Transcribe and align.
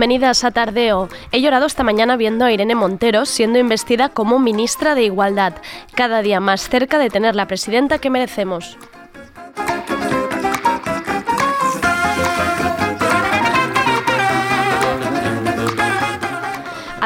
Bienvenidas 0.00 0.44
a 0.44 0.50
Tardeo. 0.50 1.10
He 1.30 1.42
llorado 1.42 1.66
esta 1.66 1.82
mañana 1.82 2.16
viendo 2.16 2.46
a 2.46 2.50
Irene 2.50 2.74
Montero 2.74 3.26
siendo 3.26 3.58
investida 3.58 4.08
como 4.08 4.38
ministra 4.38 4.94
de 4.94 5.02
Igualdad, 5.02 5.56
cada 5.94 6.22
día 6.22 6.40
más 6.40 6.70
cerca 6.70 6.98
de 6.98 7.10
tener 7.10 7.36
la 7.36 7.46
presidenta 7.46 7.98
que 7.98 8.08
merecemos. 8.08 8.78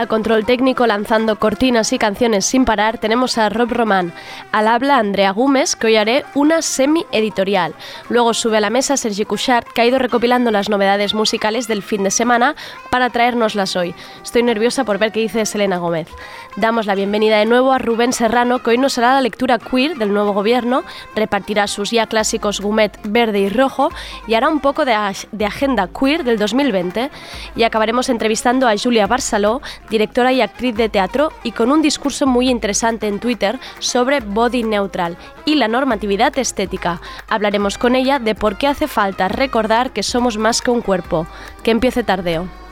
Al 0.04 0.08
control 0.08 0.44
técnico 0.44 0.86
lanzando 0.86 1.36
cortinas 1.36 1.94
y 1.94 1.98
canciones 1.98 2.44
sin 2.44 2.66
parar 2.66 2.98
tenemos 2.98 3.38
a 3.38 3.48
Rob 3.48 3.72
Román. 3.72 4.12
Al 4.52 4.68
habla 4.68 4.98
Andrea 4.98 5.30
Gómez, 5.30 5.76
que 5.76 5.86
hoy 5.86 5.96
haré 5.96 6.26
una 6.34 6.60
semi-editorial. 6.60 7.74
Luego 8.10 8.34
sube 8.34 8.58
a 8.58 8.60
la 8.60 8.68
mesa 8.68 8.98
Sergi 8.98 9.24
Couchard, 9.24 9.64
que 9.64 9.80
ha 9.80 9.86
ido 9.86 9.98
recopilando 9.98 10.50
las 10.50 10.68
novedades 10.68 11.14
musicales 11.14 11.68
del 11.68 11.82
fin 11.82 12.04
de 12.04 12.10
semana 12.10 12.54
para 12.90 13.08
traérnoslas 13.08 13.76
hoy. 13.76 13.94
Estoy 14.22 14.42
nerviosa 14.42 14.84
por 14.84 14.98
ver 14.98 15.10
qué 15.10 15.20
dice 15.20 15.46
Selena 15.46 15.78
Gómez. 15.78 16.08
Damos 16.56 16.84
la 16.84 16.94
bienvenida 16.94 17.38
de 17.38 17.46
nuevo 17.46 17.72
a 17.72 17.78
Rubén 17.78 18.12
Serrano, 18.12 18.58
que 18.58 18.70
hoy 18.70 18.78
nos 18.78 18.98
hará 18.98 19.14
la 19.14 19.22
lectura 19.22 19.58
queer 19.58 19.96
del 19.96 20.12
nuevo 20.12 20.34
gobierno, 20.34 20.84
repartirá 21.16 21.66
sus 21.66 21.90
ya 21.90 22.06
clásicos 22.06 22.60
Gumet 22.60 22.96
verde 23.04 23.40
y 23.40 23.48
rojo 23.48 23.88
y 24.26 24.34
hará 24.34 24.50
un 24.50 24.60
poco 24.60 24.84
de, 24.84 24.94
de 25.32 25.46
agenda 25.46 25.88
queer 25.88 26.24
del 26.24 26.38
2020. 26.38 27.10
Y 27.56 27.62
acabaremos 27.62 28.10
entrevistando 28.10 28.68
a 28.68 28.76
Julia 28.76 29.06
Barceló, 29.06 29.62
directora 29.94 30.32
y 30.32 30.40
actriz 30.40 30.74
de 30.74 30.88
teatro, 30.88 31.30
y 31.44 31.52
con 31.52 31.70
un 31.70 31.80
discurso 31.80 32.26
muy 32.26 32.50
interesante 32.50 33.06
en 33.06 33.20
Twitter 33.20 33.60
sobre 33.78 34.18
body 34.18 34.64
neutral 34.64 35.16
y 35.44 35.54
la 35.54 35.68
normatividad 35.68 36.36
estética. 36.36 37.00
Hablaremos 37.28 37.78
con 37.78 37.94
ella 37.94 38.18
de 38.18 38.34
por 38.34 38.58
qué 38.58 38.66
hace 38.66 38.88
falta 38.88 39.28
recordar 39.28 39.92
que 39.92 40.02
somos 40.02 40.36
más 40.36 40.62
que 40.62 40.72
un 40.72 40.82
cuerpo. 40.82 41.28
Que 41.62 41.70
empiece 41.70 42.02
tardeo. 42.02 42.63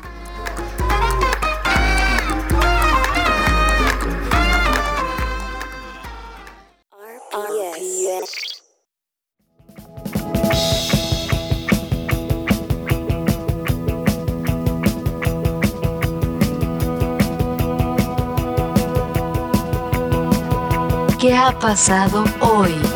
Pasado 21.61 22.25
hoy? 22.41 22.92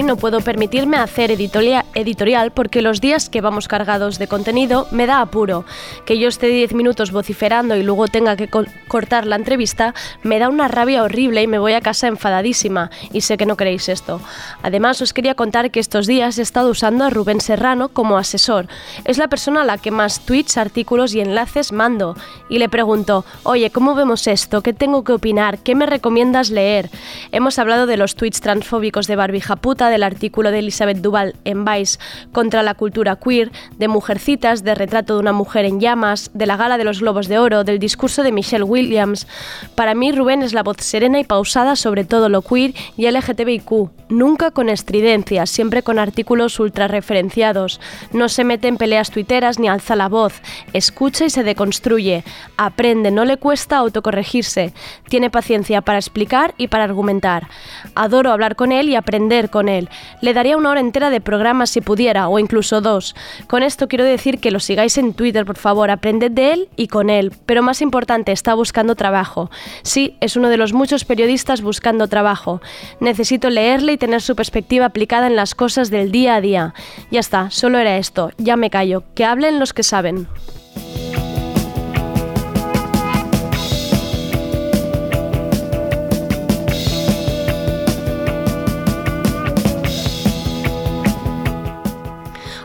Hoy 0.00 0.06
no 0.06 0.16
puedo 0.16 0.40
permitirme 0.40 0.96
hacer 0.96 1.30
editoria- 1.30 1.84
editorial 1.92 2.52
porque 2.52 2.80
los 2.80 3.02
días 3.02 3.28
que 3.28 3.42
vamos 3.42 3.68
cargados 3.68 4.18
de 4.18 4.28
contenido 4.28 4.88
me 4.92 5.06
da 5.06 5.20
apuro. 5.20 5.66
Que 6.06 6.18
yo 6.18 6.26
esté 6.28 6.46
10 6.46 6.72
minutos 6.72 7.12
vociferando 7.12 7.76
y 7.76 7.82
luego 7.82 8.08
tenga 8.08 8.34
que 8.34 8.48
co- 8.48 8.64
cortar 8.88 9.26
la 9.26 9.36
entrevista 9.36 9.92
me 10.22 10.38
da 10.38 10.48
una 10.48 10.68
rabia 10.68 11.02
horrible 11.02 11.42
y 11.42 11.46
me 11.46 11.58
voy 11.58 11.74
a 11.74 11.82
casa 11.82 12.06
enfadadísima. 12.08 12.90
Y 13.12 13.20
sé 13.20 13.36
que 13.36 13.44
no 13.44 13.58
queréis 13.58 13.90
esto. 13.90 14.22
Además, 14.62 15.02
os 15.02 15.12
quería 15.12 15.34
contar 15.34 15.70
que 15.70 15.80
estos 15.80 16.06
días 16.06 16.38
he 16.38 16.42
estado 16.42 16.70
usando 16.70 17.04
a 17.04 17.10
Rubén 17.10 17.42
Serrano 17.42 17.90
como 17.90 18.16
asesor. 18.16 18.68
Es 19.04 19.18
la 19.18 19.28
persona 19.28 19.60
a 19.60 19.64
la 19.66 19.76
que 19.76 19.90
más 19.90 20.20
tweets, 20.24 20.56
artículos 20.56 21.12
y 21.14 21.20
enlaces 21.20 21.72
mando. 21.72 22.16
Y 22.48 22.58
le 22.58 22.70
pregunto, 22.70 23.26
oye, 23.42 23.68
¿cómo 23.68 23.94
vemos 23.94 24.26
esto? 24.28 24.62
¿Qué 24.62 24.72
tengo 24.72 25.04
que 25.04 25.12
opinar? 25.12 25.58
¿Qué 25.58 25.74
me 25.74 25.84
recomiendas 25.84 26.48
leer? 26.48 26.88
Hemos 27.32 27.58
hablado 27.58 27.84
de 27.84 27.98
los 27.98 28.14
tweets 28.14 28.40
transfóbicos 28.40 29.06
de 29.06 29.16
Barbie 29.16 29.42
Japuta, 29.42 29.89
del 29.90 30.02
artículo 30.02 30.50
de 30.50 30.60
Elizabeth 30.60 30.98
Duval 30.98 31.34
en 31.44 31.64
Vice 31.64 31.98
contra 32.32 32.62
la 32.62 32.74
cultura 32.74 33.16
queer, 33.16 33.52
de 33.78 33.88
Mujercitas, 33.88 34.64
de 34.64 34.74
Retrato 34.74 35.14
de 35.14 35.20
una 35.20 35.32
mujer 35.32 35.64
en 35.64 35.80
llamas, 35.80 36.30
de 36.34 36.46
la 36.46 36.56
Gala 36.56 36.78
de 36.78 36.84
los 36.84 37.00
Globos 37.00 37.28
de 37.28 37.38
Oro, 37.38 37.64
del 37.64 37.78
discurso 37.78 38.22
de 38.22 38.32
Michelle 38.32 38.64
Williams. 38.64 39.26
Para 39.74 39.94
mí, 39.94 40.12
Rubén 40.12 40.42
es 40.42 40.54
la 40.54 40.62
voz 40.62 40.78
serena 40.78 41.18
y 41.20 41.24
pausada 41.24 41.76
sobre 41.76 42.04
todo 42.04 42.28
lo 42.28 42.42
queer 42.42 42.74
y 42.96 43.10
LGTBIQ, 43.10 43.90
nunca 44.08 44.50
con 44.50 44.68
estridencia, 44.68 45.46
siempre 45.46 45.82
con 45.82 45.98
artículos 45.98 46.58
ultra 46.60 46.88
referenciados. 46.88 47.80
No 48.12 48.28
se 48.28 48.44
mete 48.44 48.68
en 48.68 48.76
peleas 48.76 49.10
tuiteras 49.10 49.58
ni 49.58 49.68
alza 49.68 49.96
la 49.96 50.08
voz, 50.08 50.40
escucha 50.72 51.24
y 51.24 51.30
se 51.30 51.42
deconstruye, 51.42 52.24
aprende, 52.56 53.10
no 53.10 53.24
le 53.24 53.36
cuesta 53.36 53.78
autocorregirse, 53.78 54.72
tiene 55.08 55.30
paciencia 55.30 55.80
para 55.80 55.98
explicar 55.98 56.54
y 56.56 56.68
para 56.68 56.84
argumentar. 56.84 57.48
Adoro 57.94 58.30
hablar 58.30 58.56
con 58.56 58.72
él 58.72 58.88
y 58.88 58.94
aprender 58.94 59.50
con 59.50 59.68
él. 59.68 59.79
Le 60.20 60.34
daría 60.34 60.56
una 60.56 60.70
hora 60.70 60.80
entera 60.80 61.10
de 61.10 61.20
programa 61.20 61.66
si 61.66 61.80
pudiera, 61.80 62.28
o 62.28 62.38
incluso 62.38 62.80
dos. 62.80 63.14
Con 63.46 63.62
esto 63.62 63.88
quiero 63.88 64.04
decir 64.04 64.40
que 64.40 64.50
lo 64.50 64.60
sigáis 64.60 64.98
en 64.98 65.14
Twitter, 65.14 65.44
por 65.44 65.56
favor, 65.56 65.90
aprended 65.90 66.32
de 66.32 66.52
él 66.52 66.68
y 66.76 66.88
con 66.88 67.08
él. 67.08 67.32
Pero 67.46 67.62
más 67.62 67.82
importante, 67.82 68.32
está 68.32 68.54
buscando 68.54 68.94
trabajo. 68.94 69.50
Sí, 69.82 70.16
es 70.20 70.36
uno 70.36 70.48
de 70.48 70.56
los 70.56 70.72
muchos 70.72 71.04
periodistas 71.04 71.62
buscando 71.62 72.08
trabajo. 72.08 72.60
Necesito 73.00 73.50
leerle 73.50 73.92
y 73.92 73.98
tener 73.98 74.22
su 74.22 74.36
perspectiva 74.36 74.86
aplicada 74.86 75.26
en 75.26 75.36
las 75.36 75.54
cosas 75.54 75.90
del 75.90 76.12
día 76.12 76.34
a 76.34 76.40
día. 76.40 76.74
Ya 77.10 77.20
está, 77.20 77.50
solo 77.50 77.78
era 77.78 77.96
esto. 77.96 78.30
Ya 78.38 78.56
me 78.56 78.70
callo. 78.70 79.04
Que 79.14 79.24
hablen 79.24 79.58
los 79.58 79.72
que 79.72 79.82
saben. 79.82 80.28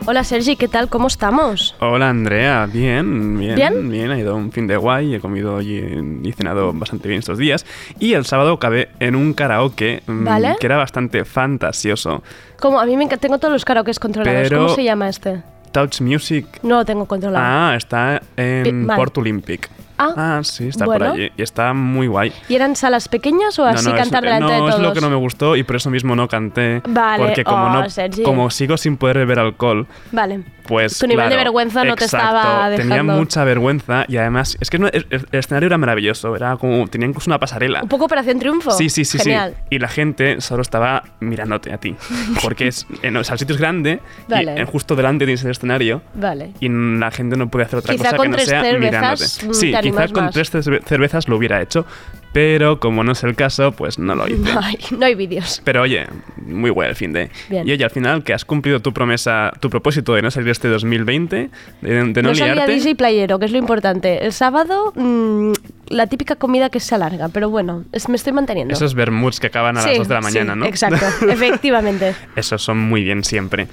Hola 0.08 0.22
Sergi, 0.22 0.54
¿qué 0.54 0.68
tal? 0.68 0.88
¿Cómo 0.88 1.08
estamos? 1.08 1.74
Hola 1.80 2.10
Andrea, 2.10 2.66
bien, 2.72 3.36
bien, 3.38 3.56
¿Bien? 3.56 3.90
bien, 3.90 4.10
ha 4.12 4.18
ido 4.18 4.36
un 4.36 4.52
fin 4.52 4.68
de 4.68 4.76
guay, 4.76 5.16
he 5.16 5.20
comido 5.20 5.60
y, 5.60 6.20
y 6.22 6.32
cenado 6.32 6.72
bastante 6.72 7.08
bien 7.08 7.18
estos 7.18 7.38
días 7.38 7.66
y 7.98 8.12
el 8.12 8.24
sábado 8.24 8.52
acabé 8.52 8.88
en 9.00 9.16
un 9.16 9.34
karaoke 9.34 10.02
mm, 10.06 10.26
que 10.60 10.66
era 10.66 10.76
bastante 10.76 11.24
fantasioso. 11.24 12.22
Como 12.60 12.78
a 12.78 12.86
mí 12.86 12.96
me 12.96 13.04
encanta, 13.04 13.20
tengo 13.22 13.38
todos 13.38 13.52
los 13.52 13.64
karaokes 13.64 13.98
controlados. 13.98 14.42
Pero- 14.48 14.62
¿Cómo 14.62 14.74
se 14.76 14.84
llama 14.84 15.08
este? 15.08 15.42
Touch 15.72 16.00
Music, 16.00 16.46
No 16.62 16.76
lo 16.76 16.84
tengo 16.84 17.04
controlado. 17.06 17.44
ah, 17.46 17.74
está 17.76 18.22
en. 18.36 18.86
Port 18.86 19.18
Olympic. 19.18 19.68
Ah, 19.98 20.40
sí, 20.42 20.68
está 20.68 20.84
bueno. 20.84 21.06
por 21.06 21.14
allí 21.14 21.30
y 21.36 21.42
está 21.42 21.72
muy 21.72 22.06
guay. 22.06 22.32
¿Y 22.48 22.54
eran 22.54 22.76
salas 22.76 23.08
pequeñas 23.08 23.58
o 23.58 23.64
así 23.64 23.84
no, 23.86 23.92
no, 23.92 23.96
cantar 23.98 24.24
es, 24.24 24.30
delante 24.32 24.44
no, 24.46 24.64
de 24.64 24.68
es 24.70 24.76
todos? 24.76 24.82
lo 24.88 24.92
que 24.92 25.00
no 25.00 25.10
me 25.10 25.16
gustó 25.16 25.56
y 25.56 25.62
por 25.62 25.76
eso 25.76 25.90
mismo 25.90 26.14
no 26.16 26.28
canté. 26.28 26.82
Vale, 26.88 27.24
Porque 27.24 27.44
como, 27.44 27.66
oh, 27.66 27.70
no, 27.70 27.90
Sergi. 27.90 28.22
como 28.22 28.50
sigo 28.50 28.76
sin 28.76 28.96
poder 28.96 29.18
beber 29.18 29.38
alcohol, 29.38 29.86
Vale. 30.12 30.42
pues 30.66 30.98
Tu 30.98 31.06
nivel 31.06 31.28
de 31.30 31.36
vergüenza 31.36 31.84
no 31.84 31.94
te 31.96 32.04
estaba 32.06 32.68
Tenía 32.76 32.84
dejando. 32.96 33.14
mucha 33.14 33.44
vergüenza 33.44 34.04
y 34.08 34.16
además 34.16 34.56
es 34.60 34.70
que 34.70 34.78
no- 34.78 34.88
el, 34.88 35.06
el 35.10 35.26
escenario 35.32 35.66
era 35.68 35.78
maravilloso, 35.78 36.34
era 36.36 36.56
como 36.56 36.86
tenía 36.88 37.08
incluso 37.08 37.30
una 37.30 37.38
pasarela. 37.38 37.82
Un 37.82 37.88
poco 37.88 38.04
Operación 38.06 38.38
Triunfo. 38.38 38.70
Sí, 38.72 38.88
sí, 38.90 39.04
sí, 39.04 39.18
Genial. 39.18 39.54
sí. 39.56 39.76
Y 39.76 39.78
la 39.78 39.88
gente 39.88 40.40
solo 40.40 40.62
estaba 40.62 41.02
mirándote 41.20 41.72
a 41.72 41.78
ti, 41.78 41.94
porque 42.42 42.68
es, 42.68 42.86
en, 43.02 43.16
o 43.16 43.24
sea, 43.24 43.34
el 43.34 43.38
sitio 43.38 43.54
es 43.54 43.60
grande 43.60 44.00
Vale. 44.28 44.60
y 44.60 44.64
justo 44.66 44.94
delante 44.96 45.24
tienes 45.24 45.42
el 45.44 45.50
escenario 45.52 46.02
Vale. 46.14 46.52
y 46.60 46.68
la 46.68 47.10
gente 47.10 47.36
no 47.36 47.48
puede 47.48 47.64
hacer 47.64 47.78
otra 47.78 47.92
Quizá 47.94 48.04
cosa 48.04 48.16
con 48.16 48.24
que 48.24 48.30
no 48.30 48.36
tres 48.36 48.48
sea 48.48 48.62
mirándote. 48.78 49.24
mm, 49.46 49.54
Sí, 49.54 49.72
te 49.86 49.90
quizá 49.90 50.02
Quizá 50.02 50.02
animas 50.04 50.12
con 50.12 50.24
más. 50.24 50.34
tres 50.34 50.52
cerve- 50.52 50.82
cervezas 50.84 51.28
lo 51.28 51.36
hubiera 51.36 51.60
hecho, 51.62 51.86
pero 52.32 52.78
como 52.80 53.02
no 53.02 53.12
es 53.12 53.24
el 53.24 53.34
caso, 53.34 53.72
pues 53.72 53.98
no 53.98 54.14
lo 54.14 54.26
hice. 54.28 54.36
No 54.52 54.60
hay, 54.60 54.78
no 54.98 55.06
hay 55.06 55.14
vídeos. 55.14 55.60
Pero 55.64 55.82
oye, 55.82 56.06
muy 56.44 56.70
bueno 56.70 56.90
el 56.90 56.96
fin 56.96 57.12
de. 57.12 57.30
Bien. 57.48 57.66
Y 57.66 57.72
oye, 57.72 57.84
al 57.84 57.90
final, 57.90 58.22
que 58.24 58.34
has 58.34 58.44
cumplido 58.44 58.80
tu 58.80 58.92
promesa, 58.92 59.52
tu 59.60 59.70
propósito 59.70 60.14
de 60.14 60.22
no 60.22 60.30
salir 60.30 60.50
este 60.50 60.68
2020, 60.68 61.50
de, 61.80 61.90
de 61.90 62.22
no, 62.22 62.28
No 62.28 62.32
liarte. 62.32 62.72
DJ 62.72 62.94
playero, 62.94 63.38
que 63.38 63.46
es 63.46 63.52
lo 63.52 63.58
importante. 63.58 64.24
El 64.24 64.32
sábado, 64.32 64.92
mm, 64.94 65.52
la 65.88 66.06
típica 66.08 66.36
comida 66.36 66.68
que 66.68 66.80
se 66.80 66.94
alarga, 66.94 67.28
pero 67.30 67.48
bueno, 67.48 67.84
es- 67.92 68.08
me 68.08 68.16
estoy 68.16 68.32
manteniendo. 68.32 68.74
Esos 68.74 68.94
vermuts 68.94 69.40
que 69.40 69.46
acaban 69.46 69.76
a 69.78 69.82
las 69.82 69.90
Sí, 69.92 69.98
2 69.98 70.08
de 70.08 70.14
la 70.14 70.20
sí, 70.22 70.24
mañana, 70.24 70.54
¿no? 70.56 70.66
Exacto, 70.66 71.06
efectivamente. 71.30 72.14
Esos 72.36 72.62
son 72.62 72.78
muy 72.78 73.02
bien 73.02 73.24
siempre. 73.24 73.68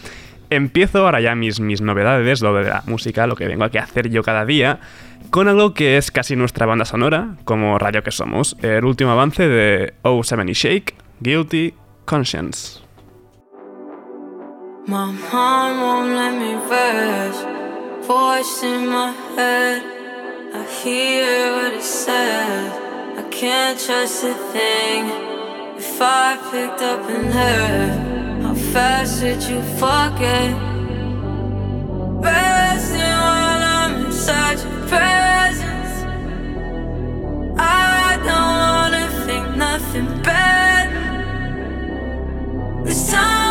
Empiezo 0.50 1.06
ahora 1.06 1.22
ya 1.22 1.36
mis, 1.36 1.60
mis 1.60 1.82
novedades, 1.82 2.42
lo 2.42 2.54
de 2.54 2.70
la 2.70 2.84
música, 2.86 3.28
lo 3.28 3.36
que 3.36 3.48
vengo 3.48 3.64
aquí 3.64 3.78
a 3.78 3.84
hacer 3.84 4.10
yo 4.10 4.24
cada 4.24 4.46
día, 4.46 4.80
con 5.30 5.48
algo 5.48 5.74
que 5.74 5.98
es 5.98 6.12
casi 6.12 6.36
nuestra 6.36 6.66
banda 6.66 6.86
sonora, 6.86 7.36
como 7.44 7.80
Radio 7.80 8.04
que 8.04 8.12
somos, 8.12 8.56
el 8.62 8.86
último 8.86 9.12
avance 9.12 9.48
de 9.48 9.94
O7 10.04 10.50
y 10.50 10.54
Shake, 10.54 10.96
Guilty 11.20 11.74
Conscience. 12.06 12.82
Fast 28.74 29.22
would 29.22 29.44
you 29.44 29.62
forget? 29.78 30.52
Resting 32.26 33.18
while 33.24 33.64
I'm 33.78 34.06
inside 34.06 34.58
your 34.64 34.78
presence. 34.92 35.96
I 37.60 38.18
don't 38.28 38.56
wanna 38.64 39.06
think 39.26 39.46
nothing 39.56 40.10
bad. 40.24 40.88
This 42.84 43.12
time 43.12 43.43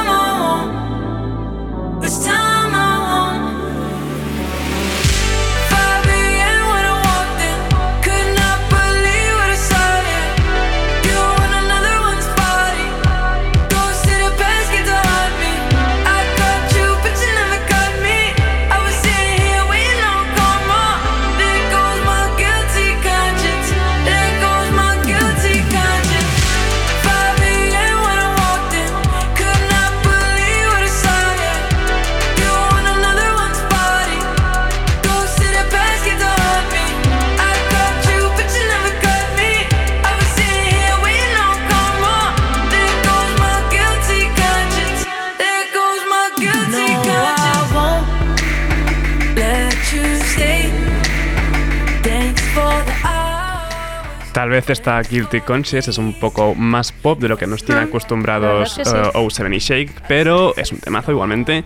vez 54.53 54.71
esta 54.71 55.01
Guilty 55.01 55.41
Conscience 55.41 55.91
es 55.91 55.99
un 55.99 56.19
poco 56.19 56.55
más 56.55 56.93
pop 56.93 57.19
de 57.19 57.29
lo 57.29 57.37
que 57.37 57.47
nos 57.47 57.65
tiene 57.65 57.81
acostumbrados 57.81 58.79
La 58.79 58.85
verdad 58.85 59.11
eh, 59.15 59.19
O7 59.19 59.57
y 59.57 59.59
Shake, 59.59 60.03
pero 60.07 60.55
es 60.57 60.71
un 60.71 60.79
temazo 60.79 61.11
igualmente. 61.11 61.65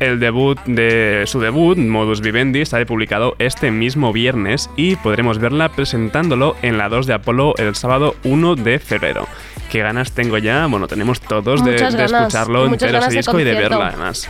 El 0.00 0.20
debut 0.20 0.58
de 0.64 1.24
su 1.26 1.40
debut, 1.40 1.76
Modus 1.76 2.20
Vivendi, 2.20 2.64
sale 2.64 2.86
publicado 2.86 3.34
este 3.40 3.72
mismo 3.72 4.12
viernes 4.12 4.70
y 4.76 4.94
podremos 4.96 5.38
verla 5.38 5.70
presentándolo 5.70 6.54
en 6.62 6.78
la 6.78 6.88
2 6.88 7.06
de 7.08 7.14
Apolo 7.14 7.54
el 7.58 7.74
sábado 7.74 8.14
1 8.22 8.54
de 8.54 8.78
febrero. 8.78 9.26
Qué 9.70 9.80
ganas 9.80 10.12
tengo 10.12 10.38
ya, 10.38 10.66
bueno, 10.66 10.86
tenemos 10.86 11.20
todos 11.20 11.64
de, 11.64 11.72
de 11.72 12.04
escucharlo 12.04 12.66
entero 12.66 12.98
ese 12.98 13.16
disco 13.16 13.40
y 13.40 13.44
de 13.44 13.54
verla 13.54 13.88
además. 13.88 14.28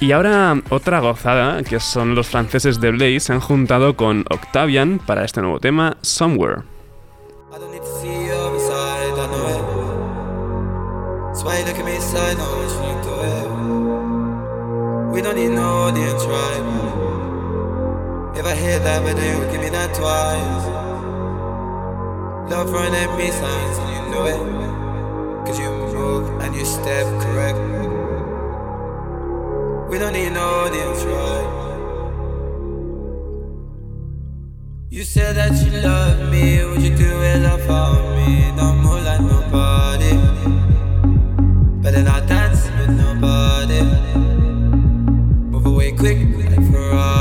Y 0.00 0.10
ahora 0.10 0.60
otra 0.70 0.98
gozada, 0.98 1.62
que 1.62 1.78
son 1.78 2.16
los 2.16 2.26
franceses 2.26 2.80
de 2.80 2.90
Blaze, 2.90 3.20
se 3.20 3.32
han 3.32 3.40
juntado 3.40 3.94
con 3.94 4.24
Octavian 4.28 4.98
para 4.98 5.24
este 5.24 5.40
nuevo 5.40 5.60
tema, 5.60 5.96
Somewhere. 6.02 6.73
That's 11.34 11.42
why 11.42 11.58
you 11.58 11.64
look 11.64 11.76
at 11.76 11.84
me 11.84 11.98
side, 11.98 12.38
know 12.38 12.44
what 12.62 12.70
you 12.86 12.94
do 13.02 13.14
it. 13.26 13.48
We 15.12 15.20
don't 15.20 15.34
need 15.34 15.50
no 15.50 15.66
audience, 15.88 16.24
right? 16.26 16.62
If 18.38 18.46
I 18.46 18.54
hear 18.54 18.78
that 18.78 19.02
video, 19.02 19.50
give 19.50 19.60
me 19.60 19.68
that 19.70 19.92
twice. 19.96 20.66
Love 22.48 22.70
running 22.70 22.94
at 22.94 23.18
me 23.18 23.32
signs, 23.32 23.78
and 23.78 23.90
you 23.96 24.02
know 24.12 24.26
it. 24.30 24.38
Cause 25.44 25.58
you 25.58 25.70
move 25.70 26.40
and 26.40 26.54
you 26.54 26.64
step 26.64 27.04
correct. 27.24 27.58
We 29.90 29.98
don't 29.98 30.12
need 30.12 30.30
no 30.34 30.40
audience, 30.40 31.02
right? 31.02 31.48
You 34.88 35.02
said 35.02 35.34
that 35.34 35.50
you 35.66 35.80
love 35.80 36.30
me, 36.30 36.64
would 36.64 36.80
you 36.80 36.96
do 36.96 37.22
it 37.22 37.44
all 37.44 37.58
for 37.58 38.14
me? 38.14 38.52
Don't 38.56 38.78
move 38.84 39.02
like 39.02 39.20
nobody. 39.20 40.63
Better 41.94 42.06
not 42.06 42.26
dance 42.26 42.68
with 42.76 42.90
nobody. 42.90 43.82
Move 45.52 45.66
away 45.66 45.92
quick 45.92 46.18
like 46.36 46.72
Ferrari. 46.72 47.13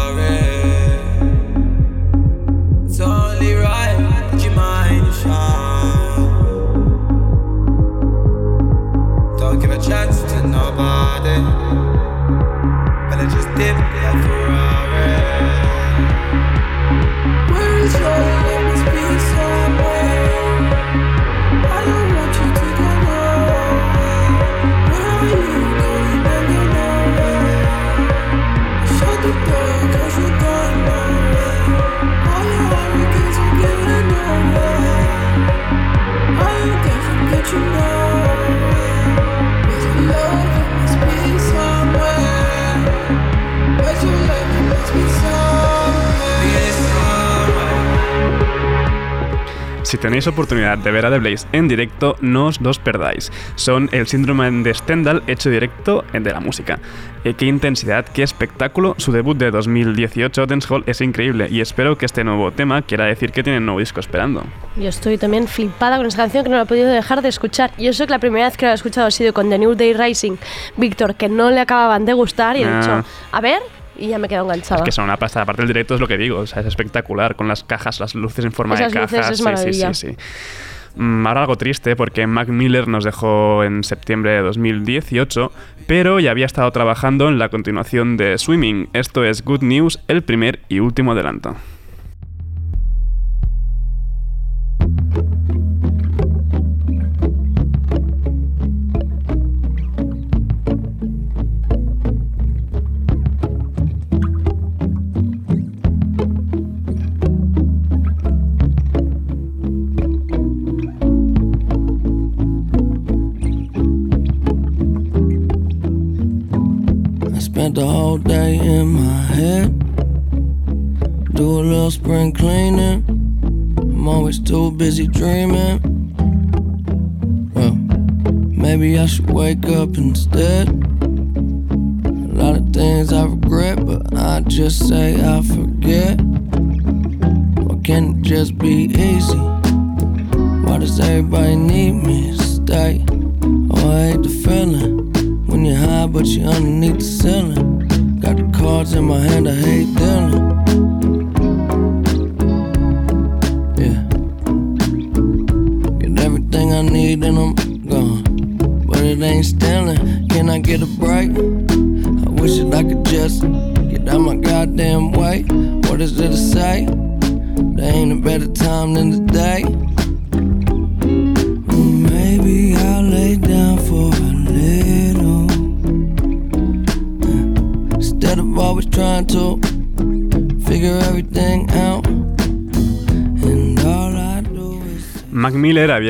Si 49.94 50.00
tenéis 50.00 50.26
oportunidad 50.26 50.80
de 50.80 50.90
ver 50.90 51.06
a 51.06 51.12
The 51.12 51.20
Blaze 51.20 51.46
en 51.52 51.68
directo, 51.68 52.16
no 52.20 52.48
os 52.48 52.60
los 52.60 52.80
perdáis. 52.80 53.32
Son 53.54 53.90
el 53.92 54.08
síndrome 54.08 54.50
de 54.64 54.74
Stendhal 54.74 55.22
hecho 55.28 55.52
directo 55.52 56.04
de 56.12 56.32
la 56.32 56.40
música. 56.40 56.80
Eh, 57.24 57.36
qué 57.36 57.46
intensidad, 57.46 58.04
qué 58.04 58.24
espectáculo. 58.24 58.96
Su 58.98 59.12
debut 59.12 59.38
de 59.38 59.52
2018, 59.52 60.48
Dancehall, 60.48 60.84
es 60.88 61.00
increíble 61.02 61.48
y 61.48 61.62
espero 61.62 61.96
que 61.96 62.08
este 62.08 62.24
nuevo 62.24 62.50
tema 62.52 62.82
quiera 62.82 63.06
decir 63.06 63.32
que 63.32 63.44
tienen 63.44 63.68
nuevo 63.68 63.82
disco 63.82 64.00
esperando. 64.00 64.44
Yo 64.78 64.90
estoy 64.90 65.20
también 65.20 65.48
flipada 65.48 65.98
con 65.98 66.08
esta 66.08 66.24
canción 66.24 66.44
que 66.44 66.50
no 66.50 66.56
la 66.58 66.64
he 66.64 66.66
podido 66.66 66.90
dejar 66.90 67.22
de 67.22 67.30
escuchar. 67.30 67.70
Yo 67.78 67.94
sé 67.94 68.08
que 68.08 68.14
la 68.14 68.20
primera 68.20 68.48
vez 68.48 68.58
que 68.58 68.66
la 68.66 68.72
he 68.72 68.76
escuchado 68.76 69.06
ha 69.06 69.12
sido 69.12 69.32
con 69.32 69.48
The 69.52 69.60
New 69.60 69.76
Day 69.76 69.94
Rising, 69.94 70.38
Víctor, 70.76 71.14
que 71.14 71.30
no 71.30 71.52
le 71.52 71.60
acababan 71.60 72.06
de 72.06 72.14
gustar 72.14 72.58
y 72.58 72.64
he 72.64 72.66
Ah. 72.66 72.80
dicho, 72.80 73.06
a 73.32 73.42
ver, 73.42 73.60
y 73.98 74.08
ya 74.08 74.18
me 74.20 74.28
he 74.28 74.30
quedado 74.30 74.46
enganchada. 74.46 74.82
Es 74.82 74.86
que 74.86 74.92
son 74.92 75.06
una 75.06 75.18
pasada. 75.18 75.44
Aparte 75.44 75.62
del 75.62 75.68
directo 75.68 75.96
es 75.96 76.02
lo 76.02 76.08
que 76.08 76.18
digo, 76.18 76.40
o 76.40 76.48
sea, 76.48 76.62
es 76.62 76.68
espectacular 76.68 77.36
con 77.36 77.48
las 77.48 77.64
cajas, 77.64 78.00
las 78.00 78.16
luces 78.16 78.46
en 78.46 78.52
forma 78.52 78.76
Esas 78.76 78.92
de 78.92 79.00
luces 79.02 79.20
cajas. 79.20 79.40
es 79.40 79.62
sí, 79.62 79.74
sí, 79.74 79.94
sí, 79.94 79.94
sí. 79.94 80.18
Mm, 80.96 81.26
Ahora 81.26 81.42
algo 81.42 81.56
triste 81.58 81.96
porque 81.96 82.28
Mac 82.28 82.50
Miller 82.50 82.88
nos 82.88 83.04
dejó 83.04 83.64
en 83.64 83.84
septiembre 83.84 84.32
de 84.32 84.42
2018, 84.42 85.52
pero 85.88 86.20
ya 86.20 86.32
había 86.32 86.46
estado 86.46 86.72
trabajando 86.72 87.30
en 87.30 87.40
la 87.40 87.50
continuación 87.50 88.18
de 88.18 88.38
Swimming. 88.38 88.90
Esto 88.94 89.24
es 89.24 89.44
Good 89.44 89.64
News, 89.64 90.00
el 90.08 90.22
primer 90.22 90.60
y 90.70 90.80
último 90.80 91.14
adelanto. 91.14 91.56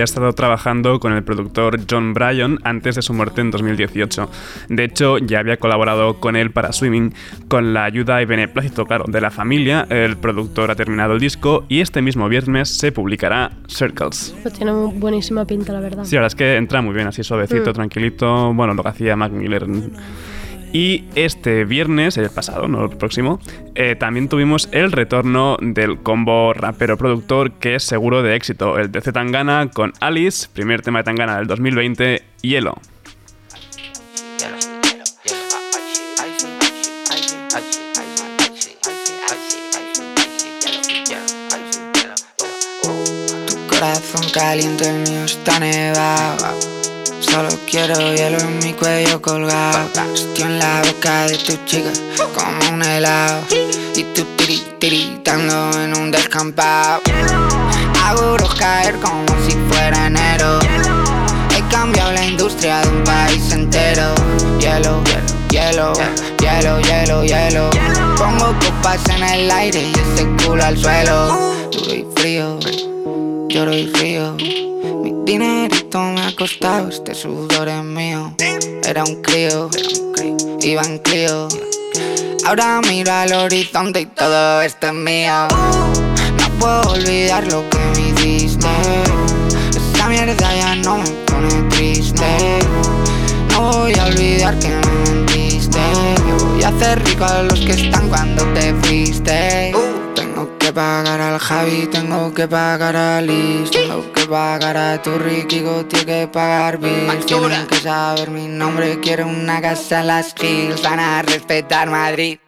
Había 0.04 0.12
estado 0.12 0.34
trabajando 0.34 1.00
con 1.00 1.14
el 1.14 1.24
productor 1.24 1.80
John 1.90 2.14
Bryan 2.14 2.60
antes 2.64 2.96
de 2.96 3.02
su 3.02 3.14
muerte 3.14 3.40
en 3.40 3.52
2018. 3.52 4.30
De 4.68 4.84
hecho, 4.84 5.18
ya 5.18 5.40
había 5.40 5.56
colaborado 5.56 6.20
con 6.20 6.36
él 6.36 6.52
para 6.52 6.74
Swimming. 6.74 7.14
Con 7.48 7.74
la 7.74 7.86
ayuda 7.86 8.22
y 8.22 8.26
beneplácito, 8.26 8.86
claro, 8.86 9.06
de 9.08 9.22
la 9.22 9.32
familia, 9.32 9.88
el 9.90 10.18
productor 10.18 10.72
ha 10.72 10.76
terminado 10.76 11.14
el 11.14 11.22
disco 11.22 11.64
y 11.70 11.80
este 11.80 12.02
mismo 12.02 12.28
viernes 12.28 12.68
se 12.68 12.92
publicará 12.92 13.52
Circles. 13.70 14.36
Pues 14.42 14.54
tiene 14.54 14.74
buenísima 14.74 15.46
pinta, 15.46 15.72
la 15.72 15.80
verdad. 15.80 16.04
Sí, 16.04 16.16
la 16.16 16.22
verdad 16.22 16.28
es 16.34 16.36
que 16.36 16.56
entra 16.58 16.82
muy 16.82 16.94
bien, 16.94 17.08
así 17.08 17.24
suavecito, 17.24 17.70
Mm. 17.70 17.74
tranquilito. 17.74 18.54
Bueno, 18.54 18.74
lo 18.74 18.84
que 18.84 18.90
hacía 18.90 19.16
Mac 19.16 19.32
Miller. 19.32 19.66
Y 20.74 21.06
este 21.14 21.66
viernes, 21.66 22.18
el 22.18 22.32
pasado, 22.32 22.68
no 22.68 22.86
el 22.86 22.98
próximo, 22.98 23.40
eh, 23.76 23.96
también 23.96 24.28
tuvimos 24.28 24.68
el 24.72 24.92
retorno 24.92 25.56
del 25.62 26.00
combo 26.00 26.52
rapero-productor 26.52 27.52
que 27.54 27.76
es 27.76 27.84
seguro 27.84 28.24
de 28.24 28.36
éxito, 28.36 28.80
el 28.80 28.92
de 28.92 29.02
Z 29.02 29.14
Tangana 29.14 29.70
con 29.72 29.94
Alice, 30.00 30.50
primer 30.52 30.82
tema 30.82 31.00
de 31.00 31.04
Tangana 31.04 31.38
del 31.38 31.46
2020, 31.46 32.24
Hielo. 32.42 32.74
Tu 43.46 43.68
corazón 43.68 44.28
caliente, 44.34 44.90
el 44.90 45.08
mío 45.08 45.24
está 45.26 45.60
nevado. 45.60 46.83
Solo 47.24 47.50
quiero 47.70 48.14
hielo 48.14 48.38
en 48.38 48.60
mi 48.60 48.74
cuello 48.74 49.22
colgado. 49.22 49.90
Estoy 50.14 50.44
en 50.44 50.60
la 50.60 50.82
boca 50.86 51.26
de 51.28 51.38
tu 51.38 51.58
chica 51.66 51.92
como 52.36 52.74
un 52.76 52.84
helado. 52.84 53.42
Y 53.96 54.04
tú 54.14 54.26
tiri, 54.38 54.62
tiritando 54.80 55.72
en 55.80 55.98
un 55.98 56.12
descampado. 56.12 57.02
Hago 58.04 58.38
caer 58.58 58.96
como 59.00 59.26
si 59.48 59.54
fuera 59.70 60.08
enero. 60.08 60.60
He 61.56 61.62
cambiado 61.72 62.12
la 62.12 62.26
industria 62.26 62.82
de 62.82 62.90
un 62.90 63.04
país 63.04 63.52
entero. 63.52 64.14
Hielo, 64.60 65.02
hielo, 65.50 65.94
hielo, 66.40 66.80
hielo, 66.82 67.24
hielo. 67.24 67.70
Pongo 68.18 68.54
copas 68.60 69.02
en 69.10 69.24
el 69.24 69.52
aire 69.52 69.82
y 69.82 69.92
ese 69.92 70.28
culo 70.44 70.64
al 70.64 70.78
suelo. 70.78 71.54
Duro 71.72 71.94
y 71.94 72.06
frío, 72.16 72.60
lloro 73.50 73.74
y 73.74 73.88
río. 73.94 74.36
Mi 75.02 75.14
dinerito 75.26 75.83
me 76.00 76.22
ha 76.22 76.36
costado, 76.36 76.90
este 76.90 77.14
sudor 77.14 77.68
es 77.68 77.84
mío. 77.84 78.36
Era 78.84 79.04
un 79.04 79.22
crío, 79.22 79.70
iba 80.62 80.82
en 80.82 80.98
Clio. 81.00 81.48
Ahora 82.46 82.82
miro 82.82 83.12
al 83.12 83.32
horizonte 83.34 84.02
y 84.02 84.06
todo 84.08 84.62
esto 84.64 84.88
es 84.88 84.94
mío. 84.94 85.48
No 85.52 86.50
puedo 86.60 86.94
olvidar 86.94 87.46
lo 87.48 87.70
que 87.70 87.78
me 87.78 88.10
hiciste. 88.10 88.68
Esa 89.70 90.08
mierda 90.08 90.56
ya 90.56 90.76
no 90.78 90.98
me 90.98 91.10
pone 91.28 91.70
triste. 91.70 92.60
No 93.52 93.72
voy 93.74 93.94
a 93.94 94.06
olvidar 94.06 94.58
que 94.58 94.70
me 94.70 95.12
mentiste. 95.12 95.80
Yo 96.28 96.46
voy 96.46 96.64
a 96.64 96.70
hacer 96.70 97.04
rico 97.04 97.24
a 97.26 97.44
los 97.44 97.60
que 97.60 97.74
están 97.74 98.10
cuando 98.10 98.44
te 98.54 98.74
fuiste. 98.82 99.83
Tengo 100.74 100.82
que 100.82 101.06
pagar 101.06 101.22
al 101.22 101.40
Javi, 101.40 101.88
tengo 101.92 102.34
que 102.34 102.48
pagar 102.48 102.96
a 102.96 103.22
Liz, 103.22 103.70
tengo 103.70 104.12
que 104.12 104.26
pagar 104.26 104.76
a 104.76 105.00
tu 105.00 105.20
Ricky, 105.20 105.58
tengo 105.58 105.88
que 105.88 106.28
pagar 106.28 106.80
bills. 106.80 107.28
Tienen 107.28 107.68
que 107.68 107.76
saber 107.76 108.32
mi 108.32 108.48
nombre, 108.48 109.00
quiero 109.00 109.28
una 109.28 109.62
casa 109.62 110.00
en 110.00 110.08
las 110.08 110.34
Hills, 110.42 110.82
van 110.82 111.00
a 111.00 111.22
respetar 111.22 111.92
Madrid. 111.92 112.40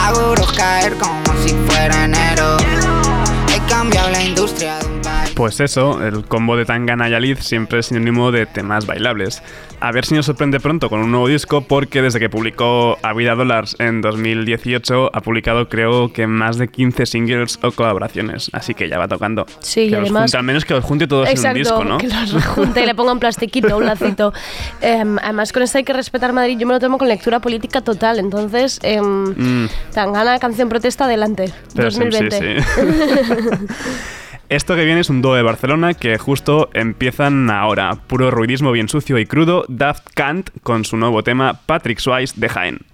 Hago 0.00 0.34
caer 0.56 0.94
como 0.98 1.31
Pues 5.42 5.58
eso, 5.58 6.00
el 6.06 6.24
combo 6.24 6.56
de 6.56 6.64
Tangana 6.64 7.08
y 7.08 7.14
Alice 7.14 7.42
siempre 7.42 7.80
es 7.80 7.86
sinónimo 7.86 8.30
de 8.30 8.46
temas 8.46 8.86
bailables. 8.86 9.42
A 9.80 9.90
ver 9.90 10.04
si 10.04 10.14
nos 10.14 10.26
sorprende 10.26 10.60
pronto 10.60 10.88
con 10.88 11.00
un 11.00 11.10
nuevo 11.10 11.26
disco, 11.26 11.62
porque 11.62 12.00
desde 12.00 12.20
que 12.20 12.30
publicó 12.30 12.96
A 13.02 13.12
Vida 13.12 13.34
Dollars 13.34 13.74
en 13.80 14.02
2018 14.02 15.10
ha 15.12 15.20
publicado 15.20 15.68
creo 15.68 16.12
que 16.12 16.28
más 16.28 16.58
de 16.58 16.68
15 16.68 17.06
singles 17.06 17.58
o 17.60 17.72
colaboraciones, 17.72 18.50
así 18.52 18.72
que 18.74 18.88
ya 18.88 19.00
va 19.00 19.08
tocando. 19.08 19.44
Sí, 19.58 19.80
y 19.80 19.84
que 19.86 19.96
los 19.96 20.00
además- 20.02 20.22
junte, 20.30 20.36
al 20.36 20.42
menos 20.44 20.64
que 20.64 20.74
los 20.74 20.84
junte 20.84 21.08
todos 21.08 21.26
en 21.26 21.32
un 21.32 21.36
Exacto, 21.36 21.58
disco, 21.58 21.84
¿no? 21.84 21.98
que 21.98 22.06
los 22.06 22.46
junte 22.46 22.80
y 22.80 22.86
le 22.86 22.94
ponga 22.94 23.10
un 23.10 23.18
plastiquito, 23.18 23.76
un 23.76 23.86
lacito. 23.86 24.32
Em, 24.80 25.18
además, 25.18 25.52
con 25.52 25.64
esto 25.64 25.78
hay 25.78 25.82
que 25.84 25.92
respetar 25.92 26.32
Madrid. 26.32 26.56
Yo 26.56 26.68
me 26.68 26.74
lo 26.74 26.78
tomo 26.78 26.98
con 26.98 27.08
lectura 27.08 27.40
política 27.40 27.80
total. 27.80 28.20
Entonces, 28.20 28.78
em, 28.84 29.02
Mm, 29.64 29.68
Tangana, 29.92 30.38
canción 30.38 30.68
protesta, 30.68 31.06
adelante. 31.06 31.52
pero 31.74 31.90
sí, 31.90 31.98
2020. 31.98 32.60
sí, 32.62 32.68
sí. 32.76 33.74
Esto 34.52 34.76
que 34.76 34.84
viene 34.84 35.00
es 35.00 35.08
un 35.08 35.22
dúo 35.22 35.34
de 35.34 35.42
Barcelona 35.42 35.94
que 35.94 36.18
justo 36.18 36.68
empiezan 36.74 37.48
ahora. 37.48 37.96
Puro 38.06 38.30
ruidismo 38.30 38.70
bien 38.70 38.86
sucio 38.86 39.18
y 39.18 39.24
crudo, 39.24 39.64
Daft 39.66 40.08
Kant 40.14 40.50
con 40.62 40.84
su 40.84 40.98
nuevo 40.98 41.22
tema 41.22 41.60
Patrick 41.64 41.98
Swayze 41.98 42.38
de 42.38 42.50
Jaén. 42.50 42.91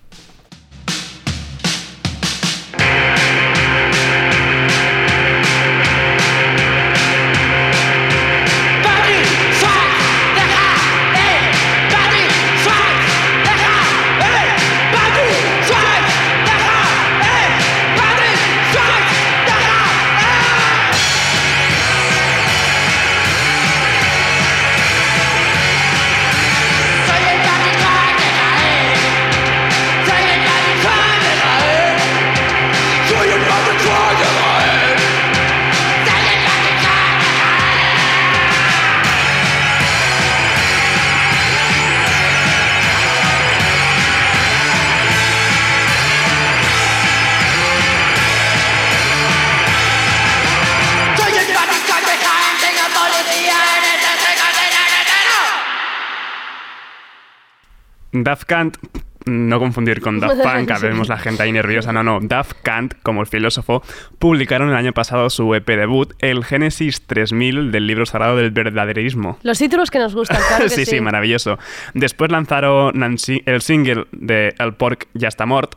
Daft 58.25 58.49
Kant 58.49 58.79
no 59.29 59.59
confundir 59.59 60.01
con 60.01 60.21
Daft 60.21 60.41
Punk, 60.43 60.71
a 60.73 60.79
vemos 60.79 61.09
la 61.09 61.19
gente 61.19 61.43
ahí 61.43 61.53
nerviosa, 61.53 61.93
no, 61.93 62.03
no, 62.03 62.19
Daft 62.21 62.53
Kant, 62.63 62.95
como 63.03 63.21
el 63.21 63.27
filósofo, 63.27 63.83
publicaron 64.19 64.69
el 64.71 64.77
año 64.77 64.93
pasado 64.93 65.31
su 65.31 65.55
EP 65.55 65.67
debut, 65.67 66.13
el 66.21 66.45
Génesis 66.45 67.03
3000 67.07 67.71
del 67.73 67.87
libro 67.87 68.07
sagrado 68.07 68.37
del 68.37 68.51
verdaderismo. 68.51 69.39
Los 69.43 69.59
títulos 69.59 69.91
que 69.91 69.99
nos 69.99 70.15
gustan, 70.15 70.39
claro 70.49 70.65
que 70.65 70.71
sí, 70.71 70.85
sí, 70.85 71.01
maravilloso. 71.01 71.59
Después 71.95 72.31
lanzaron 72.31 72.93
Nancy- 72.95 73.43
el 73.47 73.61
single 73.63 74.07
de 74.13 74.55
El 74.59 74.75
Porc 74.75 75.07
ya 75.15 75.29
está 75.29 75.47
mort 75.47 75.75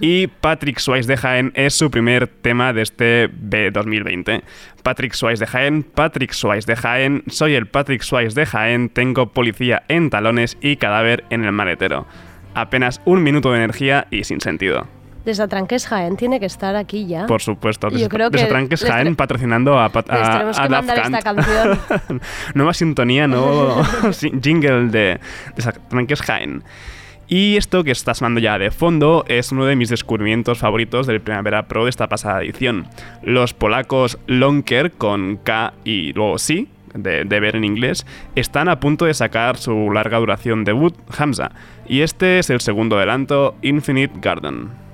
y 0.00 0.26
Patrick 0.26 0.78
Swayze 0.78 1.06
de 1.08 1.16
Jaén 1.16 1.52
es 1.54 1.74
su 1.74 1.90
primer 1.90 2.26
tema 2.28 2.72
de 2.72 2.82
este 2.82 3.28
B 3.32 3.70
2020. 3.70 4.42
Patrick 4.82 5.14
Swayze 5.14 5.40
de 5.40 5.46
Jaén, 5.50 5.82
Patrick 5.82 6.32
Swayze 6.32 6.66
de 6.66 6.76
Jaén, 6.76 7.24
soy 7.26 7.54
el 7.54 7.66
Patrick 7.66 8.02
Swayze 8.02 8.38
de 8.38 8.46
Jaén, 8.46 8.88
tengo 8.88 9.32
policía 9.32 9.82
en 9.88 10.10
talones 10.10 10.56
y 10.60 10.76
cadáver 10.76 11.24
en 11.30 11.44
el 11.44 11.50
maletero. 11.52 12.06
Apenas 12.56 13.00
un 13.04 13.22
minuto 13.22 13.52
de 13.52 13.58
energía 13.58 14.06
y 14.10 14.24
sin 14.24 14.40
sentido. 14.40 14.86
Desatranques 15.26 15.86
Jaén 15.88 16.16
tiene 16.16 16.40
que 16.40 16.46
estar 16.46 16.76
aquí 16.76 17.06
ya. 17.06 17.26
Por 17.26 17.42
supuesto, 17.42 17.88
Yo 17.90 18.08
creo 18.08 18.30
que 18.30 18.38
Desatranques 18.38 18.84
Jaén 18.84 19.16
patrocinando 19.16 19.78
a, 19.78 19.88
les 19.88 19.96
a, 19.96 20.02
tenemos 20.32 20.58
a 20.58 20.62
que 20.62 20.68
Daft 20.68 20.86
mandar 20.86 20.98
esta 21.04 21.22
Kant. 21.22 21.38
canción. 21.40 22.20
Nueva 22.54 22.72
sintonía, 22.72 23.26
nuevo 23.26 23.82
jingle 24.42 24.86
de 24.88 25.20
Desatranques 25.56 26.22
Jaén. 26.22 26.62
Y 27.28 27.56
esto 27.56 27.82
que 27.82 27.90
está 27.90 28.14
sonando 28.14 28.38
ya 28.40 28.56
de 28.56 28.70
fondo 28.70 29.24
es 29.26 29.50
uno 29.50 29.66
de 29.66 29.74
mis 29.74 29.88
descubrimientos 29.88 30.58
favoritos 30.58 31.08
del 31.08 31.20
Primavera 31.20 31.66
Pro 31.66 31.84
de 31.84 31.90
esta 31.90 32.08
pasada 32.08 32.40
edición. 32.42 32.86
Los 33.22 33.52
polacos 33.52 34.18
Lonker 34.28 34.92
con 34.92 35.36
K 35.38 35.74
y 35.84 36.12
luego 36.12 36.38
sí, 36.38 36.68
de, 36.96 37.24
ver 37.24 37.56
en 37.56 37.64
inglés, 37.64 38.06
están 38.34 38.68
a 38.68 38.80
punto 38.80 39.04
de 39.04 39.14
sacar 39.14 39.56
su 39.56 39.90
larga 39.92 40.18
duración 40.18 40.64
debut, 40.64 40.94
Hamza. 41.16 41.52
Y 41.86 42.00
este 42.00 42.38
es 42.38 42.50
el 42.50 42.60
segundo 42.60 42.96
adelanto, 42.96 43.56
Infinite 43.62 44.18
Garden. 44.20 44.85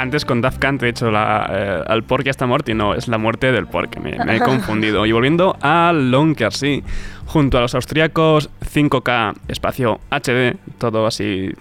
Antes 0.00 0.24
con 0.24 0.40
Daft 0.40 0.58
Kant 0.58 0.82
he 0.82 0.88
hecho 0.88 1.10
la, 1.10 1.46
eh, 1.52 1.84
al 1.86 2.04
porc 2.04 2.24
ya 2.24 2.30
está 2.30 2.46
muerto 2.46 2.70
y 2.70 2.74
no, 2.74 2.94
es 2.94 3.06
la 3.06 3.18
muerte 3.18 3.52
del 3.52 3.66
porc, 3.66 3.98
me, 3.98 4.16
me 4.24 4.36
he 4.36 4.40
confundido. 4.40 5.04
Y 5.04 5.12
volviendo 5.12 5.58
a 5.60 5.92
Lonker, 5.92 6.54
sí, 6.54 6.82
junto 7.30 7.58
a 7.58 7.60
los 7.60 7.76
austríacos 7.76 8.50
5K 8.60 9.34
espacio 9.46 10.00
HD, 10.10 10.56
todo 10.78 11.06
así 11.06 11.52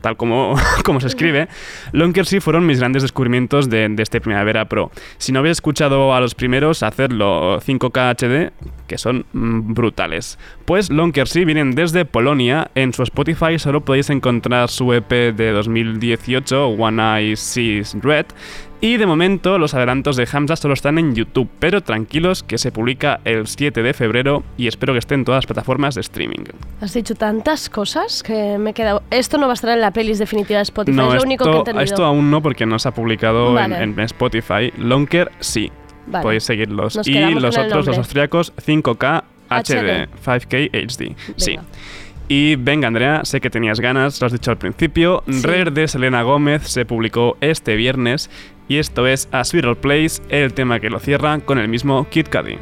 tal 0.00 0.16
como, 0.16 0.56
como 0.84 1.00
se 1.00 1.08
escribe, 1.08 1.48
Lonker 1.92 2.24
sí 2.24 2.40
fueron 2.40 2.64
mis 2.64 2.78
grandes 2.78 3.02
descubrimientos 3.02 3.68
de, 3.68 3.94
este 3.98 4.22
Primavera 4.22 4.70
Pro. 4.70 4.90
Si 5.18 5.32
no 5.32 5.40
habéis 5.40 5.58
escuchado 5.58 6.14
a 6.14 6.20
los 6.20 6.34
primeros, 6.34 6.82
hacerlo 6.82 7.60
5K 7.60 8.14
HD, 8.14 8.52
que 8.86 8.96
son 8.96 9.26
brutales. 9.32 10.38
Pues 10.64 10.88
Lonker 10.88 11.28
sí 11.28 11.44
vienen 11.44 11.72
desde 11.72 12.06
Polonia. 12.06 12.70
En 12.74 12.94
su 12.94 13.02
Spotify 13.02 13.58
solo 13.58 13.84
podéis 13.84 14.08
encontrar 14.08 14.70
su 14.70 14.94
EP 14.94 15.10
de 15.10 15.50
2018, 15.50 16.68
One 16.68 17.02
Eye 17.02 17.36
Sees 17.36 17.94
Red. 18.00 18.26
Y 18.80 18.96
de 18.96 19.06
momento 19.06 19.58
los 19.58 19.74
adelantos 19.74 20.14
de 20.16 20.28
Hamza 20.30 20.54
solo 20.54 20.74
están 20.74 20.98
en 20.98 21.12
YouTube, 21.14 21.48
pero 21.58 21.80
tranquilos 21.82 22.44
que 22.44 22.58
se 22.58 22.70
publica 22.70 23.18
el 23.24 23.48
7 23.48 23.82
de 23.82 23.92
febrero 23.92 24.44
y 24.56 24.68
espero 24.68 24.92
que 24.92 25.00
esté 25.00 25.16
en 25.16 25.24
todas 25.24 25.38
las 25.38 25.46
plataformas 25.46 25.96
de 25.96 26.00
streaming. 26.02 26.44
Has 26.80 26.94
dicho 26.94 27.16
tantas 27.16 27.68
cosas 27.68 28.22
que 28.22 28.56
me 28.56 28.70
he 28.70 28.74
quedado. 28.74 29.02
Esto 29.10 29.36
no 29.36 29.46
va 29.46 29.52
a 29.52 29.54
estar 29.54 29.70
en 29.70 29.80
la 29.80 29.90
playlist 29.90 30.20
definitiva 30.20 30.58
de 30.58 30.62
Spotify, 30.62 30.96
no, 30.96 31.02
es 31.06 31.08
lo 31.08 31.14
esto, 31.16 31.26
único 31.26 31.44
que 31.44 31.50
he 31.50 31.58
entendido. 31.58 31.84
esto 31.84 32.04
aún 32.04 32.30
no 32.30 32.40
porque 32.40 32.66
no 32.66 32.78
se 32.78 32.88
ha 32.88 32.92
publicado 32.92 33.48
en- 33.48 33.54
Vale. 33.56 33.82
en, 33.82 33.98
Spotify. 33.98 34.72
Lonker 34.76 35.32
sí, 35.40 35.72
Vale. 36.06 36.22
podéis 36.22 36.44
seguirlos. 36.44 36.94
Nos 36.94 37.08
y 37.08 37.18
los 37.34 37.58
otros, 37.58 37.84
los 37.84 37.98
austriacos, 37.98 38.52
5K 38.64 39.24
HD, 39.50 40.06
HD. 40.06 40.08
5K 40.24 40.70
HD. 40.72 41.16
Sí. 41.36 41.58
Y 42.28 42.56
venga, 42.56 42.88
Andrea, 42.88 43.24
sé 43.24 43.40
que 43.40 43.48
tenías 43.48 43.80
ganas, 43.80 44.20
lo 44.20 44.26
has 44.26 44.32
dicho 44.32 44.50
al 44.50 44.58
principio. 44.58 45.22
Sí. 45.26 45.42
Rare 45.42 45.70
de 45.70 45.88
Selena 45.88 46.22
Gómez 46.22 46.62
se 46.68 46.84
publicó 46.84 47.38
este 47.40 47.74
viernes 47.74 48.30
y 48.68 48.76
esto 48.76 49.06
es 49.06 49.28
A 49.32 49.44
Sweeter 49.44 49.76
Place, 49.76 50.20
el 50.28 50.52
tema 50.52 50.78
que 50.78 50.90
lo 50.90 50.98
cierra 50.98 51.38
con 51.40 51.58
el 51.58 51.68
mismo 51.68 52.06
Kid 52.10 52.26
Cudi. 52.26 52.58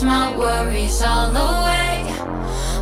My 0.00 0.30
worries 0.36 1.02
all 1.02 1.36
away. 1.36 1.87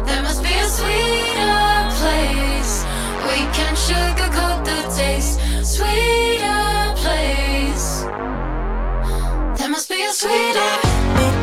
There 0.07 0.23
must 0.23 0.43
be 0.43 0.55
a 0.55 0.69
sweeter 0.69 1.67
place. 1.99 2.85
We 3.29 3.39
can 3.57 3.75
sugarcoat 3.75 4.65
the 4.65 4.81
taste. 4.97 5.41
Sweeter 5.63 6.95
place. 7.03 8.03
There 9.59 9.69
must 9.69 9.89
be 9.89 10.03
a 10.03 10.13
sweeter. 10.13 11.36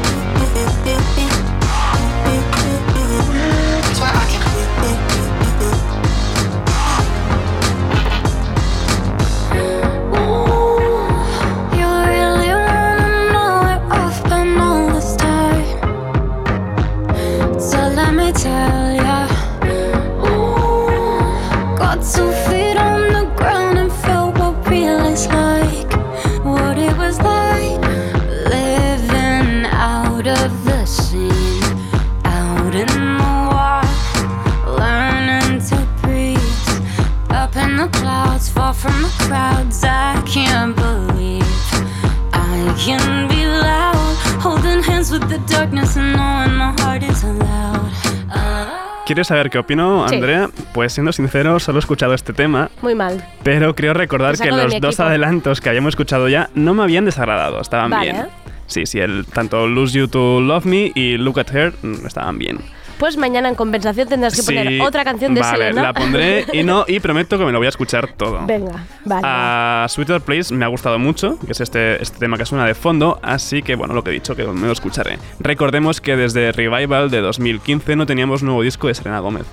¿Quieres 49.24 49.30
saber 49.30 49.50
qué 49.50 49.58
opino, 49.60 50.06
Sí. 50.10 50.16
Andrea? 50.16 50.50
Pues 50.74 50.92
siendo 50.92 51.14
sincero, 51.14 51.58
solo 51.62 51.78
he 51.78 51.80
escuchado 51.80 52.14
este 52.14 52.34
tema, 52.34 52.70
Muy 52.82 52.94
mal. 52.94 53.24
pero 53.42 53.74
creo 53.74 53.94
recordar 53.94 54.38
que 54.38 54.52
los 54.52 54.82
dos 54.82 55.00
adelantos 55.00 55.62
que 55.62 55.70
habíamos 55.70 55.92
escuchado 55.94 56.28
ya 56.28 56.50
no 56.56 56.74
me 56.74 56.84
habían 56.84 57.06
desagradado, 57.06 57.62
estaban 57.62 57.90
Vale. 57.90 58.12
bien. 58.12 58.26
Sí, 58.68 58.86
sí, 58.86 59.00
el, 59.00 59.26
tanto 59.26 59.66
Lose 59.66 59.98
You 59.98 60.10
to 60.10 60.42
Love 60.42 60.66
Me 60.66 60.92
y 60.94 61.16
Look 61.16 61.40
at 61.40 61.56
Her 61.56 61.74
mm, 61.82 62.06
estaban 62.06 62.38
bien. 62.38 62.60
Después 63.04 63.18
mañana 63.18 63.50
en 63.50 63.56
compensación 63.56 64.08
tendrás 64.08 64.36
que 64.36 64.44
poner 64.44 64.68
Sí, 64.68 64.80
otra 64.80 65.04
canción 65.04 65.34
de 65.34 65.42
vale, 65.42 65.58
Selena. 65.58 65.82
la 65.84 65.94
pondré 65.94 66.46
y 66.54 66.64
no 66.64 66.86
y 66.88 67.00
prometo 67.02 67.38
que 67.38 67.44
me 67.46 67.52
lo 67.52 67.58
voy 67.60 67.66
a 67.66 67.70
escuchar 67.70 68.14
todo. 68.14 68.46
Venga, 68.46 68.86
vale. 69.04 69.22
A 69.26 69.86
Sweeter 69.90 70.22
Place 70.22 70.54
me 70.54 70.64
ha 70.64 70.70
gustado 70.70 70.98
mucho, 71.00 71.38
que 71.46 71.52
es 71.52 71.60
este, 71.60 72.02
este 72.02 72.18
tema 72.20 72.38
que 72.38 72.46
suena 72.46 72.66
de 72.66 72.74
fondo, 72.76 73.20
así 73.22 73.62
que 73.62 73.76
bueno, 73.76 73.94
lo 73.94 74.04
que 74.04 74.12
he 74.12 74.14
dicho, 74.14 74.36
que 74.38 74.46
me 74.46 74.68
lo 74.68 74.72
escucharé. 74.72 75.18
Recordemos 75.40 76.00
que 76.00 76.16
desde 76.16 76.52
Revival 76.54 77.10
de 77.12 77.20
2015 77.22 77.96
no 77.98 78.06
teníamos 78.06 78.42
nuevo 78.42 78.62
disco 78.62 78.88
de 78.88 78.94
Selena 78.94 79.20
Gómez, 79.20 79.44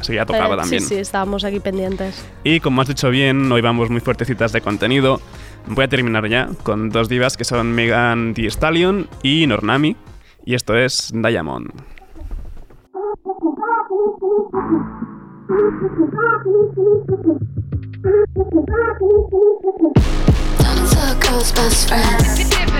así 0.00 0.12
que 0.12 0.16
ya 0.16 0.26
tocaba 0.26 0.54
Eh, 0.54 0.58
también. 0.58 0.82
Sí, 0.82 0.88
sí, 0.88 0.94
estábamos 0.96 1.44
aquí 1.44 1.60
pendientes. 1.60 2.24
Y 2.42 2.58
como 2.60 2.82
has 2.82 2.88
dicho 2.88 3.08
bien, 3.10 3.50
hoy 3.52 3.60
vamos 3.60 3.88
muy 3.88 4.00
fuertecitas 4.00 4.50
de 4.52 4.60
contenido. 4.62 5.20
Voy 5.68 5.84
a 5.84 5.88
terminar 5.88 6.28
ya 6.28 6.48
con 6.64 6.90
dos 6.90 7.08
divas 7.08 7.36
que 7.36 7.44
son 7.44 7.72
Megan 7.72 8.34
Thee 8.34 8.48
Stallion 8.50 9.08
y 9.22 9.46
Nornami, 9.46 9.96
y 10.44 10.54
esto 10.54 10.76
es 10.76 11.12
Diamond. 11.14 11.70
Turn 15.46 15.58
into 15.62 16.02
a 20.98 21.14
girl's 21.20 21.52
best 21.52 21.86
friend. 21.86 22.18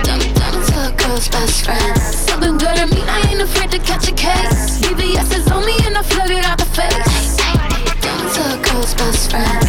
Turn 0.03 0.19
into 0.19 0.75
a 0.75 0.91
girl's 0.97 1.29
best 1.29 1.63
friend. 1.63 1.97
Something 1.97 2.57
good 2.57 2.77
at 2.77 2.89
me, 2.89 3.01
I 3.07 3.29
ain't 3.31 3.41
afraid 3.41 3.71
to 3.71 3.79
catch 3.79 4.09
a 4.09 4.11
case. 4.11 4.81
BBS 4.81 5.33
is 5.37 5.49
on 5.49 5.65
me 5.65 5.77
and 5.85 5.97
I 5.97 6.01
flood 6.01 6.29
it 6.29 6.43
out 6.43 6.57
the 6.57 6.65
face. 6.65 7.37
Turn 8.01 8.19
into 8.19 8.41
a 8.43 8.57
girl's 8.61 8.93
best 8.95 9.31
friend. 9.31 9.63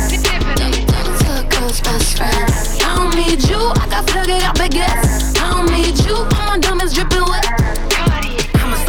Turn 0.58 0.74
into 0.74 1.38
a 1.38 1.44
girl's 1.48 1.80
best 1.80 2.16
friend. 2.16 2.50
I 2.82 2.96
don't 2.96 3.14
need 3.14 3.48
you, 3.48 3.61
I 3.78 3.87
got 3.88 4.11
flooded 4.11 4.42
out 4.42 4.56
baguettes. 4.56 5.38
I 5.38 5.52
don't 5.52 5.70
need 5.70 6.04
you, 6.04 6.16
all 6.16 6.46
my 6.48 6.58
diamonds 6.58 6.94
dripping 6.94 7.22
wet. 7.22 7.97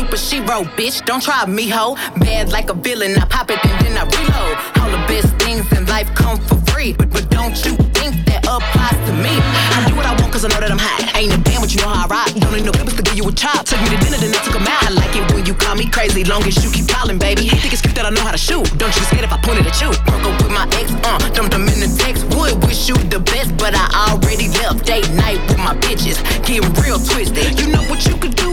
A 0.10 0.18
super 0.18 0.48
shero, 0.48 0.64
bitch. 0.76 1.06
Don't 1.06 1.22
try 1.22 1.46
me, 1.46 1.70
ho. 1.70 1.94
Bad 2.18 2.50
like 2.50 2.72
a 2.72 2.74
villain. 2.74 3.16
I 3.18 3.26
pop 3.26 3.52
it 3.52 3.64
and 3.64 3.86
then 3.86 3.94
I 3.94 4.10
reload. 4.10 4.58
All 4.82 4.90
the 4.90 4.98
best 5.06 5.30
things 5.38 5.70
in 5.78 5.86
life 5.86 6.10
come 6.16 6.40
for 6.50 6.58
free. 6.72 6.94
But, 6.94 7.12
but 7.12 7.30
don't 7.30 7.54
you 7.64 7.78
think 7.94 8.26
that 8.26 8.42
applies 8.50 8.98
to 9.06 9.14
me? 9.14 9.30
I 9.38 9.86
do 9.88 9.94
what 9.96 10.08
I 10.08 10.18
want 10.20 10.34
cause 10.34 10.46
I 10.46 10.50
know 10.50 10.62
that 10.62 10.72
I'm 10.72 10.82
hot. 10.82 11.14
Ain't 11.16 11.30
a 11.30 11.38
band, 11.38 11.62
but 11.62 11.70
you 11.70 11.82
know 11.82 11.90
how 11.90 12.06
I 12.06 12.08
rock. 12.10 12.34
Don't 12.34 12.54
need 12.58 12.66
no 12.66 12.72
clippers 12.72 12.96
to 12.96 13.04
give 13.04 13.18
you 13.22 13.30
a 13.30 13.32
chop. 13.32 13.66
Took 13.70 13.78
me 13.86 13.90
to 13.94 13.98
dinner, 14.02 14.18
then 14.18 14.34
I 14.34 14.42
took 14.42 14.56
'em 14.58 14.66
out. 14.66 14.82
I 14.82 14.90
like 14.98 15.14
it 15.14 15.30
when 15.32 15.46
you 15.46 15.54
call 15.54 15.76
me 15.76 15.86
crazy. 15.86 16.24
Long 16.24 16.42
as 16.42 16.58
you 16.64 16.72
keep 16.72 16.88
calling, 16.90 17.20
baby. 17.20 17.46
Think 17.46 17.72
it's 17.72 17.82
cute 17.82 17.94
that 17.94 18.08
I 18.08 18.10
know 18.10 18.26
how 18.26 18.34
to 18.34 18.42
shoot. 18.42 18.66
Don't 18.82 18.90
you 18.90 19.06
get 19.06 19.14
scared 19.14 19.26
if 19.30 19.32
I 19.32 19.38
point 19.38 19.62
it 19.62 19.70
at 19.70 19.78
you. 19.78 19.94
Broke 20.10 20.26
up 20.26 20.42
with 20.42 20.50
my 20.50 20.66
ex, 20.74 20.90
uh. 21.06 21.22
Dumped 21.38 21.54
them 21.54 21.70
in 21.70 21.86
the 21.86 21.90
text. 22.02 22.26
Would 22.34 22.66
wish 22.66 22.90
you 22.90 22.98
the 23.14 23.22
best, 23.22 23.54
but 23.62 23.78
I 23.78 23.86
already 24.10 24.50
left. 24.58 24.90
Date 24.90 25.06
night 25.14 25.38
with 25.46 25.62
my 25.62 25.78
bitches. 25.86 26.18
Getting 26.50 26.66
real 26.82 26.98
twisted. 26.98 27.62
You 27.62 27.70
know 27.70 27.86
what 27.86 28.02
you 28.10 28.18
could 28.18 28.34
do? 28.34 28.49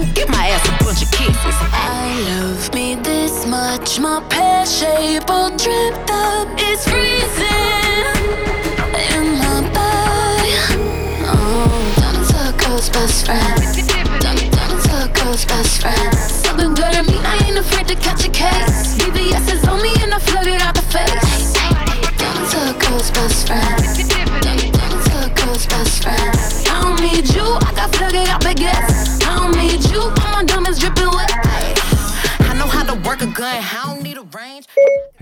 Much. 3.87 4.01
My 4.01 4.21
pear 4.29 4.67
shape 4.67 5.31
all 5.31 5.51
dripped 5.51 6.11
up. 6.11 6.49
It's 6.59 6.89
freezing 6.89 7.47
in 9.15 9.39
my 9.39 9.61
body. 9.75 10.55
Oh, 11.25 11.95
turn 11.97 12.17
into 12.17 12.37
a 12.37 12.53
girl's 12.59 12.91
best 12.91 13.27
friend. 13.27 13.63
Turn, 14.21 14.37
turn 14.51 14.71
into 14.71 15.05
a 15.05 15.09
girl's 15.15 15.45
best 15.45 15.81
friend. 15.81 16.15
Something 16.17 16.75
good 16.75 16.95
at 16.95 17.07
me, 17.07 17.19
I 17.19 17.47
ain't 17.47 17.59
afraid 17.59 17.87
to 17.89 17.95
catch 17.97 18.27
a 18.27 18.31
case. 18.31 18.97
BBS 18.99 19.55
is 19.55 19.69
on 19.69 19.81
me 19.83 19.93
and 20.03 20.15
I 20.15 20.19
flood 20.19 20.47
it 20.47 20.61
out 20.63 20.75
the 20.75 20.83
face. 20.83 21.53
Turn 22.19 22.37
into 22.43 22.59
a 22.59 22.75
girl's 22.83 23.11
best 23.11 23.47
friend. 23.47 23.79
Turn, 24.11 24.63
turn 24.75 24.91
into 24.99 25.15
a 25.25 25.31
girl's 25.39 25.67
best 25.67 26.03
friend. 26.03 26.37
I 26.69 26.83
don't 26.83 27.01
need 27.01 27.29
you, 27.35 27.45
I 27.45 27.73
got 27.75 27.95
flooded 27.95 28.29
out 28.29 28.43
baguettes. 28.43 28.96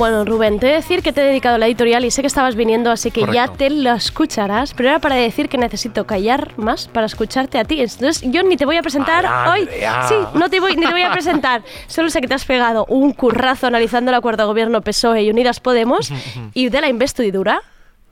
Bueno, 0.00 0.24
Rubén, 0.24 0.58
te 0.58 0.66
he 0.66 0.70
de 0.70 0.76
decir 0.76 1.02
que 1.02 1.12
te 1.12 1.20
he 1.20 1.24
dedicado 1.24 1.58
la 1.58 1.66
editorial 1.66 2.06
y 2.06 2.10
sé 2.10 2.22
que 2.22 2.26
estabas 2.26 2.54
viniendo, 2.56 2.90
así 2.90 3.10
que 3.10 3.22
ya 3.30 3.48
te 3.48 3.68
la 3.68 3.96
escucharás. 3.96 4.72
Pero 4.72 4.88
era 4.88 4.98
para 4.98 5.16
decir 5.16 5.50
que 5.50 5.58
necesito 5.58 6.06
callar 6.06 6.56
más 6.56 6.88
para 6.88 7.04
escucharte 7.04 7.58
a 7.58 7.64
ti. 7.64 7.82
Entonces, 7.82 8.22
yo 8.22 8.42
ni 8.42 8.56
te 8.56 8.64
voy 8.64 8.78
a 8.78 8.82
presentar 8.82 9.26
hoy. 9.50 9.60
Andrea. 9.60 10.08
Sí, 10.08 10.14
no 10.32 10.48
te 10.48 10.58
voy, 10.58 10.74
ni 10.74 10.86
te 10.86 10.92
voy 10.92 11.02
a 11.02 11.12
presentar. 11.12 11.62
Solo 11.86 12.08
sé 12.08 12.22
que 12.22 12.28
te 12.28 12.32
has 12.32 12.46
pegado 12.46 12.86
un 12.88 13.12
currazo 13.12 13.66
analizando 13.66 14.10
el 14.10 14.14
acuerdo 14.14 14.44
de 14.44 14.46
gobierno 14.46 14.80
PSOE 14.80 15.24
y 15.24 15.30
Unidas 15.30 15.60
Podemos 15.60 16.10
y 16.54 16.70
de 16.70 16.80
la 16.80 16.88
investidura. 16.88 17.60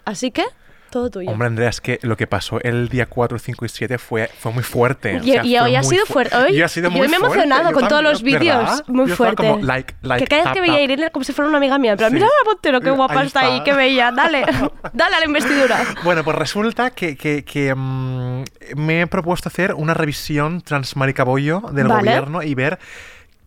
Así 0.05 0.31
que, 0.31 0.45
todo 0.91 1.11
tuyo. 1.11 1.31
Hombre, 1.31 1.47
Andrea, 1.49 1.69
es 1.69 1.81
que 1.81 1.99
lo 2.03 2.17
que 2.17 2.27
pasó 2.27 2.61
el 2.63 2.89
día 2.89 3.07
4, 3.07 3.39
5 3.39 3.65
y 3.65 3.69
7 3.69 3.99
fue, 3.99 4.31
fue 4.39 4.53
muy 4.53 4.63
fuerte. 4.63 5.17
o 5.19 5.23
Y, 5.23 5.33
sea, 5.33 5.45
y 5.45 5.51
fue 5.57 5.61
hoy 5.61 5.77
ha 5.77 5.83
sido 5.83 6.07
fu- 6.07 6.13
fuerte. 6.15 6.37
Hoy, 6.37 6.57
yo 6.57 6.65
muy 6.91 7.09
me 7.09 7.15
he 7.15 7.19
emocionado 7.19 7.71
yo 7.71 7.75
con 7.75 7.89
todos 7.89 8.03
los 8.03 8.23
vídeos. 8.23 8.83
Muy 8.89 9.09
Yo 9.09 9.17
fuerte. 9.17 9.37
como, 9.37 9.59
like, 9.65 9.95
like, 10.03 10.25
que 10.25 10.29
cada 10.29 10.45
vez 10.45 10.53
que 10.55 10.61
veía 10.61 10.77
a. 10.77 10.81
Irene 10.83 11.11
como 11.11 11.25
si 11.25 11.33
fuera 11.33 11.49
una 11.49 11.59
amiga 11.59 11.79
mía. 11.79 11.97
Sí. 12.09 12.15
mira 12.15 12.27
la 12.27 12.51
Montero, 12.51 12.81
qué 12.81 12.91
guapa 12.91 13.21
Ahí 13.21 13.27
está 13.27 13.41
ahí, 13.41 13.63
qué 13.65 13.73
bella. 13.73 14.11
Dale, 14.13 14.45
dale 14.93 15.17
a 15.17 15.21
la 15.21 15.27
investidura. 15.27 15.79
Bueno, 16.05 16.25
pues 16.25 16.37
resulta 16.37 16.91
que, 16.91 17.17
que- 17.17 17.45
que, 17.45 17.75
mm, 17.75 18.45
me 18.77 19.03
he 19.03 19.07
propuesto 19.07 19.49
hacer 19.49 19.75
una 19.75 19.95
revisión 19.95 20.61
transmaricabollo 20.63 21.61
del 21.73 21.89
Vale. 21.89 22.01
gobierno 22.11 22.43
y 22.43 22.55
ver 22.55 22.79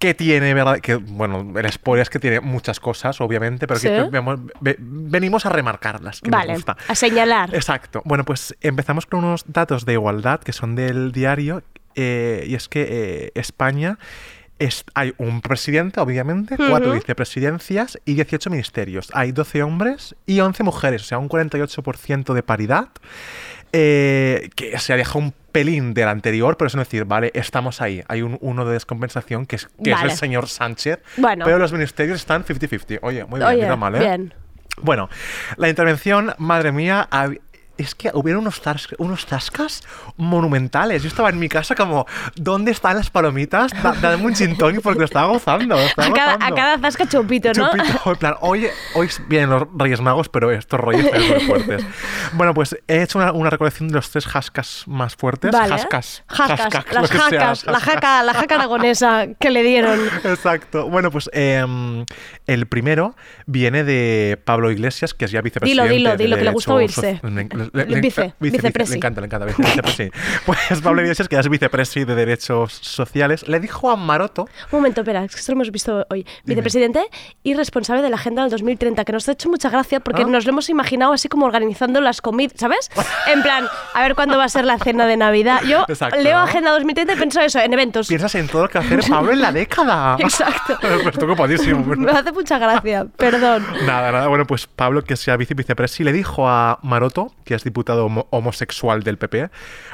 qué 0.01 0.13
tiene, 0.13 0.53
¿verdad? 0.53 0.79
Que, 0.81 0.95
bueno, 0.95 1.53
el 1.57 1.71
spoiler 1.71 2.01
es 2.01 2.09
que 2.09 2.19
tiene 2.19 2.41
muchas 2.41 2.81
cosas, 2.81 3.21
obviamente, 3.21 3.67
pero 3.67 3.79
Sí. 3.79 3.87
que 3.87 4.01
vemos- 4.11 4.39
ve- 4.59 4.75
venimos 4.79 5.45
a 5.45 5.49
remarcarlas, 5.49 6.19
que 6.19 6.29
nos 6.29 6.39
Vale, 6.41 6.53
gusta. 6.55 6.75
a 6.87 6.95
señalar. 6.95 7.55
Exacto. 7.55 8.01
Bueno, 8.03 8.25
pues 8.25 8.53
empezamos 8.59 9.05
con 9.05 9.23
unos 9.23 9.45
datos 9.47 9.85
de 9.85 9.93
igualdad 9.93 10.41
que 10.41 10.51
son 10.51 10.75
del 10.75 11.13
diario, 11.13 11.63
eh, 11.95 12.43
y 12.47 12.55
es 12.55 12.67
que 12.67 12.87
eh, 12.89 13.31
España... 13.35 13.97
es- 14.59 14.85
hay 14.93 15.15
un 15.17 15.41
presidente, 15.41 15.99
obviamente, 15.99 16.55
cuatro 16.55 16.91
vicepresidencias 16.93 17.97
y 18.05 18.13
18 18.13 18.51
ministerios. 18.51 19.09
Hay 19.13 19.31
12 19.31 19.63
hombres 19.63 20.15
y 20.27 20.39
11 20.39 20.61
mujeres, 20.61 21.01
o 21.01 21.05
sea, 21.05 21.17
un 21.17 21.27
48% 21.29 22.35
de 22.35 22.43
paridad, 22.43 22.89
eh, 23.73 24.49
que 24.55 24.77
se 24.79 24.93
aleja 24.93 25.17
un 25.17 25.33
pelín 25.51 25.93
del 25.93 26.07
anterior, 26.07 26.57
pero 26.57 26.67
es 26.67 26.73
decir, 26.73 27.05
vale, 27.05 27.31
estamos 27.33 27.81
ahí. 27.81 28.03
Hay 28.07 28.21
un, 28.21 28.37
uno 28.41 28.65
de 28.65 28.73
descompensación 28.73 29.45
que 29.45 29.57
es, 29.57 29.67
que 29.83 29.91
es 29.91 29.95
Vale. 29.97 30.11
el 30.11 30.17
señor 30.17 30.47
Sánchez, 30.47 30.99
Bueno. 31.17 31.45
pero 31.45 31.57
los 31.57 31.71
ministerios 31.73 32.19
están 32.19 32.45
50-50. 32.45 32.99
Oye, 33.01 33.25
muy 33.25 33.39
bien, 33.39 33.49
Oye, 33.49 33.61
mira 33.63 33.75
mal, 33.75 33.95
¿eh? 33.95 33.99
bien. 33.99 34.33
Bueno, 34.81 35.09
la 35.57 35.67
intervención, 35.69 36.33
madre 36.37 36.71
mía, 36.71 37.07
es 37.81 37.93
que 37.95 38.09
hubieron 38.13 38.41
unos, 38.41 38.61
tas- 38.63 38.93
unos 38.97 39.25
tascas 39.25 39.81
monumentales. 40.17 41.03
Yo 41.03 41.09
estaba 41.09 41.29
en 41.29 41.39
mi 41.39 41.49
casa 41.49 41.75
como, 41.75 42.05
¿dónde 42.35 42.71
están 42.71 42.95
las 42.97 43.09
palomitas? 43.09 43.71
Da- 43.83 43.93
Dame 44.01 44.25
un 44.25 44.35
gin 44.35 44.57
tonic 44.57 44.81
porque 44.81 44.99
lo 44.99 45.05
estaba 45.05 45.27
gozando. 45.27 45.75
lo 45.75 45.81
estaba 45.81 46.07
A 46.07 46.13
cada, 46.13 46.31
a 46.31 46.35
gozando. 46.35 46.55
cada 46.55 46.79
zasca 46.79 47.07
chupito, 47.07 47.51
¿no? 47.53 47.71
Chupito, 47.71 48.11
en 48.11 48.15
plan, 48.17 48.35
hoy, 48.41 48.67
hoy 48.95 49.09
vienen 49.27 49.49
los 49.49 49.63
Reyes 49.77 50.01
Magos, 50.01 50.29
pero 50.29 50.51
estos 50.51 50.79
Reyes 50.79 51.05
están 51.05 51.27
muy 51.27 51.39
fuertes. 51.41 51.85
Bueno, 52.33 52.53
pues 52.53 52.77
he 52.87 53.01
hecho 53.01 53.17
una, 53.19 53.33
una 53.33 53.49
recolección 53.49 53.89
de 53.89 53.95
los 53.95 54.09
tres 54.09 54.25
jascas 54.25 54.83
más 54.87 55.15
fuertes. 55.15 55.51
Vale. 55.51 55.69
Jascas. 55.69 56.23
Las 56.29 57.09
sea, 57.09 57.19
jacas, 57.19 57.65
la 57.65 57.79
jaca, 57.79 58.23
la 58.23 58.33
jaca 58.33 58.55
aragonesa 58.55 59.27
que 59.39 59.49
le 59.49 59.63
dieron. 59.63 59.99
Exacto. 60.23 60.87
Bueno, 60.89 61.11
pues 61.11 61.29
em, 61.33 62.05
el 62.47 62.67
primero 62.67 63.15
viene 63.47 63.83
de 63.83 64.39
Pablo 64.45 64.71
Iglesias, 64.71 65.13
que 65.13 65.25
es 65.25 65.31
ya 65.31 65.41
vicepresidente. 65.41 65.89
Dilo, 65.89 65.95
dilo, 65.97 66.17
de 66.17 66.23
dilo, 66.23 66.37
que 66.37 66.43
le 66.43 66.51
gusta 66.51 66.73
oírse. 66.73 67.19
Le, 67.73 67.85
le- 67.85 68.01
Vice, 68.01 68.33
vicepresi. 68.39 68.91
Le 68.91 68.97
encanta, 68.97 69.21
le 69.21 69.27
encanta. 69.27 69.45
vice- 69.45 69.61
vicepresi. 69.63 70.11
Pues 70.45 70.81
Pablo 70.81 71.01
Iglesias, 71.01 71.27
que 71.27 71.35
ya 71.35 71.39
es 71.41 71.49
vicepresi 71.49 72.03
de 72.05 72.15
Derechos 72.15 72.73
Sociales, 72.73 73.47
le 73.47 73.59
dijo 73.59 73.89
a 73.91 73.95
Maroto 73.95 74.43
Un 74.71 74.79
momento, 74.79 75.01
espera, 75.01 75.23
es 75.23 75.33
que 75.33 75.39
esto 75.39 75.51
lo 75.51 75.57
hemos 75.57 75.71
visto 75.71 76.05
hoy. 76.09 76.25
Vicepresidente 76.45 77.01
y 77.43 77.53
responsable 77.53 78.01
de 78.01 78.09
la 78.09 78.15
Agenda 78.15 78.41
del 78.41 78.51
2030, 78.51 79.05
que 79.05 79.11
nos 79.11 79.27
ha 79.29 79.33
hecho 79.33 79.49
mucha 79.49 79.69
gracia 79.69 79.99
porque 79.99 80.23
Ah. 80.23 80.25
nos 80.25 80.45
lo 80.45 80.51
hemos 80.51 80.69
imaginado 80.69 81.13
así 81.13 81.29
como 81.29 81.45
organizando 81.45 82.01
las 82.01 82.21
comidas, 82.21 82.53
¿sabes? 82.57 82.89
En 83.31 83.41
plan, 83.41 83.65
a 83.93 84.01
ver 84.01 84.15
cuándo 84.15 84.37
va 84.37 84.45
a 84.45 84.49
ser 84.49 84.65
la 84.65 84.77
cena 84.79 85.05
de 85.05 85.15
Navidad. 85.17 85.61
Yo 85.63 85.85
Exacto. 85.87 86.19
leo 86.19 86.37
Agenda 86.39 86.71
2030 86.71 87.13
y 87.13 87.15
pienso 87.17 87.39
eso, 87.41 87.59
en 87.59 87.71
eventos. 87.73 88.07
Piensas 88.07 88.33
en 88.35 88.47
todo 88.47 88.63
lo 88.63 88.69
que 88.69 88.77
hacer 88.79 88.99
Pablo 89.09 89.31
en 89.31 89.41
la 89.41 89.51
década. 89.51 90.15
Exacto. 90.19 90.77
Pues 90.81 91.07
estoy 91.07 91.29
ocupadísimo. 91.29 91.85
Me 91.95 92.11
hace 92.11 92.31
mucha 92.31 92.57
gracia, 92.57 93.05
perdón. 93.15 93.65
Nada, 93.85 94.11
nada. 94.11 94.27
Bueno, 94.27 94.45
pues 94.45 94.67
Pablo, 94.67 95.03
que 95.03 95.15
sea 95.15 95.37
vice 95.37 95.53
vicepresi, 95.53 96.03
le 96.03 96.11
dijo 96.13 96.47
a 96.49 96.79
Maroto, 96.81 97.33
que 97.45 97.55
es 97.55 97.60
diputado 97.63 98.05
homo- 98.05 98.27
homosexual 98.31 99.03
del 99.03 99.17
PP, 99.17 99.49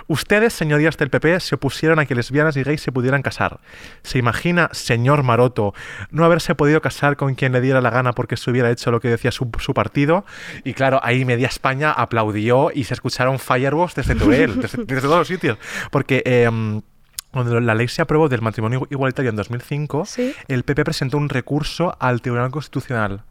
ustedes, 0.08 0.54
señorías 0.54 0.98
del 0.98 1.10
PP, 1.10 1.40
se 1.40 1.56
opusieron 1.56 2.00
a 2.00 2.06
que 2.06 2.16
lesbianas 2.16 2.56
y 2.58 2.64
gays 2.64 2.82
se 2.82 2.92
pudieran 2.92 3.22
casar. 3.22 3.60
¿Se 4.04 4.18
imagina, 4.18 4.70
señor 4.72 5.24
Maroto, 5.24 5.74
no 6.12 6.26
haberse 6.26 6.56
podido 6.56 6.82
casar 6.82 7.16
con 7.18 7.36
quien 7.36 7.52
le 7.52 7.62
diera 7.62 7.82
la 7.82 7.90
gana 7.90 8.14
porque 8.14 8.38
se 8.38 8.50
hubiera 8.52 8.72
hecho 8.72 8.92
lo 8.92 9.00
que 9.00 9.10
decía 9.10 9.32
su, 9.32 9.50
su 9.60 9.74
partido? 9.74 10.26
Y 10.64 10.74
claro, 10.74 11.00
ahí 11.04 11.26
media 11.26 11.48
España 11.48 11.92
aplaudió 11.92 12.72
y 12.74 12.84
se 12.86 12.94
escucharon 12.94 13.40
fireworks 13.40 13.96
desde 13.96 14.16
Teruel, 14.20 14.62
desde, 14.62 14.84
desde 14.86 15.02
todos 15.02 15.20
los 15.20 15.28
sitios. 15.28 15.58
Porque... 15.92 16.22
em, 16.26 16.82
cuando 17.30 17.60
la 17.60 17.76
ley 17.76 17.88
se 17.90 18.02
aprobó 18.02 18.30
del 18.30 18.42
matrimonio 18.42 18.88
igualitario 18.90 19.30
en 19.30 19.36
2005, 19.36 20.06
Sí. 20.06 20.34
el 20.48 20.64
PP 20.64 20.86
presentó 20.86 21.18
un 21.18 21.28
recurso 21.30 21.96
al 22.00 22.22
Tribunal 22.22 22.50
Constitucional. 22.52 23.22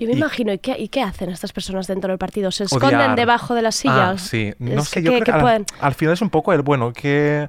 Yo 0.00 0.06
me 0.06 0.14
Y- 0.14 0.16
imagino, 0.16 0.52
¿y 0.52 0.58
qué, 0.58 0.76
¿y 0.78 0.88
qué 0.88 1.02
hacen 1.02 1.28
estas 1.30 1.52
personas 1.52 1.86
dentro 1.86 2.08
del 2.10 2.18
partido? 2.18 2.50
¿Se 2.50 2.64
esconden 2.64 2.96
Odiar. 2.98 3.14
debajo 3.16 3.54
de 3.54 3.62
las 3.62 3.74
sillas? 3.76 3.96
Ah, 3.98 4.18
sí. 4.18 4.52
No 4.58 4.80
Es 4.80 4.88
sé, 4.88 5.00
que- 5.00 5.02
yo 5.04 5.10
creo 5.12 5.24
que 5.24 5.32
que, 5.32 5.64
al, 5.80 5.94
final 5.94 6.14
es 6.14 6.22
un 6.22 6.30
poco 6.30 6.52
el, 6.54 6.62
bueno, 6.62 6.92
que 6.94 7.48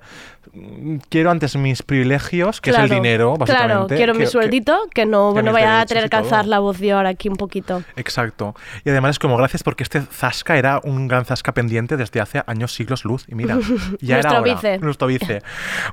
mm, 0.54 0.98
quiero 1.10 1.32
antes 1.32 1.56
mis 1.56 1.82
privilegios, 1.82 2.60
que 2.60 2.72
es 2.72 2.78
el 2.78 2.90
dinero, 2.90 3.38
básicamente. 3.38 3.68
Claro, 3.74 3.88
quiero 3.88 4.14
mi 4.14 4.20
que- 4.22 4.28
sueldito, 4.28 4.78
que, 4.94 5.06
no, 5.06 5.34
no 5.34 5.54
vaya 5.54 5.80
a 5.82 5.86
tener 5.86 6.10
que 6.10 6.16
alzar 6.18 6.46
la 6.46 6.60
voz 6.60 6.80
yo 6.80 6.98
ahora 6.98 7.10
aquí 7.10 7.30
un 7.30 7.38
poquito. 7.38 7.84
Exacto. 7.96 8.54
Y 8.84 8.90
además 8.90 9.12
es 9.12 9.20
como 9.20 9.38
gracias 9.38 9.64
porque 9.64 9.84
este 9.84 10.02
Zasca 10.02 10.58
era 10.58 10.82
un 10.84 11.08
gran 11.08 11.24
Zasca 11.24 11.54
pendiente 11.54 11.96
desde 11.96 12.20
hace 12.20 12.44
años, 12.48 12.74
siglos 12.74 13.06
luz. 13.06 13.24
Y 13.30 13.36
mira, 13.36 13.58
ya 14.02 14.20
era 14.20 14.30
Nuestro 14.32 14.42
hora. 14.42 14.54
vice. 14.56 14.78
Nuestro 14.80 15.08
vice. 15.08 15.42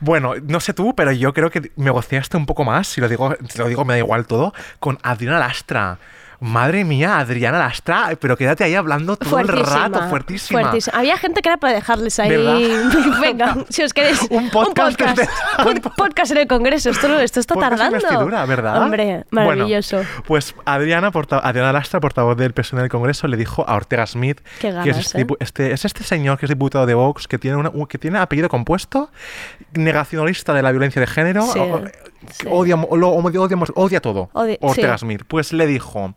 Bueno, 0.00 0.32
no 0.42 0.58
sé 0.58 0.74
tú, 0.74 0.92
pero 0.96 1.12
yo 1.12 1.32
creo 1.32 1.50
que 1.50 1.70
me 1.76 1.90
gociaste 1.90 2.36
un 2.36 2.46
poco 2.46 2.64
más, 2.64 2.88
si 2.88 3.00
lo 3.00 3.08
digo, 3.08 3.36
si 3.48 3.58
lo 3.58 3.68
digo 3.68 3.84
me 3.84 3.94
da 3.94 3.98
igual 3.98 4.26
todo, 4.26 4.52
con 4.80 4.98
Adriana 5.04 5.38
Lastra. 5.38 5.98
Madre 6.40 6.84
mía, 6.84 7.18
Adriana 7.18 7.58
Lastra, 7.58 8.10
pero 8.20 8.36
quédate 8.36 8.62
ahí 8.62 8.76
hablando 8.76 9.16
todo 9.16 9.40
el 9.40 9.48
rato, 9.48 10.08
fuertísima. 10.08 10.60
fuertísima. 10.60 10.96
Había 10.96 11.16
gente 11.18 11.42
que 11.42 11.48
era 11.48 11.56
para 11.58 11.72
dejarles 11.72 12.16
ahí. 12.20 12.30
¿Verdad? 12.30 12.58
Venga, 13.20 13.56
si 13.70 13.82
os 13.82 13.92
queréis. 13.92 14.20
Un 14.30 14.48
podcast 14.50 15.00
Un 15.00 15.06
podcast, 15.06 15.18
desde- 15.18 15.68
Un 15.68 15.80
podcast 15.96 16.30
en 16.30 16.38
el 16.38 16.46
Congreso. 16.46 16.90
Esto, 16.90 17.18
esto 17.18 17.40
está 17.40 17.54
Podcast 17.54 17.76
tardando. 17.90 18.46
¿verdad? 18.46 18.82
Hombre, 18.82 19.24
Bueno, 19.32 19.50
maravilloso. 19.50 20.02
pues 20.26 20.54
Adriana, 20.64 21.10
porta- 21.10 21.40
Adriana 21.42 21.72
Lastra, 21.72 21.98
portavoz 21.98 22.36
del 22.36 22.52
PSOE 22.52 22.78
en 22.78 22.84
el 22.84 22.90
Congreso, 22.90 23.26
le 23.26 23.36
dijo 23.36 23.68
a 23.68 23.74
Ortega 23.74 24.06
Smith, 24.06 24.40
que 24.60 24.68
es, 24.90 24.96
este, 24.96 25.22
¿eh? 25.22 25.26
este- 25.40 25.72
es 25.72 25.84
este 25.84 26.04
señor 26.04 26.38
que 26.38 26.46
es 26.46 26.50
diputado 26.50 26.86
de 26.86 26.94
Vox, 26.94 27.26
que 27.26 27.38
tiene, 27.38 27.56
una- 27.56 27.72
que 27.88 27.98
tiene 27.98 28.18
apellido 28.20 28.48
compuesto, 28.48 29.10
negacionalista 29.74 30.54
de 30.54 30.62
la 30.62 30.70
violencia 30.70 31.00
de 31.00 31.06
género, 31.08 31.42
Sí, 31.42 31.58
sí. 32.32 32.46
odia, 32.50 32.76
lo- 32.76 33.08
odia, 33.10 33.40
odia 33.74 34.00
todo. 34.00 34.30
Odia- 34.32 34.58
Ortega 34.60 34.98
sí. 34.98 35.04
Smith. 35.04 35.22
Pues 35.26 35.52
le 35.52 35.66
dijo, 35.66 36.14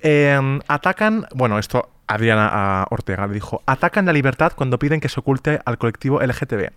eh, 0.00 0.60
atacan, 0.68 1.26
bueno, 1.34 1.58
esto 1.58 1.88
Adriana 2.08 2.48
a 2.52 2.86
Ortega 2.90 3.26
le 3.26 3.34
dijo, 3.34 3.62
atacan 3.66 4.06
la 4.06 4.12
libertad 4.12 4.52
cuando 4.54 4.78
piden 4.78 5.00
que 5.00 5.08
se 5.08 5.18
oculte 5.18 5.58
al 5.64 5.76
colectivo 5.78 6.20
LGTB. 6.22 6.70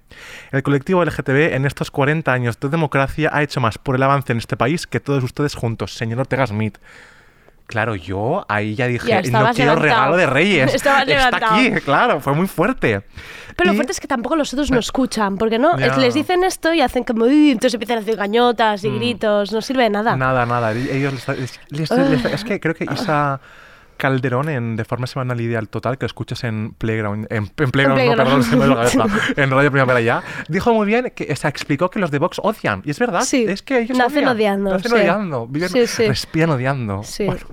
El 0.51 0.63
colectivo 0.63 1.03
LGTB 1.05 1.53
en 1.53 1.65
estos 1.65 1.91
40 1.91 2.33
años 2.33 2.59
de 2.59 2.67
democracia 2.69 3.29
ha 3.31 3.43
hecho 3.43 3.61
más 3.61 3.77
por 3.77 3.95
el 3.95 4.01
avance 4.03 4.31
en 4.31 4.39
este 4.39 4.57
país 4.57 4.87
que 4.87 4.99
todos 4.99 5.23
ustedes 5.23 5.53
juntos, 5.53 5.93
señor 5.93 6.19
Ortega 6.19 6.47
Smith. 6.47 6.79
Claro, 7.69 7.93
yo 7.95 8.43
ahí 8.49 8.73
ya 8.73 8.87
dije, 8.87 9.07
Ya 9.07 9.17
no 9.17 9.21
quiero 9.21 9.43
levantado. 9.45 9.79
regalo 9.79 10.17
de 10.17 10.25
Reyes. 10.25 10.73
Estabas 10.73 11.07
Está 11.07 11.13
levantado. 11.29 11.53
aquí, 11.55 11.71
claro, 11.85 12.19
fue 12.19 12.33
muy 12.33 12.47
fuerte. 12.47 13.03
Pero 13.55 13.69
lo 13.69 13.75
fuerte 13.75 13.91
es 13.91 13.99
que 13.99 14.07
tampoco 14.07 14.35
los 14.35 14.51
otros 14.53 14.71
no 14.71 14.79
escuchan, 14.79 15.37
porque 15.37 15.59
no, 15.59 15.75
les 15.77 16.13
dicen 16.15 16.43
esto 16.43 16.73
y 16.73 16.81
hacen 16.81 17.03
como, 17.03 17.25
"Uy", 17.25 17.51
entonces 17.51 17.75
empiezan 17.75 17.99
a 17.99 18.01
hacer 18.01 18.15
gañotas 18.15 18.83
y 18.85 18.89
gritos, 18.89 19.51
no 19.51 19.61
sirve 19.61 19.83
de 19.83 19.91
nada. 19.91 20.15
Mm. 20.15 20.19
Nada, 20.19 20.45
nada. 20.47 20.71
Ellos 20.71 21.13
les- 21.13 21.27
les- 21.37 21.59
les- 21.69 21.91
les- 21.91 22.25
es 22.25 22.43
que 22.43 22.59
creo 22.59 22.73
que 22.73 22.85
Isa 22.85 23.39
Calderón 23.99 24.49
en 24.49 24.75
De 24.75 24.85
forma 24.85 25.05
semanal 25.05 25.39
ideal 25.41 25.69
total, 25.69 25.97
que 25.99 26.05
lo 26.05 26.07
escuchas 26.07 26.43
en 26.43 26.71
Playground, 26.77 27.27
en, 27.29 27.43
en 27.57 27.71
Playground, 27.71 27.89
no, 27.89 27.95
Playground. 27.95 28.17
perdón, 28.23 28.43
se 28.43 28.55
me 28.55 28.65
la 28.67 28.75
cabeza, 28.75 29.05
en 29.35 29.51
Radio 29.51 29.71
Primavera 29.71 30.01
ya, 30.01 30.23
dijo 30.47 30.73
muy 30.73 30.87
bien 30.87 31.11
que, 31.15 31.31
o 31.31 31.35
sea, 31.35 31.49
explicó 31.49 31.89
que 31.91 31.99
los 31.99 32.09
de 32.09 32.17
Vox 32.19 32.39
odian. 32.41 32.81
Y 32.85 32.91
es 32.91 32.97
verdad, 32.99 33.21
Sí, 33.21 33.45
es 33.47 33.61
que 33.61 33.81
ellos 33.81 33.97
nacen 33.97 34.19
odian, 34.27 34.35
odiando, 34.65 34.71
Nacen 34.71 34.91
sí. 34.91 34.97
odiando, 34.97 35.47
viven, 35.47 35.69
Sí, 35.69 36.07
respiran 36.07 36.49
odiando. 36.51 37.01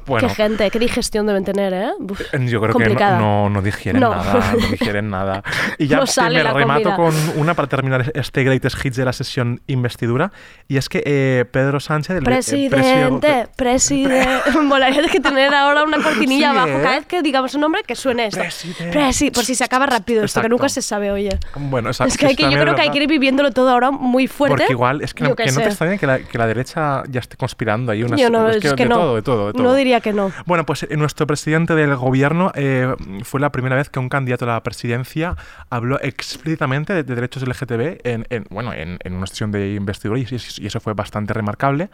Bueno, 0.07 0.29
qué 0.29 0.35
gente, 0.35 0.71
qué 0.71 0.79
digestión 0.79 1.27
deben 1.27 1.45
tener, 1.45 1.73
¿eh? 1.75 1.91
Uf, 1.99 2.21
yo 2.47 2.61
creo 2.61 2.73
complicada. 2.73 3.17
que 3.19 3.23
no, 3.23 3.49
no, 3.49 3.51
no 3.57 3.63
digieren 3.63 4.01
No. 4.01 4.15
nada, 4.15 4.53
no 4.59 4.67
digieren 4.71 5.11
nada. 5.11 5.43
Y 5.79 5.89
ya 5.89 5.97
No 5.99 6.05
me 6.31 6.43
remato 6.45 6.95
comida. 6.95 6.97
con 6.97 7.15
una 7.41 7.55
para 7.55 7.69
terminar 7.69 8.13
este 8.15 8.45
greatest 8.45 8.85
hits 8.85 8.97
de 8.97 9.05
la 9.05 9.13
sesión 9.13 9.61
investidura, 9.67 10.31
y 10.69 10.77
es 10.77 10.89
que 10.89 11.03
eh, 11.05 11.45
Pedro 11.51 11.81
Sánchez... 11.81 12.17
el- 12.17 12.23
eh, 12.23 12.27
Presidente, 12.27 13.49
presidente. 13.57 14.27
Molaría 14.63 15.03
que 15.11 15.21
tener 15.21 15.53
ahora 15.55 15.83
una 15.83 15.99
cortinilla 16.03 16.36
Sí, 16.39 16.45
abajo. 16.45 16.69
¿eh? 16.69 16.83
Cada 16.83 16.97
vez 16.97 17.07
que 17.07 17.23
digamos 17.23 17.55
un 17.55 17.61
nombre, 17.63 17.83
que 17.87 17.95
suene 17.97 18.27
esto. 18.27 18.41
Presidente. 18.41 18.91
Presi, 18.93 19.31
por 19.31 19.45
si 19.45 19.55
se 19.55 19.65
acaba 19.65 19.87
rápido 19.87 20.25
esto, 20.25 20.41
que 20.41 20.47
Exacto. 20.47 20.49
nunca 20.49 20.69
se 20.69 20.83
sabe, 20.83 21.11
oye. 21.11 21.39
Bueno, 21.57 21.91
esa- 21.91 22.05
Es 22.07 22.17
que, 22.17 22.27
hay 22.27 22.37
que 22.37 22.43
yo 22.45 22.49
creo 22.51 22.61
es 22.61 22.65
que 22.65 22.71
hay 22.83 22.89
verdad. 22.89 22.93
que 22.93 23.03
ir 23.03 23.09
viviéndolo 23.09 23.51
todo 23.53 23.71
ahora 23.71 23.91
muy 23.91 24.27
fuerte. 24.27 24.57
Porque 24.59 24.73
igual 24.73 25.03
es 25.03 25.15
que 25.15 25.25
no, 25.25 25.35
que 25.37 25.47
no 25.47 25.61
te 25.61 25.65
extraña 25.67 25.99
que 25.99 26.07
la, 26.07 26.19
que 26.19 26.39
la 26.39 26.47
derecha 26.47 27.03
ya 27.09 27.21
esté 27.21 27.37
conspirando 27.37 27.93
ahí 27.93 28.03
unas 28.03 28.21
Yo 28.21 28.31
no, 28.31 28.49
es 28.51 28.61
que 28.63 28.71
de 28.75 28.87
no. 28.87 28.95
todo, 28.97 29.15
de 29.17 29.23
todo, 29.23 29.47
de 29.49 29.53
todo. 29.53 29.63
No 29.63 29.75
diría 29.75 30.01
que 30.01 30.13
no. 30.13 30.33
Bueno, 30.47 30.65
pues 30.67 30.83
eh, 30.85 30.97
nuestro 30.97 31.27
presidente 31.27 31.75
del 31.75 31.95
gobierno 31.97 32.53
eh, 32.55 32.95
fue 33.25 33.41
la 33.41 33.51
primera 33.51 33.77
vez 33.77 33.89
que 33.91 33.99
un 33.99 34.09
candidato 34.09 34.45
a 34.45 34.49
la 34.55 34.63
presidencia 34.63 35.37
habló 35.71 35.99
explícitamente 36.03 36.93
de, 36.95 37.03
de 37.03 37.15
derechos 37.15 37.43
LGTB 37.47 38.01
en, 38.05 38.27
en, 38.31 38.47
bueno, 38.51 38.73
en, 38.73 38.99
en 39.03 39.15
una 39.15 39.27
sesión 39.27 39.51
de 39.53 39.75
investidura 39.75 40.19
y, 40.19 40.23
y- 40.23 40.63
y 40.63 40.67
eso 40.67 40.81
fue 40.81 40.95
bastante 40.95 41.33
remarcable. 41.33 41.89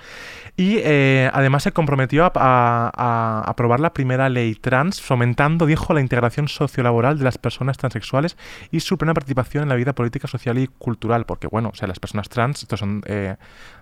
Y 0.57 0.77
eh, 0.79 1.31
además 1.33 1.63
se 1.63 1.73
comprometió 1.73 2.25
a, 2.25 2.33
a- 2.35 2.91
a 2.95 3.51
aprobar 3.51 3.81
la 3.81 3.93
primera 3.93 4.29
ley 4.33 4.55
trans, 4.55 5.01
fomentando, 5.01 5.67
dijo, 5.67 5.93
la 5.95 6.01
integración 6.01 6.49
sociolaboral 6.49 7.19
de 7.19 7.25
las 7.25 7.39
personas 7.39 7.77
transexuales 7.79 8.37
y 8.71 8.81
su 8.81 8.99
plena 8.99 9.15
participación 9.15 9.63
en 9.63 9.69
la 9.69 9.75
vida 9.77 9.93
política, 9.95 10.27
social 10.27 10.59
y 10.59 10.67
cultural. 10.67 11.25
Porque, 11.27 11.47
bueno, 11.47 11.71
o 11.73 11.77
sea, 11.77 11.87
las 11.89 12.01
personas 12.01 12.29
trans, 12.29 12.63
estos 12.63 12.81
son 12.81 13.03
eh, 13.07 13.37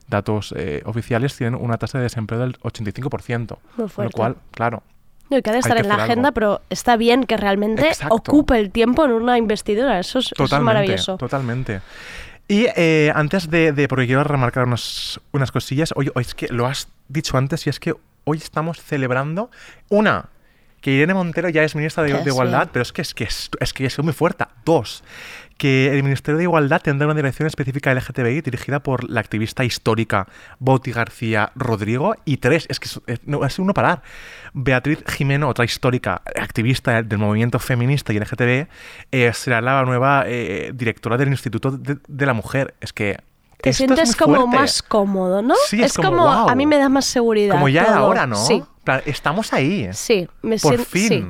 datos 0.08 0.52
eh, 0.56 0.82
oficiales, 0.84 1.36
tienen 1.36 1.54
una 1.60 1.78
tasa 1.78 1.98
de 1.98 2.04
desempleo 2.04 2.40
del 2.40 2.58
85%. 2.60 3.38
Muy 3.38 3.48
Con 3.48 3.58
lo 3.84 3.88
fuerte. 3.88 4.12
cual, 4.14 4.36
claro, 4.50 4.82
No, 5.30 5.38
y 5.38 5.42
que 5.42 5.50
ha 5.50 5.52
de 5.52 5.60
estar 5.60 5.76
en 5.78 5.88
la 5.88 5.94
agenda, 5.94 6.28
algo. 6.28 6.34
pero 6.34 6.60
está 6.70 6.96
bien 6.96 7.24
que 7.24 7.36
realmente 7.36 7.86
Exacto. 7.88 8.14
ocupe 8.14 8.58
el 8.58 8.70
tiempo 8.70 9.04
en 9.04 9.12
una 9.12 9.38
investidura. 9.38 9.98
Eso 10.00 10.18
es, 10.18 10.26
eso 10.26 10.34
es 10.44 10.50
Totalmente, 10.50 10.64
maravilloso. 10.64 11.16
totalmente. 11.16 11.80
Y 12.48 12.66
eh, 12.74 13.12
antes 13.14 13.48
de, 13.48 13.70
de- 13.70 13.86
porque 13.86 14.06
quiero 14.06 14.24
remarcar 14.24 14.66
unas, 14.66 15.20
unas 15.30 15.52
cosillas, 15.52 15.92
oye, 15.94 16.10
es 16.16 16.34
que 16.34 16.48
lo 16.48 16.66
has 16.66 16.88
dicho 17.06 17.38
antes 17.38 17.64
y 17.68 17.70
es 17.70 17.78
que 17.78 17.94
hoy 18.24 18.38
estamos 18.38 18.82
celebrando 18.82 19.52
una, 19.88 20.30
que 20.80 20.92
Irene 20.92 21.14
Montero 21.14 21.48
ya 21.48 21.62
es 21.62 21.74
ministra 21.74 22.02
de. 22.02 22.10
Igualdad, 22.10 22.68
pero 22.72 22.82
es 22.82 22.92
que 22.92 23.02
es 23.02 23.14
que 23.14 23.24
es, 23.24 23.50
es 23.60 23.72
que 23.72 23.86
es 23.86 23.98
muy 23.98 24.12
fuerte. 24.12 24.44
Dos, 24.64 25.02
que 25.60 25.92
el 25.92 26.02
Ministerio 26.02 26.38
de 26.38 26.44
Igualdad 26.44 26.80
tendrá 26.80 27.06
una 27.06 27.14
dirección 27.14 27.46
específica 27.46 27.92
LGTBI 27.92 28.40
dirigida 28.40 28.80
por 28.80 29.08
la 29.10 29.20
activista 29.20 29.62
histórica 29.62 30.26
Boti 30.58 30.90
García 30.90 31.52
Rodrigo. 31.54 32.14
Y 32.24 32.38
tres, 32.38 32.64
es 32.70 32.80
que 32.80 32.88
es, 33.06 33.20
no, 33.26 33.44
es 33.44 33.58
uno 33.58 33.74
parar. 33.74 34.02
Beatriz 34.54 35.04
Jimeno, 35.06 35.50
otra 35.50 35.66
histórica 35.66 36.22
activista 36.34 37.02
del 37.02 37.18
movimiento 37.18 37.58
feminista 37.58 38.14
y 38.14 38.18
LGTB, 38.18 38.68
eh, 39.12 39.32
será 39.34 39.60
la 39.60 39.84
nueva 39.84 40.24
eh, 40.26 40.72
directora 40.74 41.18
del 41.18 41.28
Instituto 41.28 41.72
de, 41.72 41.98
de 42.08 42.26
la 42.26 42.32
Mujer. 42.32 42.74
Es 42.80 42.94
que. 42.94 43.18
Te 43.60 43.68
esto 43.68 43.84
sientes 43.84 44.16
como 44.16 44.36
fuerte. 44.36 44.56
más 44.56 44.82
cómodo, 44.82 45.42
¿no? 45.42 45.54
Sí, 45.66 45.82
es 45.82 45.90
es 45.90 45.96
como, 45.98 46.26
a 46.26 46.54
mí 46.54 46.64
me 46.64 46.78
da 46.78 46.88
más 46.88 47.04
seguridad. 47.04 47.52
Como 47.52 47.68
ya 47.68 47.84
todo. 47.84 48.06
hora, 48.06 48.26
¿no? 48.26 48.36
Sí, 48.36 48.62
Estamos 49.06 49.52
ahí. 49.52 49.88
sí. 49.92 50.28
Me 50.42 50.58
Por 50.58 50.84
fin. 50.84 51.08
sí. 51.08 51.26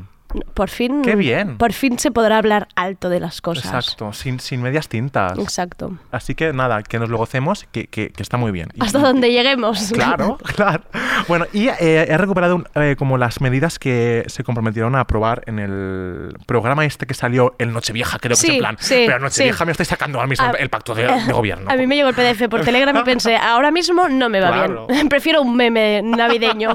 Por 0.55 0.69
fin. 0.71 1.03
Qué 1.03 1.17
bien. 1.17 1.59
Por 1.59 1.73
fin 1.73 1.99
se 1.99 2.11
podrá 2.11 2.39
hablar 2.39 2.69
alto 2.77 3.09
de 3.09 3.21
las 3.21 3.41
cosas. 3.41 3.65
Exacto, 3.65 4.13
sin, 4.13 4.39
sin 4.41 4.63
medias 4.63 4.89
tintas. 4.89 5.39
Exacto. 5.39 5.97
Así 6.13 6.35
que 6.35 6.53
nada, 6.53 6.83
que 6.83 6.99
nos 6.99 7.09
lo 7.09 7.19
gocemos, 7.19 7.67
que, 7.73 7.87
que- 7.89 8.11
que 8.11 8.23
está 8.23 8.37
muy 8.37 8.53
bien. 8.53 8.69
Hasta 8.79 8.99
y- 8.99 9.03
donde 9.03 9.31
lleguemos. 9.33 9.91
Claro, 10.01 10.39
claro. 10.57 10.83
Bueno, 11.29 11.47
y 11.53 11.69
eh, 11.69 12.07
he 12.09 12.17
recuperado 12.17 12.57
un- 12.57 12.67
eh, 12.75 12.97
como 12.99 13.19
las 13.19 13.41
medidas 13.41 13.79
que 13.79 14.25
se 14.29 14.45
comprometieron 14.45 14.95
a 14.95 15.01
aprobar 15.01 15.43
en 15.47 15.59
el 15.59 16.35
programa 16.47 16.85
este 16.85 17.07
que 17.07 17.15
salió 17.15 17.55
el 17.59 17.73
Nochevieja, 17.73 18.19
creo 18.19 18.37
que 18.37 18.47
es 18.47 18.49
en 18.49 18.59
plan. 18.59 18.77
sí, 18.79 19.05
pero 19.07 19.19
Nochevieja 19.19 19.59
sí. 19.59 19.65
me 19.67 19.73
estoy 19.73 19.87
sacando 19.87 20.19
ahora 20.19 20.29
mismo 20.29 20.47
A- 20.47 20.51
el 20.53 20.69
pacto 20.71 20.95
de, 20.95 21.03
de 21.27 21.33
gobierno. 21.33 21.71
A 21.71 21.77
mí 21.77 21.87
me 21.87 21.97
llegó 21.97 22.09
el 22.09 22.15
PDF 22.15 22.49
por 22.49 22.63
Telegram 22.65 22.97
y 22.97 23.03
pensé, 23.03 23.37
ahora 23.41 23.71
mismo 23.71 24.09
no 24.09 24.29
me 24.29 24.41
va 24.41 24.49
Claro. 24.53 24.87
bien. 24.89 25.09
Prefiero 25.09 25.43
un 25.43 25.57
meme 25.57 26.03
navideño. 26.03 26.75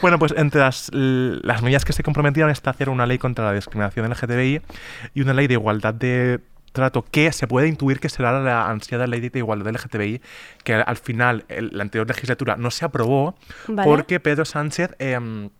Bueno, 0.00 0.18
pues 0.18 0.34
entre 0.36 0.60
las, 0.60 0.90
las 0.92 1.62
medidas 1.62 1.84
que 1.84 1.92
se 1.92 2.02
comprometieron 2.02 2.50
está 2.52 2.70
hacer 2.70 2.88
una 2.88 3.06
ley 3.06 3.18
contra 3.18 3.44
la 3.44 3.52
discriminación 3.52 4.08
LGTBI 4.10 4.62
y 5.14 5.20
una 5.22 5.32
ley 5.34 5.46
de 5.46 5.54
igualdad 5.54 5.94
de 5.94 6.40
trato 6.72 7.02
que 7.04 7.32
se 7.32 7.46
puede 7.46 7.68
intuir 7.68 8.00
que 8.00 8.08
será 8.08 8.40
la 8.40 8.70
ansiada 8.70 9.06
ley 9.06 9.20
de 9.28 9.38
igualdad 9.38 9.68
LGTBI 9.74 10.22
que 10.64 10.74
al 10.74 10.96
final 10.96 11.44
el- 11.48 11.70
la 11.72 11.82
anterior 11.82 12.08
legislatura 12.08 12.56
no 12.56 12.70
se 12.70 12.84
aprobó 12.86 13.34
Vale. 13.68 13.86
porque 13.86 14.20
Pedro 14.20 14.44
Sánchez 14.46 14.94
em, 14.98 15.50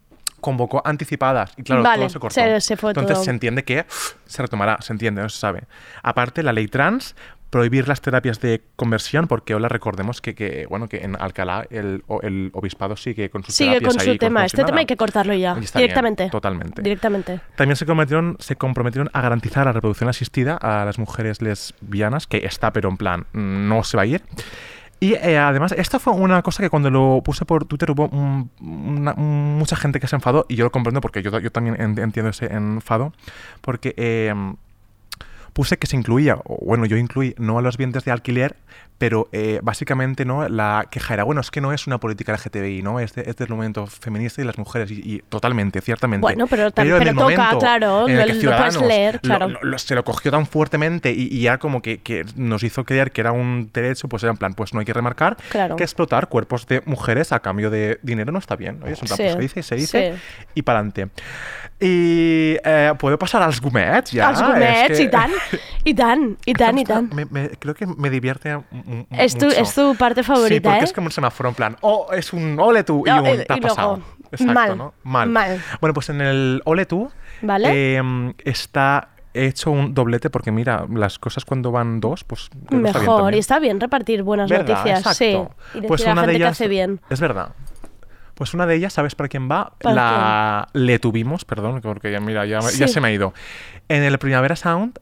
convocó 0.41 0.81
anticipadas 0.85 1.53
y 1.59 1.63
claro, 1.65 1.83
Vale, 1.83 2.01
todo 2.01 2.09
se 2.09 2.19
cortó. 2.19 2.35
se- 2.35 2.61
se 2.63 2.77
fue 2.77 2.91
Entonces 2.93 3.15
todo. 3.15 3.25
se 3.25 3.31
entiende 3.31 3.63
que 3.63 3.85
se 4.27 4.43
retomará, 4.43 4.79
se 4.81 4.93
entiende, 4.93 5.21
no 5.23 5.29
se 5.29 5.39
sabe. 5.39 5.65
Aparte, 6.03 6.43
la 6.43 6.53
ley 6.53 6.67
trans, 6.67 7.15
prohibir 7.53 7.87
las 7.87 8.01
terapias 8.01 8.41
de 8.41 8.63
conversión, 8.77 9.27
porque 9.29 9.53
ahora 9.53 9.69
recordemos 9.69 10.23
que, 10.23 10.35
que, 10.35 10.65
bueno, 10.71 10.89
que 10.89 11.05
en 11.05 11.21
Alcalá 11.21 11.67
el, 11.69 12.03
el 12.23 12.51
obispado 12.55 12.97
sigue 12.97 13.29
con 13.29 13.45
sus 13.45 13.55
Sigue 13.55 13.73
terapias 13.73 13.93
con 13.95 14.01
ahí, 14.01 14.13
su 14.15 14.19
tema. 14.19 14.45
Este 14.47 14.65
tema 14.65 14.79
hay 14.79 14.87
que 14.87 14.97
cortarlo 14.97 15.35
ya. 15.35 15.53
Está 15.59 15.79
bien, 15.79 15.89
Directamente. 15.91 16.31
totalmente. 16.31 16.81
Directamente. 16.81 17.41
También 17.55 17.77
se 17.77 17.85
comprometieron, 17.85 18.37
se 18.41 18.57
comprometieron 18.57 19.11
a 19.13 19.21
garantizar 19.21 19.67
la 19.67 19.73
reproducción 19.73 20.09
asistida 20.09 20.57
a 20.57 20.87
las 20.87 20.99
mujeres 20.99 21.43
lesbianas, 21.43 22.27
que 22.27 22.39
está, 22.39 22.73
pero 22.73 22.89
en 22.89 22.97
plan, 22.97 23.27
no 23.35 23.85
se 23.85 23.99
va 23.99 24.05
a 24.05 24.07
ir. 24.07 24.23
Y 24.99 25.13
eh, 25.15 25.37
además, 25.37 25.73
esto 25.73 25.99
fue 25.99 26.15
una 26.15 26.41
cosa 26.43 26.63
que 26.63 26.71
cuando 26.71 26.89
lo 26.89 27.21
puse 27.23 27.45
por 27.45 27.67
Twitter 27.67 27.91
hubo 27.91 28.09
mm, 28.11 28.49
una- 28.99 29.13
mucha 29.15 29.77
gente 29.77 30.01
que 30.01 30.07
se 30.07 30.17
enfadó, 30.17 30.47
y 30.49 30.55
yo 30.57 30.65
lo 30.65 30.71
comprendo 30.73 31.03
porque 31.03 31.23
yo, 31.23 31.39
yo 31.39 31.53
también 31.53 31.79
en- 31.79 31.99
entiendo 31.99 32.31
ese 32.31 32.47
enfado, 32.47 33.13
porque 33.61 33.93
eh, 33.99 34.33
puse 35.53 35.77
que 35.77 35.87
se 35.87 35.97
incluía, 35.97 36.37
o 36.45 36.65
bueno, 36.65 36.87
yo 36.87 36.97
incluí 36.97 37.35
no 37.39 37.59
a 37.59 37.63
los 37.63 37.77
bienes 37.77 38.05
de 38.05 38.11
alquiler, 38.11 38.57
pero 39.03 39.29
eh, 39.33 39.59
básicamente 39.65 40.25
no 40.25 40.49
la 40.49 40.87
queja 40.89 41.15
era, 41.15 41.25
bueno, 41.25 41.41
es 41.41 41.51
que 41.51 41.61
no 41.61 41.73
es 41.73 41.89
una 41.89 41.99
política 41.99 42.33
LGTBI, 42.35 42.83
¿no? 42.83 43.01
Es, 43.01 43.13
de- 43.15 43.23
es 43.29 43.35
del 43.35 43.49
movimiento 43.49 43.85
feminista 43.89 44.41
y 44.41 44.45
las 44.45 44.59
mujeres, 44.59 44.93
y, 44.93 45.15
y 45.15 45.19
totalmente, 45.29 45.81
ciertamente. 45.81 46.21
Bueno, 46.23 46.47
pero 46.47 46.71
pero 46.71 46.99
el 46.99 47.13
toca, 47.17 47.59
claro, 47.59 48.09
en 48.09 48.21
el 48.21 48.39
que 48.39 48.47
lo 48.47 48.57
puedes 48.57 48.81
leer, 48.81 49.15
lo- 49.17 49.21
claro. 49.23 49.49
lo- 49.49 49.59
lo- 49.65 49.79
se 49.79 49.97
lo 49.97 50.05
cogió 50.05 50.31
tan 50.31 50.47
fuertemente 50.47 51.11
y, 51.11 51.23
y 51.37 51.41
ya 51.41 51.59
como 51.59 51.83
que, 51.83 51.99
que 51.99 52.25
nos 52.37 52.63
hizo 52.63 52.85
creer 52.85 53.11
que 53.11 53.23
era 53.23 53.33
un 53.33 53.71
derecho, 53.75 54.07
pues 54.09 54.23
era 54.23 54.31
en 54.31 54.39
plan, 54.39 54.55
pues 54.55 54.73
no 54.73 54.79
hay 54.79 54.87
que 54.87 54.93
remarcar 54.93 55.37
Claro. 55.49 55.75
que 55.75 55.83
explotar 55.83 56.29
cuerpos 56.29 56.69
de 56.69 56.81
mujeres 56.87 57.33
a 57.33 57.41
cambio 57.41 57.71
de 57.71 57.99
dinero 58.05 58.31
no 58.31 58.39
está 58.39 58.55
bien. 58.55 58.79
Oye, 58.85 58.95
Sí, 58.95 59.07
pues 59.09 59.19
se 59.19 59.37
dice 59.41 59.59
y 59.59 59.63
se 59.65 59.75
dice 59.75 60.13
sí. 60.15 60.49
y 60.55 60.63
para 60.63 60.79
adelante. 60.79 61.09
I 61.81 62.59
eh, 62.65 62.93
puedo 62.99 63.19
pasar 63.19 63.43
als 63.43 63.61
gomets 63.61 64.13
ja? 64.13 64.29
Els 64.31 64.39
És 64.39 64.47
gomets, 64.47 64.99
que- 64.99 65.03
i 65.03 65.09
tant, 65.11 65.33
i 65.85 65.95
tant, 65.95 66.23
i 66.47 66.55
tant, 66.63 66.79
i 66.79 66.85
tant. 66.85 67.13
Me- 67.13 67.27
me- 67.29 67.49
creo 67.59 67.75
que 67.75 67.87
me 67.87 68.09
divierte 68.11 68.53
Es 69.11 69.37
tu, 69.37 69.47
es 69.47 69.75
tu 69.75 69.95
parte 69.97 70.23
Sí, 70.23 70.27
favorita, 70.27 70.71
porque 70.71 70.81
¿eh? 70.81 70.85
es 70.85 70.93
como 70.93 71.07
un 71.07 71.13
semáforo, 71.13 71.49
en 71.51 71.55
plan, 71.55 71.77
oh, 71.83 72.09
es 72.13 72.33
un 72.33 72.59
ole 72.61 72.85
tú 72.85 73.05
y 73.07 73.11
No, 73.11 73.21
un 73.21 73.27
el- 73.27 73.47
te 73.47 73.53
ha 73.53 73.57
pasado. 73.57 74.01
Exacto, 74.31 74.53
mal, 74.55 74.79
¿no? 74.79 74.95
Mal. 75.03 75.29
mal. 75.29 75.63
Bueno, 75.81 75.93
pues 75.95 76.09
en 76.09 76.21
el 76.23 76.63
ole 76.65 76.87
tú 76.87 77.11
¿Vale? 77.43 77.69
eh, 77.99 78.35
está 78.45 79.09
hecho 79.35 79.71
un 79.71 79.95
doblete 79.95 80.31
porque 80.31 80.51
mira, 80.53 80.87
las 80.93 81.19
cosas 81.19 81.45
cuando 81.45 81.71
van 81.73 82.01
dos, 82.01 82.25
pues 82.25 82.49
que 82.51 82.57
está 82.57 82.71
bien 82.77 82.83
Mejor, 82.83 83.35
y 83.35 83.39
está 83.39 83.59
bien 83.59 83.81
repartir 83.81 84.23
buenas 84.23 84.49
¿Verdad? 84.51 84.69
noticias, 84.69 84.99
Exacto. 85.01 85.55
sí. 85.73 85.79
Y 85.79 85.87
Pues 85.87 86.03
a 86.03 86.07
la 86.07 86.13
una 86.13 86.21
gente 86.23 86.33
de 86.33 86.39
que 86.39 86.45
ellas 86.45 86.53
hace 86.53 86.69
bien. 86.69 87.01
Es 87.11 87.21
verdad. 87.21 87.51
Pues 88.35 88.55
una 88.55 88.67
de 88.67 88.75
ellas, 88.75 88.93
¿sabes 88.95 89.15
para 89.15 89.29
quién 89.29 89.49
va? 89.51 89.73
¿Para 89.81 89.95
la 89.95 90.69
le 90.73 90.99
tuvimos, 90.99 91.45
perdón, 91.45 91.81
porque 91.83 92.11
ya 92.11 92.19
mira, 92.21 92.45
ya, 92.47 92.61
ya 92.61 92.71
Sí. 92.71 92.89
se 92.89 93.01
me 93.01 93.09
ha 93.09 93.13
ido. 93.13 93.35
En 93.89 94.03
el 94.03 94.19
Primavera 94.19 94.57
Sound 94.57 94.99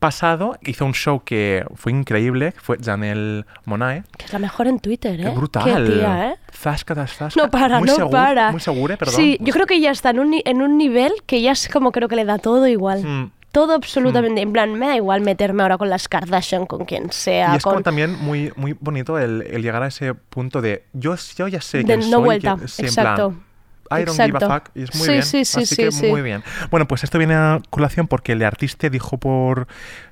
pasado 0.00 0.56
hizo 0.62 0.84
un 0.84 0.94
show 0.94 1.22
que 1.24 1.64
fue 1.76 1.92
increíble, 1.92 2.52
fue 2.60 2.78
Janelle 2.82 3.44
Monae. 3.66 4.02
Que 4.18 4.24
es 4.24 4.32
la 4.32 4.38
mejor 4.40 4.66
en 4.66 4.80
Twitter, 4.80 5.20
¿eh? 5.20 5.24
Qué 5.24 5.30
brutal. 5.30 5.64
Qué 5.64 5.92
tía, 5.92 6.30
¿eh? 6.32 6.36
Zasca, 6.52 6.94
zasca. 7.06 7.40
No 7.40 7.48
para, 7.50 7.78
muy 7.78 7.88
no 7.88 8.10
para. 8.10 8.50
Muy 8.50 8.60
segura, 8.60 8.96
perdón. 8.96 9.14
Sí, 9.14 9.36
yo 9.40 9.52
creo 9.52 9.66
que 9.66 9.80
ya 9.80 9.92
está 9.92 10.10
en 10.10 10.18
un, 10.18 10.34
en 10.44 10.62
un 10.62 10.76
nivel 10.76 11.12
que 11.26 11.40
ya 11.40 11.52
es 11.52 11.68
como 11.68 11.92
creo 11.92 12.08
que 12.08 12.16
le 12.16 12.24
da 12.24 12.38
todo 12.38 12.66
igual. 12.66 13.04
Mm. 13.04 13.30
Todo 13.52 13.74
absolutamente. 13.74 14.40
En 14.42 14.52
plan, 14.52 14.72
me 14.78 14.86
da 14.86 14.94
igual 14.96 15.22
meterme 15.22 15.62
ahora 15.64 15.76
con 15.76 15.90
las 15.90 16.06
Kardashian, 16.08 16.66
con 16.66 16.84
quien 16.84 17.10
sea. 17.10 17.52
Y 17.52 17.56
es 17.56 17.62
como 17.64 17.82
también 17.82 18.16
muy, 18.20 18.52
muy 18.56 18.76
bonito 18.78 19.18
el, 19.18 19.42
el 19.42 19.60
llegar 19.62 19.82
a 19.82 19.88
ese 19.88 20.14
punto 20.14 20.62
de 20.62 20.84
yo, 20.92 21.16
yo 21.36 21.48
ya 21.48 21.60
sé 21.60 21.78
De 21.78 21.84
quién 21.84 21.98
no 22.10 22.18
soy. 22.18 22.24
vuelta, 22.24 22.56
que- 22.60 22.68
sí, 22.68 22.82
en 22.82 22.86
exacto. 22.88 23.30
plan, 23.30 23.42
I 23.90 24.04
don't 24.04 24.10
give 24.10 24.22
a 24.22 24.26
Exacto. 24.26 24.48
fuck. 24.50 24.70
Y 24.76 24.82
es 24.84 24.94
muy 24.94 25.04
Sí, 25.06 25.10
bien. 25.12 25.22
sí, 25.24 25.44
sí, 25.44 25.60
Así 25.62 25.74
sí, 25.74 25.82
que 25.82 25.92
sí. 25.92 26.06
muy 26.06 26.22
bien. 26.22 26.42
Bueno, 26.70 26.86
pues 26.86 27.02
esto 27.04 27.18
viene 27.18 27.34
a 27.34 27.60
colación 27.70 28.06
porque 28.06 28.32
el 28.32 28.42
artista 28.42 28.88
dijo 28.88 29.18
por 29.18 29.66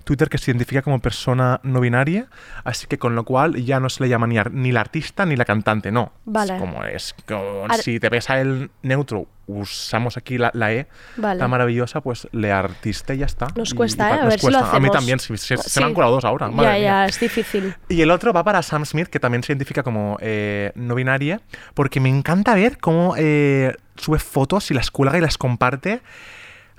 Twitter 0.09 0.31
que 0.31 0.39
se 0.39 0.51
identifica 0.51 0.81
como 0.81 1.01
persona 1.01 1.61
no 1.65 1.81
binaria, 1.81 2.29
así 2.65 2.87
que 2.87 2.97
con 2.99 3.15
lo 3.15 3.25
cual 3.25 3.57
ya 3.63 3.79
no 3.79 3.91
se 3.91 4.03
le 4.03 4.09
llama 4.09 4.27
ni, 4.27 4.39
ni 4.53 4.73
la 4.73 4.81
artista 4.81 5.27
ni 5.27 5.37
la 5.37 5.45
cantante, 5.45 5.93
no. 5.93 6.13
Vale. 6.25 6.55
Es 6.55 6.61
como 6.61 6.85
es, 6.85 7.15
con- 7.27 7.71
si 7.83 8.01
te 8.01 8.09
pesa 8.11 8.41
el 8.41 8.71
neutro, 8.83 9.27
usamos 9.47 10.17
aquí 10.17 10.39
la, 10.39 10.51
la 10.55 10.73
E, 10.73 10.87
Vale. 11.19 11.39
la 11.39 11.47
maravillosa, 11.49 12.01
pues 12.01 12.27
le 12.33 12.51
artista 12.53 13.13
y 13.13 13.19
ya 13.19 13.27
está. 13.27 13.49
Nos 13.55 13.73
Y- 13.73 13.75
cuesta, 13.77 14.09
y 14.09 14.11
pa- 14.13 14.17
¿eh? 14.17 14.21
A 14.21 14.25
ver 14.29 14.41
si 14.41 14.47
lo 14.47 14.53
cuesta. 14.53 14.61
A 14.77 14.81
mí 14.81 14.87
hacemos. 14.87 14.97
también, 14.97 15.19
si- 15.21 15.37
se, 15.37 15.57
se 15.59 15.69
Sí. 15.69 15.81
me 15.81 15.87
han 15.87 15.95
colado 15.95 16.15
dos 16.15 16.25
ahora. 16.25 16.47
Ya, 16.49 16.53
madre 16.57 16.71
mía. 16.73 16.81
ya, 16.81 17.07
es 17.07 17.21
difícil. 17.21 17.75
Y 17.91 18.01
el 18.01 18.11
otro 18.11 18.33
va 18.33 18.43
para 18.45 18.63
Sam 18.63 18.87
Smith, 18.87 19.09
que 19.09 19.21
también 19.21 19.43
se 19.43 19.53
identifica 19.53 19.83
como 19.83 20.17
eh, 20.23 20.73
no 20.75 20.95
binaria, 20.95 21.43
porque 21.75 22.01
me 22.01 22.09
encanta 22.09 22.55
ver 22.55 22.79
cómo 22.79 23.15
eh, 23.19 23.77
sube 23.97 24.19
fotos 24.19 24.71
y 24.71 24.75
las 24.75 24.91
cuelga 24.91 25.19
y 25.19 25.21
las 25.21 25.37
comparte 25.37 26.01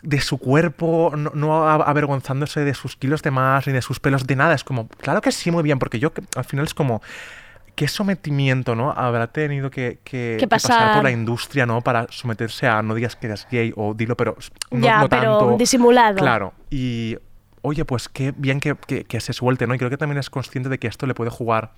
de 0.02 0.22
su 0.22 0.38
cuerpo, 0.38 1.14
no, 1.16 1.68
avergonzándose 1.70 2.62
de 2.62 2.74
sus 2.74 2.96
kilos 2.96 3.22
de 3.22 3.32
más 3.32 3.68
ni 3.68 3.74
de 3.74 3.82
sus 3.82 4.00
pelos, 4.00 4.26
de 4.28 4.36
nada. 4.36 4.54
Es 4.56 4.64
como, 4.64 4.88
claro 4.88 5.22
que 5.22 5.32
sí, 5.32 5.52
muy 5.52 5.64
bien, 5.64 5.80
porque 5.80 6.00
yo 6.00 6.12
al 6.36 6.46
final 6.46 6.66
es 6.66 6.74
como, 6.74 7.02
qué 7.76 7.88
sometimiento, 7.88 8.76
¿no? 8.76 8.92
Habrá 8.92 9.28
tenido 9.28 9.70
que, 9.72 10.00
que- 10.04 10.46
pasar 10.50 10.94
por 10.94 11.04
la 11.04 11.12
industria, 11.12 11.66
¿no? 11.66 11.82
Para 11.82 12.08
someterse 12.10 12.68
a 12.68 12.82
no 12.82 12.94
digas 12.96 13.16
que 13.16 13.28
eres 13.28 13.48
gay 13.52 13.74
o 13.76 13.94
dilo, 13.94 14.16
pero 14.18 14.36
no, 14.72 14.86
ya, 14.86 15.00
no 15.00 15.10
pero 15.10 15.38
tanto. 15.38 15.58
disimulado. 15.58 16.18
Claro, 16.18 16.54
y 16.70 17.18
oye, 17.62 17.84
pues 17.86 18.08
qué 18.10 18.34
bien 18.36 18.60
que, 18.60 18.76
que- 18.88 19.04
que 19.04 19.20
se 19.20 19.34
suelte, 19.34 19.68
¿no? 19.68 19.76
Y 19.76 19.78
creo 19.78 19.90
que 19.90 19.98
también 19.98 20.18
es 20.18 20.30
consciente 20.30 20.70
de 20.70 20.78
que 20.78 20.88
esto 20.88 21.06
le 21.08 21.14
puede 21.14 21.30
jugar 21.30 21.72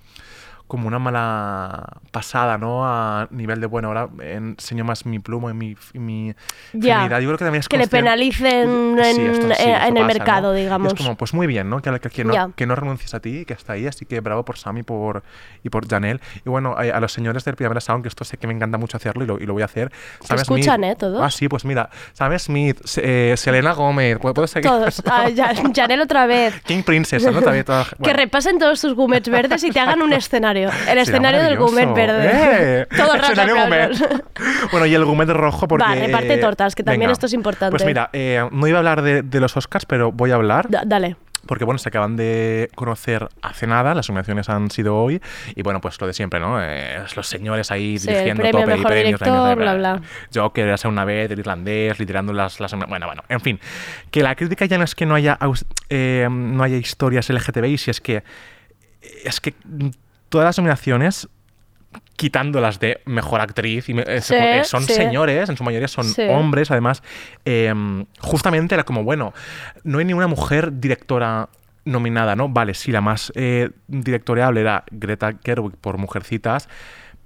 como 0.72 0.88
una 0.88 0.98
mala 0.98 1.86
pasada, 2.12 2.56
¿no? 2.56 2.80
A 2.86 3.28
nivel 3.30 3.60
de, 3.60 3.66
bueno, 3.66 3.88
ahora 3.88 4.08
enseño 4.22 4.84
más 4.84 5.04
mi 5.04 5.18
plumo 5.18 5.50
y 5.50 5.52
mi, 5.52 5.76
mi 5.92 6.34
feminidad. 6.70 7.20
Yo 7.20 7.28
creo 7.28 7.36
que 7.36 7.44
también 7.44 7.60
es 7.60 7.68
Que 7.68 7.76
le 7.76 7.88
penalicen 7.88 8.96
Sí, 9.04 9.20
en, 9.20 9.30
esto 9.32 9.46
sí, 9.48 9.52
eh, 9.68 9.74
esto 9.74 9.86
en 9.88 9.96
el 9.98 10.06
mercado, 10.06 10.52
¿no? 10.52 10.58
Y 10.58 10.62
digamos. 10.62 10.94
es 10.94 10.98
como, 10.98 11.14
pues 11.14 11.34
muy 11.34 11.46
bien, 11.46 11.68
¿no? 11.68 11.82
Que, 11.82 12.00
que, 12.00 12.08
que 12.08 12.24
no, 12.24 12.54
que 12.56 12.64
no 12.64 12.74
renuncies 12.74 13.12
a 13.12 13.20
ti 13.20 13.40
y 13.40 13.44
que 13.44 13.52
está 13.52 13.74
ahí. 13.74 13.86
Así 13.86 14.06
que 14.06 14.20
bravo 14.20 14.46
por 14.46 14.56
Sam 14.56 14.78
y 14.78 14.82
por, 14.82 15.22
y 15.62 15.68
por 15.68 15.86
Janelle. 15.86 16.20
Y 16.46 16.48
bueno, 16.48 16.74
a, 16.74 16.80
a 16.96 17.00
los 17.00 17.12
señores 17.12 17.44
del 17.44 17.54
Primavera 17.54 17.82
Sound, 17.82 18.00
que 18.04 18.08
esto 18.08 18.24
sé 18.24 18.38
que 18.38 18.46
me 18.46 18.54
encanta 18.54 18.78
mucho 18.78 18.96
hacerlo 18.96 19.24
y 19.24 19.26
lo, 19.26 19.38
y 19.38 19.44
lo 19.44 19.52
voy 19.52 19.60
a 19.60 19.66
hacer. 19.66 19.92
Sam 20.22 20.38
escuchan, 20.38 20.76
Smith- 20.80 20.90
¿eh? 20.92 20.96
Todos. 20.98 21.22
Ah, 21.22 21.30
sí, 21.30 21.48
pues 21.48 21.66
mira. 21.66 21.90
Sam 22.14 22.38
Smith, 22.38 22.80
eh, 22.96 23.34
Selena 23.36 23.72
Gómez, 23.72 24.18
¿puedo, 24.18 24.46
seguir? 24.46 24.70
Todos. 24.70 25.02
Ah, 25.04 25.26
Janel 25.76 26.00
otra 26.00 26.24
vez. 26.24 26.58
King 26.62 26.82
Princess, 26.82 27.30
¿no? 27.30 27.42
También 27.42 27.66
toda- 27.66 27.86
Que 28.02 28.14
repasen 28.14 28.58
todos 28.58 28.80
tus 28.80 28.94
gumets 28.94 29.28
verdes 29.28 29.62
y 29.64 29.70
te 29.70 29.78
hagan 29.80 30.00
un 30.00 30.14
escenario. 30.14 30.61
El 30.88 30.98
escenario 30.98 31.42
del 31.42 31.58
gumet 31.58 31.94
verde. 31.94 32.30
¡Eh! 32.32 32.86
Todo 32.96 33.14
el 33.14 33.20
Escenario. 33.20 33.56
Bueno, 34.70 34.86
y 34.86 34.94
el 34.94 35.04
gourmet 35.04 35.28
rojo 35.28 35.68
porque... 35.68 35.84
Va, 35.84 35.94
reparte 35.94 36.38
tortas, 36.38 36.74
que 36.74 36.82
también 36.82 37.00
venga. 37.00 37.12
esto 37.12 37.26
es 37.26 37.32
importante. 37.32 37.70
Pues 37.72 37.84
mira, 37.84 38.10
eh, 38.12 38.46
no 38.50 38.66
iba 38.66 38.78
a 38.78 38.80
hablar 38.80 39.02
de, 39.02 39.22
de 39.22 39.40
los 39.40 39.56
Oscars, 39.56 39.86
pero 39.86 40.12
voy 40.12 40.30
a 40.30 40.34
hablar. 40.36 40.68
Da- 40.68 40.82
dale. 40.86 41.16
Porque 41.44 41.64
bueno, 41.64 41.78
se 41.78 41.88
acaban 41.88 42.14
de 42.16 42.70
conocer 42.76 43.28
hace 43.42 43.66
nada, 43.66 43.96
las 43.96 44.08
nominaciones 44.08 44.48
han 44.48 44.70
sido 44.70 44.96
hoy, 44.96 45.20
y 45.56 45.62
bueno, 45.62 45.80
pues 45.80 46.00
lo 46.00 46.06
de 46.06 46.12
siempre, 46.12 46.38
¿no? 46.38 46.62
Eh, 46.62 47.02
los 47.16 47.26
señores 47.26 47.72
ahí 47.72 47.98
Sí, 47.98 48.06
dirigiendo 48.08 48.42
premio 48.42 48.60
tope 48.60 48.78
y 48.78 48.82
premios, 48.84 49.20
director, 49.20 49.56
premios, 49.56 49.56
bla, 49.56 49.94
bla. 49.96 50.02
Joker, 50.32 50.68
era 50.68 50.88
una 50.88 51.04
vez, 51.04 51.28
el 51.32 51.40
irlandés, 51.40 51.98
liderando 51.98 52.32
las, 52.32 52.60
las... 52.60 52.72
Bueno, 52.86 53.06
bueno, 53.06 53.24
en 53.28 53.40
fin. 53.40 53.58
Que 54.12 54.22
la 54.22 54.36
crítica 54.36 54.66
ya 54.66 54.78
no 54.78 54.84
es 54.84 54.94
que 54.94 55.04
no 55.04 55.16
haya, 55.16 55.36
eh, 55.88 56.28
no 56.30 56.62
haya 56.62 56.76
historias 56.76 57.28
LGTBI, 57.28 57.76
si 57.76 57.90
es 57.90 58.00
que... 58.00 58.22
Es 59.24 59.40
que 59.40 59.54
todas 60.32 60.46
las 60.46 60.56
nominaciones 60.58 61.28
quitando 62.16 62.60
las 62.60 62.80
de 62.80 63.00
mejor 63.04 63.40
actriz 63.42 63.88
y 63.90 63.94
me- 63.94 64.20
Sí, 64.22 64.34
eh, 64.34 64.64
son 64.64 64.82
sí. 64.84 64.94
señores, 64.94 65.48
en 65.50 65.56
su 65.58 65.62
mayoría 65.64 65.88
son 65.88 66.04
Sí. 66.04 66.22
hombres, 66.28 66.70
además, 66.70 67.02
eh, 67.44 67.72
justamente 68.18 68.74
era 68.74 68.84
como, 68.84 69.04
bueno, 69.04 69.34
no 69.84 69.98
hay 69.98 70.04
ninguna 70.06 70.26
mujer 70.26 70.80
directora 70.80 71.50
nominada, 71.84 72.34
¿no? 72.34 72.48
Vale, 72.48 72.72
sí, 72.72 72.92
la 72.92 73.02
más 73.02 73.30
eh, 73.34 73.70
directoriable 73.88 74.62
era 74.62 74.84
Greta 74.90 75.34
Gerwig 75.44 75.76
por 75.76 75.98
Mujercitas, 75.98 76.68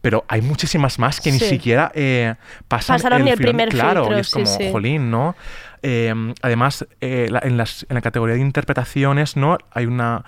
pero 0.01 0.25
hay 0.29 0.41
muchísimas 0.43 0.99
más 0.99 1.21
que 1.21 1.31
ni 1.31 1.39
siquiera 1.39 1.93
eh, 1.95 2.35
pasan 2.67 2.97
Pasaron 2.97 3.23
ni 3.25 3.31
el 3.31 3.37
filtro. 3.37 3.51
primer 3.53 3.69
Claro, 3.69 4.01
filtro, 4.03 4.17
y 4.17 4.21
es 4.21 4.29
sí, 4.29 4.33
como, 4.33 4.73
jolín, 4.73 5.11
¿no? 5.13 5.37
Eh, 5.83 6.13
además, 6.43 6.87
eh, 7.01 7.29
la- 7.31 7.41
en, 7.45 7.57
las- 7.57 7.87
en 7.89 7.95
la 7.95 8.01
categoría 8.01 8.35
de 8.35 8.41
interpretaciones, 8.41 9.37
¿no? 9.37 9.59
Hay 9.71 9.87
una... 9.87 10.25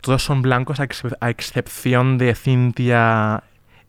Todos 0.00 0.22
son 0.22 0.42
blancos 0.42 0.80
a, 0.80 0.84
ex- 0.84 1.02
a 1.20 1.30
excepción 1.30 2.16
de 2.18 2.34
Cynthia 2.34 3.42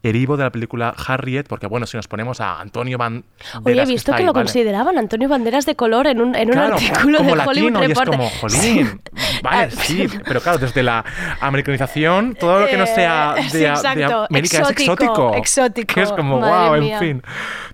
Erivo 0.04 0.38
de 0.38 0.43
la 0.43 0.52
película 0.52 0.93
Harriet, 1.06 1.48
porque 1.48 1.65
bueno, 1.67 1.86
si 1.88 1.98
nos 1.98 2.08
ponemos 2.08 2.39
a 2.39 2.62
Antonio 2.62 2.98
Banderas... 2.98 3.28
Oye, 3.63 3.82
he 3.82 3.86
visto 3.86 4.12
que 4.13 4.20
ahí, 4.20 4.26
lo 4.26 4.32
¿vale? 4.32 4.46
consideraban 4.46 4.98
Antonio 4.98 5.28
Banderas 5.28 5.65
de 5.65 5.76
color 5.76 6.08
en 6.08 6.22
un, 6.22 6.36
en 6.36 6.52
un 6.52 6.58
artículo 6.58 7.17
como 7.17 7.36
de 7.36 7.41
Hollywood 7.41 7.88
y 7.88 7.91
es 7.91 8.00
como, 8.02 8.30
jolín, 8.30 9.02
vale, 9.43 9.72
sí, 9.72 10.08
pero 10.26 10.39
claro, 10.39 10.60
desde 10.60 10.82
la 10.84 11.04
americanización, 11.41 12.36
todo 12.36 12.60
lo 12.62 12.67
que 12.67 12.78
no 12.78 12.86
sea 12.86 13.36
Eh, 13.38 13.43
de, 13.43 13.50
sí, 13.50 13.58
de 13.58 13.65
exacto, 13.67 14.28
América 14.30 14.58
exótico, 14.60 14.82
es 14.82 14.88
exótico. 14.89 15.36
exótico, 15.36 15.93
Que 15.96 16.02
es 16.04 16.12
como, 16.12 16.39
madre 16.39 16.80
wow, 16.80 16.91
en 16.93 17.00
fin. 17.00 17.24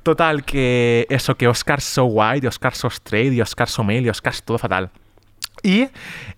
Total, 0.01 0.43
que 0.43 1.05
eso, 1.09 1.35
que 1.35 1.47
Oscar 1.47 1.81
so 1.81 2.05
white, 2.05 2.47
Oscar 2.47 2.73
so 2.73 2.87
straight, 2.87 3.33
y 3.33 3.41
Oscar 3.41 3.69
so 3.69 3.83
male, 3.83 3.99
y 4.01 4.09
Oscar 4.09 4.33
todo 4.43 4.57
fatal. 4.57 4.89
Y 5.61 5.87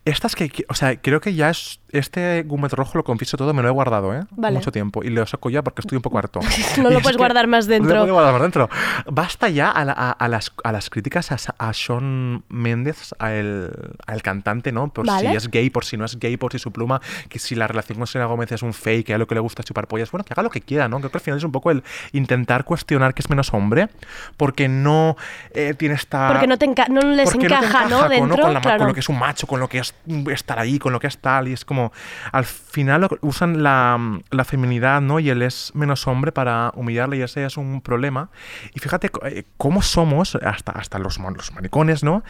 estas 0.03 0.36
que- 0.36 0.51
o 0.70 0.74
sea, 0.76 0.97
creo 1.01 1.20
que 1.20 1.34
ya 1.34 1.49
es, 1.49 1.80
este 2.00 2.43
gumet 2.43 2.74
rojo, 2.74 2.98
lo 2.98 3.04
confieso 3.04 3.38
todo, 3.38 3.54
me 3.54 3.62
lo 3.62 3.68
he 3.68 3.72
guardado, 3.72 4.14
¿eh? 4.14 4.24
Vale. 4.32 4.58
Mucho 4.58 4.72
tiempo. 4.72 5.04
Y 5.04 5.10
lo 5.10 5.26
saco 5.26 5.50
ya 5.50 5.62
porque 5.64 5.82
estoy 5.82 5.96
un 5.98 6.02
poco 6.02 6.18
harto. 6.18 6.39
No 6.78 6.89
lo 6.89 6.98
es 6.98 7.04
puedes 7.04 7.18
guardar 7.18 7.48
más 7.48 7.68
no 7.68 7.74
lo 7.74 7.80
dentro. 7.80 8.00
puedo 8.02 8.14
guardar 8.14 8.34
más 8.34 8.41
dentro. 8.41 8.70
Basta 9.10 9.50
ya 9.50 9.72
a, 9.72 9.86
la- 9.86 9.93
a- 9.93 10.12
a 10.12 10.28
las, 10.28 10.52
a 10.64 10.72
las 10.72 10.89
críticas 10.89 11.32
a, 11.32 11.74
Sean 11.74 12.43
Méndez, 12.50 13.14
al, 13.20 13.72
al 14.06 14.22
cantante, 14.22 14.72
¿no? 14.72 14.89
Por 14.89 15.06
Vale. 15.08 15.30
si 15.30 15.36
es 15.36 15.50
gay, 15.50 15.70
por 15.70 15.86
si 15.86 15.98
no 15.98 16.06
es 16.06 16.20
gay, 16.20 16.38
por 16.38 16.52
si 16.52 16.60
su 16.60 16.72
pluma, 16.72 17.02
que 17.30 17.39
si 17.39 17.56
la 17.56 17.68
relación 17.68 17.98
con 17.98 18.08
Selena 18.08 18.28
Gómez 18.28 18.52
es 18.52 18.62
un 18.62 18.74
fake, 18.74 19.06
que 19.08 19.14
a 19.14 19.18
lo 19.18 19.28
que 19.28 19.36
le 19.36 19.41
gusta 19.41 19.64
chupar 19.64 19.88
pollas. 19.88 20.12
Bueno, 20.12 20.24
que 20.24 20.34
haga 20.34 20.43
lo 20.43 20.50
que 20.50 20.62
quiera, 20.62 20.88
¿no? 20.88 20.98
Creo 21.00 21.12
que 21.12 21.18
al 21.18 21.22
final 21.22 21.38
es 21.38 21.43
un 21.43 21.52
poco 21.52 21.72
el 21.72 21.84
intentar 22.12 22.64
cuestionar 22.66 23.14
que 23.14 23.22
es 23.22 23.30
menos 23.30 23.54
hombre, 23.54 23.89
porque 24.38 24.68
no 24.68 25.16
eh, 25.54 25.74
tiene 25.78 25.96
esta... 25.96 26.28
Porque 26.30 26.48
no, 26.48 26.58
te 26.58 26.66
enca- 26.68 26.88
no 26.89 27.02
les 27.02 27.32
porque 27.32 27.50
no 27.50 27.60
te 27.60 27.66
encaja, 27.66 27.80
¿no? 27.82 27.86
encaja 27.98 28.02
con- 28.02 28.10
Dentro, 28.10 28.43
con, 28.43 28.54
la- 28.54 28.62
claro. 28.62 28.78
con 28.80 28.88
lo 28.88 28.93
que 28.93 29.00
es 29.00 29.10
un 29.10 29.20
macho, 29.20 29.48
con 29.48 29.60
lo 29.60 29.68
que 29.70 29.80
es 29.80 29.93
mm, 30.06 30.30
estar 30.30 30.60
ahí, 30.60 30.80
con 30.80 30.93
lo 30.93 31.00
que 31.00 31.08
es 31.08 31.18
tal. 31.18 31.48
Y 31.48 31.54
es 31.54 31.66
como, 31.66 31.84
al 32.31 32.45
final 32.45 33.01
lo- 33.01 33.17
usan 33.21 33.63
la, 33.63 34.19
la 34.31 34.43
feminidad, 34.45 35.01
¿no? 35.01 35.19
Y 35.19 35.29
él 35.29 35.41
es 35.41 35.71
menos 35.75 36.07
hombre 36.07 36.31
para 36.31 36.71
humillarle 36.75 37.17
y 37.17 37.21
ese 37.21 37.45
es 37.45 37.57
un 37.57 37.81
problema. 37.81 38.29
Y 38.73 38.79
fíjate 38.79 39.09
eh, 39.25 39.43
cómo 39.57 39.81
somos, 39.81 40.36
hasta, 40.36 40.71
hasta 40.73 40.99
los, 40.99 41.17
los 41.19 41.53
maricones, 41.53 42.03
¿no? 42.03 42.23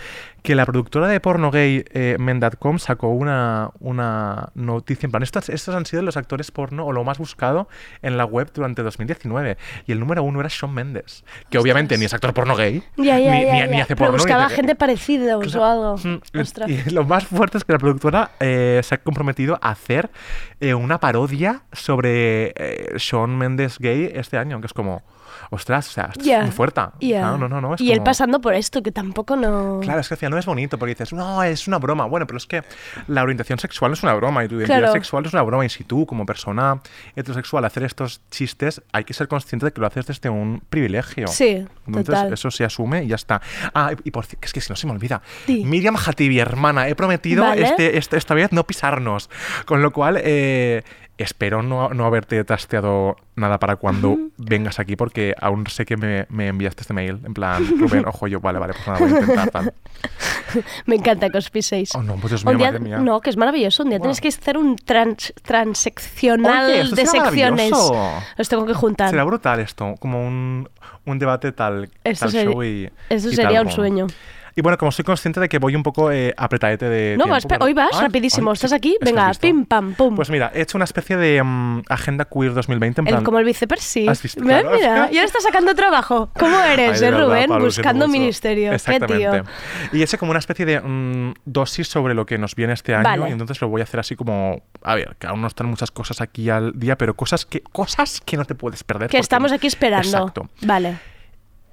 Que 0.43 0.55
la 0.55 0.65
productora 0.65 1.07
de 1.07 1.19
porno 1.19 1.51
gay, 1.51 1.83
eh, 1.91 2.17
Men.com, 2.19 2.77
sacó 2.79 3.09
una, 3.09 3.71
una 3.79 4.49
noticia 4.55 5.07
en 5.07 5.11
plan, 5.11 5.23
estos, 5.23 5.49
estos 5.49 5.75
han 5.75 5.85
sido 5.85 6.01
los 6.03 6.17
actores 6.17 6.51
porno 6.51 6.85
o 6.85 6.91
lo 6.91 7.03
más 7.03 7.17
buscado 7.17 7.67
en 8.01 8.17
la 8.17 8.25
web 8.25 8.51
durante 8.53 8.83
2019. 8.83 9.57
Y 9.87 9.91
el 9.91 9.99
número 9.99 10.23
uno 10.23 10.39
era 10.39 10.49
Shawn 10.51 10.73
Mendes, 10.73 11.23
que 11.49 11.57
obviamente 11.57 11.97
ni 11.97 12.05
es 12.05 12.13
actor 12.13 12.33
porno 12.33 12.55
gay, 12.55 12.83
Ya, 12.97 13.19
ya, 13.19 13.31
ni, 13.33 13.45
ya, 13.45 13.65
ni- 13.67 13.71
ni 13.75 13.81
hace 13.81 13.95
Pero 13.95 14.11
porno. 14.11 14.17
ni 14.17 14.23
buscaba 14.23 14.47
te- 14.49 14.55
gente 14.55 14.75
parecida 14.75 15.37
o 15.37 15.41
algo. 15.63 15.97
Mm. 16.03 16.15
Y 16.87 16.89
lo 16.91 17.03
más 17.05 17.25
fuerte 17.25 17.57
es 17.57 17.63
que 17.63 17.73
la 17.73 17.79
productora 17.79 18.31
eh, 18.39 18.79
se 18.83 18.95
ha 18.95 18.97
comprometido 18.99 19.44
hacer 19.61 20.09
eh, 20.59 20.73
una 20.73 20.99
parodia 20.99 21.63
sobre 21.71 22.53
eh, 22.55 22.95
Shawn 22.97 23.37
Mendes 23.37 23.79
gay 23.79 24.11
este 24.13 24.37
año, 24.37 24.59
que 24.59 24.67
es 24.67 24.73
como, 24.73 25.03
ostras, 25.49 25.87
o 25.89 25.91
sea, 25.91 26.05
esto 26.11 26.23
Ya, 26.23 26.39
es 26.39 26.43
muy 26.45 26.51
fuerte. 26.51 26.81
Claro, 26.99 27.37
no, 27.37 27.47
no, 27.47 27.61
no, 27.61 27.75
es 27.75 27.81
y 27.81 27.91
él 27.91 27.99
como- 27.99 28.05
pasando 28.05 28.41
por 28.41 28.53
esto, 28.53 28.81
que 28.83 28.91
tampoco 28.91 29.35
no... 29.35 29.79
Claro, 29.81 29.99
es 29.99 30.07
que 30.07 30.13
al 30.13 30.17
final 30.17 30.31
no 30.31 30.37
es 30.39 30.45
bonito 30.45 30.77
porque 30.77 30.93
dices, 30.93 31.13
no, 31.13 31.43
es 31.43 31.67
una 31.67 31.77
broma. 31.77 32.05
Bueno, 32.05 32.25
pero 32.27 32.37
es 32.37 32.45
que 32.45 32.63
la 33.07 33.23
orientación 33.23 33.59
sexual 33.59 33.93
es 33.93 34.03
una 34.03 34.13
broma 34.13 34.43
y 34.43 34.47
tu 34.47 34.55
identidad 34.55 34.79
Claro. 34.79 34.93
sexual 34.93 35.25
es 35.25 35.33
una 35.33 35.41
broma. 35.43 35.65
Y 35.65 35.69
si 35.69 35.83
tú, 35.83 36.05
como 36.05 36.25
persona 36.25 36.81
heterosexual, 37.15 37.63
hacer 37.65 37.83
estos 37.83 38.21
chistes, 38.31 38.81
hay 38.91 39.03
que 39.03 39.13
ser 39.13 39.27
consciente 39.27 39.65
de 39.65 39.71
que 39.73 39.81
lo 39.81 39.87
haces 39.87 40.05
desde 40.07 40.29
un 40.29 40.61
privilegio. 40.69 41.27
Sí, 41.27 41.65
Entonces, 41.87 42.05
total. 42.05 42.33
eso 42.33 42.51
se 42.51 42.63
asume 42.65 43.03
y 43.03 43.07
ya 43.07 43.15
está. 43.15 43.41
Ah, 43.73 43.91
y 44.03 44.05
y 44.07 44.11
por 44.11 44.25
es 44.41 44.53
que 44.53 44.61
si 44.61 44.69
no 44.71 44.75
se 44.75 44.85
me 44.87 44.93
olvida. 44.93 45.21
Di. 45.47 45.65
Miriam 45.65 45.95
Hatibi, 45.97 46.39
hermana, 46.39 46.87
he 46.87 46.95
prometido 46.95 47.43
Vale. 47.43 47.63
este, 47.63 47.97
este- 47.97 48.17
esta 48.17 48.33
vez 48.35 48.51
no 48.51 48.65
pisarnos. 48.65 49.29
Con 49.65 49.81
lo 49.81 49.91
cual, 49.91 50.19
eh, 50.23 50.83
espero 51.17 51.61
no, 51.63 51.89
no 51.89 52.05
haberte 52.05 52.43
trasteado 52.43 53.15
nada 53.35 53.57
para 53.59 53.75
cuando 53.77 54.17
vengas 54.37 54.79
aquí, 54.79 54.95
porque 54.95 55.33
aún 55.39 55.65
sé 55.67 55.85
que 55.85 55.97
me, 55.97 56.25
me 56.29 56.47
enviaste 56.47 56.81
este 56.81 56.93
mail. 56.93 57.19
En 57.25 57.33
plan, 57.33 57.65
Rubén, 57.79 58.05
ojo, 58.07 58.27
yo, 58.27 58.39
vale, 58.39 58.59
vale, 58.59 58.73
pues 58.73 58.87
nada, 58.87 58.99
voy 58.99 59.11
a 59.13 59.19
intentar. 59.19 59.49
tal. 59.51 59.73
Me 60.85 60.95
encanta 60.95 61.29
que 61.29 61.37
os 61.37 61.49
piséis. 61.49 61.93
Oh, 61.95 62.01
no, 62.03 62.15
pues 62.15 62.31
Dios 62.31 62.45
mío, 62.45 62.57
día- 62.57 62.67
madre 62.67 62.79
mía. 62.79 62.97
No, 62.97 63.19
que 63.19 63.29
es 63.29 63.37
maravilloso. 63.37 63.83
Un 63.83 63.89
día 63.89 63.99
tenéis 63.99 64.21
que 64.21 64.29
hacer 64.29 64.57
un 64.57 64.75
trans, 64.77 65.33
transeccional 65.43 66.65
Oye, 66.71 66.83
de 66.95 67.05
secciones. 67.05 67.71
Los 68.37 68.49
tengo 68.49 68.65
que 68.65 68.73
juntar. 68.73 69.09
Será 69.09 69.23
brutal 69.23 69.59
esto, 69.59 69.95
como 69.99 70.25
un, 70.25 70.69
un 71.05 71.19
debate 71.19 71.51
tal, 71.51 71.89
Eso 72.03 72.21
tal 72.25 72.31
sería- 72.31 72.51
show 72.51 72.63
y 72.63 72.89
eso 73.09 73.29
y 73.29 73.35
sería 73.35 73.57
tal, 73.57 73.65
un 73.67 73.71
sueño. 73.71 74.07
Y 74.57 74.61
bueno, 74.61 74.77
como 74.77 74.89
soy 74.93 75.03
consciente 75.03 75.41
de 75.41 75.49
que 75.49 75.57
voy 75.59 75.75
un 75.75 75.83
poco 75.83 76.11
eh, 76.13 76.33
apretadete 76.37 76.87
de 76.87 77.17
No, 77.17 77.25
tiempo, 77.25 77.47
pero- 77.49 77.65
hoy 77.65 77.73
vas 77.73 77.89
Ay, 77.93 78.01
rapidísimo. 78.03 78.51
ay, 78.51 78.53
¿Estás 78.53 78.69
sí, 78.69 78.75
aquí? 78.77 78.97
Venga, 79.01 79.29
pim, 79.39 79.65
pam, 79.65 79.93
pum. 79.95 80.15
Pues 80.15 80.29
mira, 80.29 80.49
he 80.55 80.61
hecho 80.61 80.77
una 80.77 80.85
especie 80.85 81.17
de 81.17 81.43
mm, 81.43 81.81
agenda 81.89 82.23
queer 82.23 82.53
2020 82.53 83.01
en 83.01 83.07
El- 83.07 83.13
plan... 83.15 83.23
como 83.25 83.39
el 83.39 83.43
vicepersi. 83.45 84.07
¿Has 84.07 84.23
visto? 84.23 84.41
Mira, 84.41 84.61
Claro. 84.61 84.77
mira, 84.77 85.09
y 85.11 85.17
ahora 85.17 85.25
está 85.25 85.41
sacando 85.41 85.75
trabajo. 85.75 86.29
¿Cómo 86.39 86.57
eres, 86.61 86.93
Ay, 86.93 86.99
de 87.01 87.07
eh, 87.07 87.11
verdad, 87.11 87.25
Rubén? 87.27 87.49
Pablo, 87.49 87.65
Buscando 87.65 88.07
ministerio. 88.07 88.71
Qué 88.71 88.99
tío. 89.01 89.43
Y 89.91 89.99
he 89.99 90.03
hecho 90.05 90.17
como 90.17 90.29
una 90.31 90.39
especie 90.39 90.65
de 90.65 90.79
mm, 90.79 91.33
dosis 91.43 91.89
sobre 91.89 92.13
lo 92.13 92.25
que 92.25 92.37
nos 92.37 92.55
viene 92.55 92.71
este 92.71 92.95
año 92.95 93.03
Vale. 93.03 93.29
y 93.29 93.31
entonces 93.33 93.59
lo 93.59 93.67
voy 93.67 93.81
a 93.81 93.83
hacer 93.83 93.99
así 93.99 94.15
como, 94.15 94.61
a 94.83 94.95
ver, 94.95 95.17
que 95.19 95.27
aún 95.27 95.41
no 95.41 95.47
están 95.47 95.67
muchas 95.67 95.91
cosas 95.91 96.21
aquí 96.21 96.49
al 96.49 96.71
día, 96.79 96.97
pero 96.97 97.13
cosas 97.13 97.45
que 97.45 97.59
cosas 97.59 98.21
que 98.21 98.37
no 98.37 98.45
te 98.45 98.55
puedes 98.55 98.85
perder. 98.85 99.09
Que 99.09 99.17
porque- 99.17 99.21
estamos 99.21 99.51
aquí 99.51 99.67
esperando. 99.67 100.07
Exacto. 100.07 100.47
Vale. 100.61 100.97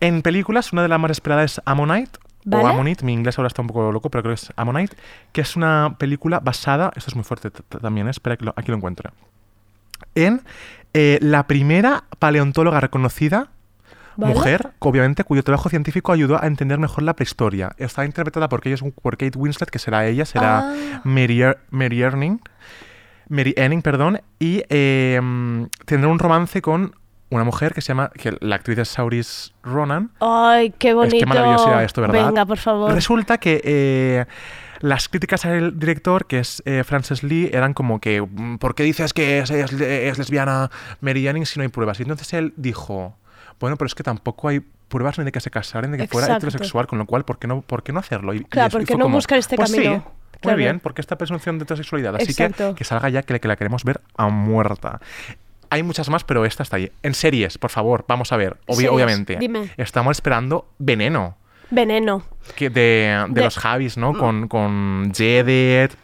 En 0.00 0.22
películas, 0.22 0.72
una 0.72 0.82
de 0.82 0.88
las 0.88 0.98
más 0.98 1.12
esperadas 1.12 1.52
es 1.52 1.62
Ammonite. 1.64 2.18
Vale. 2.45 2.64
O 2.64 2.66
Ammonite, 2.66 3.05
mi 3.05 3.12
inglés 3.12 3.38
ahora 3.38 3.47
está 3.49 3.62
un 3.62 3.68
poco 3.68 3.93
loco, 3.93 4.11
pero 4.11 4.22
creo 4.22 4.34
que 4.34 4.40
es 4.43 4.53
Ammonite, 4.57 4.97
que 5.32 5.40
es 5.43 5.55
una 5.57 5.95
película 5.99 6.40
basada, 6.40 6.93
esto 6.97 7.11
es 7.11 7.14
muy 7.14 7.24
fuerte 7.24 7.51
también, 7.51 8.09
¿eh? 8.09 8.11
espera 8.11 8.36
que 8.36 8.45
lo- 8.47 8.55
aquí 8.57 8.70
lo 8.70 8.76
encuentro, 8.76 9.12
en 10.14 10.43
eh, 10.95 11.18
la 11.22 11.47
primera 11.47 12.05
paleontóloga 12.18 12.80
reconocida 12.80 13.49
Vale. 14.16 14.34
mujer, 14.34 14.72
obviamente, 14.80 15.24
cuyo 15.24 15.43
trabajo 15.43 15.68
científico 15.70 16.12
ayudó 16.12 16.43
a 16.43 16.47
entender 16.47 16.78
mejor 16.78 17.03
la 17.05 17.14
prehistoria. 17.14 17.72
Está 17.78 18.05
interpretada 18.05 18.49
por 18.49 18.61
Kate, 18.61 18.76
por 19.01 19.16
Kate 19.16 19.38
Winslet, 19.38 19.70
que 19.70 19.78
será 19.78 20.07
ella, 20.07 20.26
será 20.26 20.59
Ah. 20.70 21.01
Mary, 21.05 21.40
Er- 21.43 21.59
Mary 21.70 22.03
Erning, 22.03 22.40
Mary 23.28 23.55
Enning, 23.57 23.80
perdón, 23.80 24.20
y 24.38 24.62
eh, 24.68 25.18
tendrá 25.86 26.09
un 26.11 26.18
romance 26.18 26.61
con 26.61 26.95
una 27.34 27.44
mujer 27.44 27.74
que 27.74 27.80
se 27.80 27.88
llama, 27.88 28.10
que 28.10 28.36
la 28.40 28.56
actriz 28.56 28.78
es 28.78 28.88
Sauris 28.88 29.52
Ronan, 29.62 30.10
Ay, 30.20 30.72
qué 30.78 30.94
bonito. 30.94 31.16
es 31.16 31.22
que 31.22 31.26
maravilloso 31.26 31.68
era 31.68 31.82
esto, 31.84 32.00
¿verdad? 32.00 32.26
Venga, 32.28 32.46
por 32.46 32.58
favor. 32.58 32.92
Resulta 32.92 33.38
que 33.38 33.60
eh, 33.64 34.24
las 34.80 35.08
críticas 35.08 35.44
al 35.44 35.78
director, 35.78 36.26
que 36.26 36.40
es 36.40 36.62
eh, 36.66 36.84
Frances 36.84 37.22
Lee, 37.22 37.50
eran 37.52 37.72
como 37.74 38.00
que, 38.00 38.20
mm, 38.20 38.58
¿por 38.58 38.74
qué 38.74 38.82
dices 38.82 39.12
que 39.12 39.38
es, 39.38 39.50
es- 39.50 39.72
es 39.72 40.18
lesbiana 40.18 40.70
Mary 41.00 41.22
Jennings 41.22 41.48
si 41.50 41.58
no 41.58 41.62
hay 41.62 41.68
pruebas? 41.68 41.98
Y 42.00 42.02
entonces 42.02 42.32
él 42.34 42.52
dijo, 42.56 43.16
bueno, 43.60 43.76
pero 43.76 43.86
es 43.86 43.94
que 43.94 44.02
tampoco 44.02 44.48
hay 44.48 44.60
pruebas 44.88 45.18
ni 45.18 45.24
de 45.24 45.32
que 45.32 45.40
se 45.40 45.50
casara 45.50 45.86
ni 45.88 45.96
de 45.96 46.06
que 46.06 46.12
fuera 46.12 46.36
heterosexual, 46.36 46.86
con 46.86 46.98
lo 46.98 47.06
cual, 47.06 47.24
¿por 47.24 47.38
qué 47.38 47.46
no, 47.46 47.62
por 47.62 47.82
qué 47.82 47.92
no 47.92 48.00
hacerlo? 48.00 48.34
Y- 48.34 48.44
Claro, 48.44 48.68
y 48.68 48.70
¿por 48.72 48.84
qué 48.84 48.94
no 48.94 49.04
como, 49.04 49.16
buscar 49.16 49.38
este 49.38 49.56
"Pues 49.56 49.70
sí, 49.70 49.76
camino?" 49.82 50.04
Muy 50.04 50.40
Claro. 50.40 50.56
bien, 50.58 50.80
porque 50.80 51.00
esta 51.00 51.16
presunción 51.16 51.58
de 51.58 51.62
heterosexualidad. 51.62 52.16
Así 52.16 52.24
Exacto. 52.32 52.70
que 52.70 52.78
que 52.78 52.84
salga 52.84 53.08
ya 53.08 53.22
que, 53.22 53.38
que 53.38 53.46
la 53.46 53.54
queremos 53.54 53.84
ver 53.84 54.00
a 54.16 54.28
muerta. 54.28 54.98
Hay 55.72 55.82
muchas 55.82 56.08
más, 56.10 56.22
pero 56.24 56.44
esta 56.44 56.62
está 56.62 56.76
ahí. 56.76 56.92
En 57.02 57.14
series, 57.14 57.56
por 57.56 57.70
favor, 57.70 58.04
vamos 58.06 58.30
a 58.32 58.36
ver. 58.36 58.56
Obvi- 58.66 58.74
Series, 58.74 58.90
obviamente. 58.92 59.36
dime. 59.40 59.70
Estamos 59.78 60.18
esperando 60.18 60.66
Veneno 60.78 61.36
Veneno. 61.70 62.22
que 62.56 62.68
de, 62.68 63.24
de 63.28 63.34
De- 63.34 63.44
los 63.44 63.56
Javis, 63.56 63.96
¿no? 63.96 64.12
Con, 64.12 64.48
con 64.48 65.12
Jedet. 65.14 65.96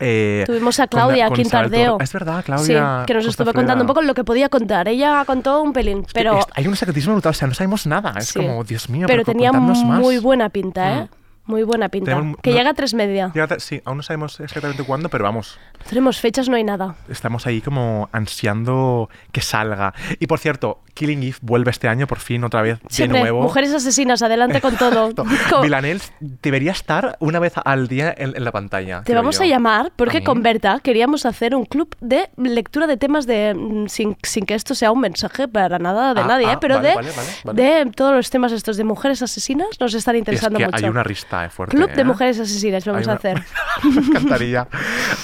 eh, 0.00 0.42
Tuvimos 0.46 0.80
a 0.80 0.88
Claudia 0.88 1.28
con 1.28 1.36
Quintardeo. 1.36 1.98
Es 2.00 2.12
verdad, 2.12 2.38
Sí, 2.40 2.44
Claudia. 2.46 3.04
que 3.06 3.14
nos 3.14 3.26
estuvo 3.26 3.52
contando 3.52 3.84
un 3.84 3.86
poco 3.88 4.02
lo 4.02 4.12
que 4.14 4.24
podía 4.24 4.48
contar. 4.48 4.88
Ella 4.88 5.22
contó 5.24 5.62
un 5.62 5.72
pelín, 5.72 5.98
Es 6.00 6.06
que 6.08 6.12
pero, 6.12 6.38
es- 6.40 6.46
hay 6.54 6.66
un 6.66 6.74
secretismo 6.74 7.12
brutal, 7.14 7.30
o 7.30 7.34
sea, 7.34 7.46
no 7.46 7.54
sabemos 7.54 7.86
nada. 7.86 8.14
Es 8.18 8.28
Sí. 8.30 8.40
como, 8.40 8.64
Dios 8.64 8.88
mío, 8.90 9.06
pero 9.06 9.22
pero 9.22 9.32
tenía 9.32 9.52
más. 9.52 9.78
muy 9.84 10.18
buena 10.18 10.48
pinta, 10.48 10.98
¿eh? 10.98 11.02
Mm. 11.04 11.08
Muy 11.46 11.62
buena 11.62 11.88
pinta. 11.88 12.12
Tenemos- 12.12 12.36
que 12.42 12.50
no- 12.50 12.56
llega 12.56 12.70
a 12.70 12.74
tres 12.74 12.92
media. 12.94 13.30
Llega- 13.34 13.58
Sí, 13.60 13.80
aún 13.84 13.98
no 13.98 14.02
sabemos 14.02 14.38
exactamente 14.40 14.82
cuándo, 14.84 15.08
pero 15.08 15.24
vamos, 15.24 15.58
No 15.78 15.84
tenemos 15.88 16.20
fechas, 16.20 16.48
no 16.48 16.56
hay 16.56 16.64
nada. 16.64 16.96
estamos 17.08 17.46
ahí 17.46 17.60
como 17.60 18.08
ansiando 18.12 19.08
que 19.32 19.40
salga. 19.40 19.94
Y 20.20 20.26
por 20.26 20.38
cierto, 20.38 20.80
Killing 20.94 21.22
Eve 21.22 21.36
vuelve 21.42 21.70
este 21.70 21.88
año 21.88 22.06
por 22.06 22.18
fin 22.20 22.42
otra 22.44 22.62
vez 22.62 22.78
Siempre, 22.88 23.18
de 23.18 23.24
nuevo. 23.24 23.42
mujeres 23.42 23.72
asesinas, 23.72 24.22
adelante 24.22 24.60
con 24.60 24.76
todo. 24.76 25.10
Villanels 25.62 26.12
debería 26.20 26.72
estar 26.72 27.16
una 27.20 27.38
vez 27.38 27.54
al 27.64 27.86
día 27.88 28.14
en, 28.16 28.34
en 28.36 28.44
la 28.44 28.50
pantalla. 28.52 29.02
Te 29.02 29.14
vamos 29.14 29.36
yo. 29.38 29.42
a 29.44 29.46
llamar 29.46 29.92
porque 29.94 30.24
con 30.24 30.42
Berta 30.42 30.80
queríamos 30.82 31.26
hacer 31.26 31.54
un 31.54 31.64
club 31.66 31.94
de 32.00 32.30
lectura 32.36 32.86
de 32.86 32.96
temas 32.96 33.26
de 33.26 33.54
mm, 33.54 33.88
sin, 33.88 34.16
sin 34.22 34.46
que 34.46 34.54
esto 34.54 34.74
sea 34.74 34.90
un 34.90 35.00
mensaje 35.00 35.46
para 35.48 35.78
nada 35.78 36.14
de 36.14 36.20
Ah, 36.22 36.26
nadie, 36.26 36.46
ah, 36.46 36.52
¿eh? 36.54 36.58
pero 36.60 36.76
vale, 36.76 36.88
de, 36.88 36.94
vale, 36.94 37.10
vale, 37.14 37.28
vale. 37.44 37.62
de 37.84 37.90
todos 37.92 38.14
los 38.14 38.30
temas 38.30 38.52
estos 38.52 38.76
de 38.76 38.84
mujeres 38.84 39.20
asesinas 39.22 39.68
nos 39.78 39.92
están 39.94 40.16
Es 40.16 40.20
interesando 40.20 40.58
que 40.58 40.64
mucho. 40.66 40.76
hay 40.84 40.90
una 40.90 41.02
rista 41.02 41.35
está 41.44 41.50
fuerte. 41.50 41.76
Club 41.76 41.90
de 41.90 42.00
¿eh? 42.00 42.04
mujeres 42.04 42.38
asesinas 42.40 42.84
vamos 42.84 43.06
Hay 43.06 43.12
a 43.12 43.16
hacer. 43.16 43.42
Me 43.84 44.00
encantaría. 44.00 44.68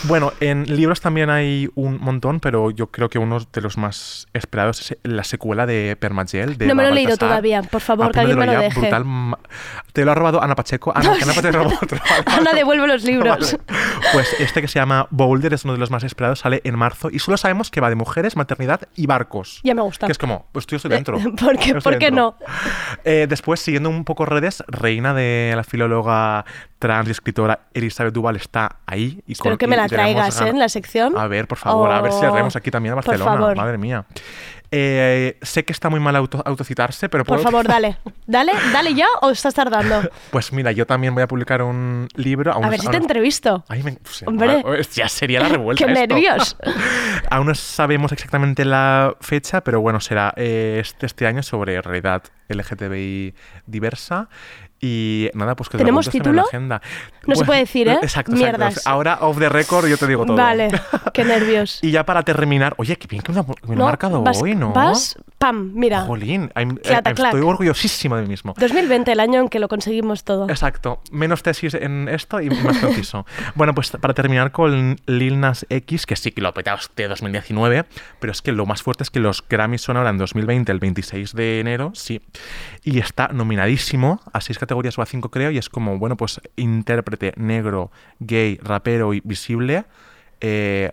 Bueno, 0.04 0.32
en 0.40 0.64
libros 0.64 1.00
también 1.00 1.30
hay 1.30 1.70
un 1.74 1.98
montón, 2.00 2.40
pero 2.40 2.70
yo 2.70 2.88
creo 2.88 3.08
que 3.08 3.18
uno 3.18 3.38
de 3.40 3.60
los 3.60 3.78
más 3.78 4.26
esperados 4.32 4.80
es 4.80 4.98
la 5.02 5.24
secuela 5.24 5.66
de 5.66 5.96
Permagel. 5.98 6.58
De 6.58 6.66
No 6.66 6.74
me 6.74 6.82
lo 6.82 6.90
he 6.90 6.94
leído 6.94 7.16
todavía. 7.16 7.62
Por 7.62 7.80
favor, 7.80 8.12
que 8.12 8.20
alguien 8.20 8.38
me 8.38 8.46
lo 8.46 8.52
de 8.52 8.58
deje. 8.58 8.80
brutal 8.80 9.04
Te 9.92 10.04
lo 10.04 10.12
ha 10.12 10.14
robado 10.14 10.42
Ana 10.42 10.54
Pacheco. 10.54 10.92
Ana, 10.94 11.16
que 11.16 11.24
Ana 11.24 11.32
Pacheco 11.32 11.78
otro. 11.80 11.98
Devuelve 12.54 12.86
los 12.86 13.02
libros. 13.04 13.56
Pues 14.12 14.28
este 14.38 14.60
que 14.60 14.68
se 14.68 14.78
llama 14.78 15.06
Boulder 15.10 15.54
es 15.54 15.64
uno 15.64 15.72
de 15.74 15.78
los 15.78 15.90
más 15.90 16.04
esperados, 16.04 16.40
sale 16.40 16.60
en 16.64 16.76
marzo 16.76 17.08
y 17.10 17.18
solo 17.18 17.36
sabemos 17.36 17.70
que 17.70 17.80
va 17.80 17.88
de 17.88 17.96
mujeres, 17.96 18.36
maternidad 18.36 18.80
y 18.94 19.06
barcos. 19.06 19.60
Ya 19.64 19.74
me 19.74 19.82
gusta. 19.82 20.06
Que 20.06 20.12
es 20.12 20.18
como, 20.18 20.46
pues 20.52 20.66
yo 20.66 20.76
estoy 20.76 20.90
dentro. 20.90 21.18
¿Por 21.40 21.58
qué, 21.58 21.74
por 21.76 21.98
qué 21.98 22.10
no? 22.10 22.36
Eh, 23.04 23.26
después, 23.28 23.60
siguiendo 23.60 23.88
un 23.88 24.04
poco 24.04 24.26
redes, 24.26 24.62
reina 24.68 25.14
de 25.14 25.52
la 25.56 25.64
filóloga 25.64 26.01
trans 26.78 27.08
y 27.08 27.12
escritora 27.12 27.60
Elizabeth 27.74 28.12
Duval 28.12 28.36
está 28.36 28.76
ahí. 28.86 29.22
Y 29.26 29.32
Espero 29.32 29.52
con- 29.52 29.58
que 29.58 29.66
me 29.66 29.76
la 29.76 29.88
traigas 29.88 30.40
¿eh? 30.40 30.48
en 30.48 30.58
la 30.58 30.68
sección. 30.68 31.16
A 31.16 31.26
ver, 31.28 31.46
por 31.46 31.58
favor, 31.58 31.90
a 31.90 32.00
ver 32.00 32.12
si 32.12 32.20
la 32.22 32.28
Oh, 32.28 32.32
traemos 32.32 32.56
aquí 32.56 32.70
también 32.70 32.92
a 32.92 32.96
por 32.96 33.06
Barcelona. 33.06 33.36
favor. 33.38 33.56
Madre 33.56 33.78
mía. 33.78 34.04
Eh, 34.74 35.38
sé 35.42 35.64
que 35.66 35.72
está 35.72 35.90
muy 35.90 36.00
mal 36.00 36.16
auto- 36.16 36.42
autocitarse, 36.46 37.10
pero 37.10 37.24
Por 37.24 37.36
puedo- 37.36 37.50
favor, 37.50 37.68
dale. 37.68 37.98
Dale, 38.26 38.52
dale 38.72 38.94
ya 38.94 39.06
o 39.20 39.30
estás 39.30 39.52
tardando. 39.54 40.08
Pues 40.30 40.50
mira, 40.52 40.72
yo 40.72 40.86
también 40.86 41.12
voy 41.14 41.22
a 41.22 41.28
publicar 41.28 41.62
un 41.62 42.08
libro. 42.14 42.52
A 42.54 42.68
ver 42.70 42.80
si 42.80 42.88
te 42.88 42.96
entrevisto. 42.96 43.64
Ay, 43.68 43.82
me- 43.82 43.92
pues, 43.92 44.22
Hombre. 44.26 44.62
madre, 44.62 44.82
ya 44.94 45.08
sería 45.08 45.40
la 45.40 45.48
revuelta. 45.50 45.84
¡Qué 45.84 45.92
esto. 45.92 46.00
nervios! 46.14 46.56
Aún 47.30 47.46
no 47.46 47.54
sabemos 47.54 48.12
exactamente 48.12 48.64
la 48.64 49.14
fecha, 49.20 49.62
pero 49.62 49.80
bueno, 49.82 50.00
será 50.00 50.32
eh, 50.36 50.78
este, 50.80 51.04
este 51.06 51.26
año 51.26 51.42
sobre 51.42 51.80
realidad 51.82 52.22
LGTBI 52.48 53.34
diversa. 53.66 54.28
Y 54.84 55.30
nada, 55.34 55.54
pues 55.54 55.68
que 55.68 55.78
¿Tenemos 55.78 56.06
también 56.06 56.22
en 56.26 56.36
la 56.36 56.42
título? 56.42 56.48
agenda. 56.48 56.82
No 57.28 57.34
se 57.36 57.38
Pues, 57.38 57.46
puede 57.46 57.60
decir, 57.60 57.86
¿eh? 57.86 57.98
Exacto, 58.02 58.32
Mierdas. 58.32 58.70
exacto. 58.78 58.90
Ahora, 58.90 59.18
off 59.20 59.38
the 59.38 59.48
record, 59.48 59.86
yo 59.86 59.96
te 59.96 60.08
digo 60.08 60.26
todo. 60.26 60.36
Vale, 60.36 60.70
qué 61.14 61.24
nervios. 61.24 61.78
Y 61.82 61.92
ya 61.92 62.04
para 62.04 62.24
terminar, 62.24 62.74
oye, 62.78 62.96
qué 62.96 63.06
bien 63.06 63.22
que 63.22 63.30
me 63.30 63.36
lo 63.38 63.46
me 63.68 63.76
lo 63.76 63.84
ha 63.84 63.86
marcado 63.86 64.20
vas, 64.24 64.42
hoy, 64.42 64.56
¿no? 64.56 64.72
Vas, 64.72 65.16
pam, 65.42 65.72
mira. 65.74 66.02
Jolín, 66.02 66.50
I'm- 66.54 66.78
eh, 66.84 67.00
clac. 67.02 67.18
estoy 67.18 67.40
orgullosísimo 67.40 68.14
de 68.16 68.22
mí 68.22 68.28
mismo. 68.28 68.54
2020, 68.58 69.10
el 69.10 69.18
año 69.18 69.40
en 69.40 69.48
que 69.48 69.58
lo 69.58 69.66
conseguimos 69.66 70.22
todo. 70.22 70.48
Exacto, 70.48 71.00
menos 71.10 71.42
tesis 71.42 71.74
en 71.74 72.08
esto 72.08 72.40
y 72.40 72.48
más 72.48 72.78
conciso. 72.78 73.26
bueno, 73.56 73.74
pues 73.74 73.90
para 73.90 74.14
terminar 74.14 74.52
con 74.52 74.96
Lil 75.06 75.40
Nas 75.40 75.66
X, 75.68 76.06
que 76.06 76.14
sí 76.14 76.30
que 76.30 76.40
lo 76.40 76.48
ha 76.48 76.54
petado 76.54 76.78
de 76.94 77.08
2019, 77.08 77.84
pero 78.20 78.30
es 78.30 78.40
que 78.40 78.52
lo 78.52 78.66
más 78.66 78.82
fuerte 78.82 79.02
es 79.02 79.10
que 79.10 79.18
los 79.18 79.42
Grammys 79.48 79.82
son 79.82 79.96
ahora 79.96 80.10
en 80.10 80.18
2020, 80.18 80.70
el 80.70 80.78
26 80.78 81.34
de 81.34 81.58
enero, 81.60 81.90
sí, 81.94 82.20
y 82.84 83.00
está 83.00 83.28
nominadísimo 83.28 84.20
a 84.32 84.40
seis 84.40 84.58
categorías 84.58 84.96
o 84.98 85.02
a 85.02 85.06
cinco 85.06 85.30
creo, 85.30 85.50
y 85.50 85.58
es 85.58 85.68
como, 85.68 85.98
bueno, 85.98 86.16
pues 86.16 86.40
intérprete 86.56 87.32
negro, 87.36 87.90
gay, 88.20 88.58
rapero 88.62 89.12
y 89.12 89.20
visible. 89.24 89.84
eh, 90.40 90.92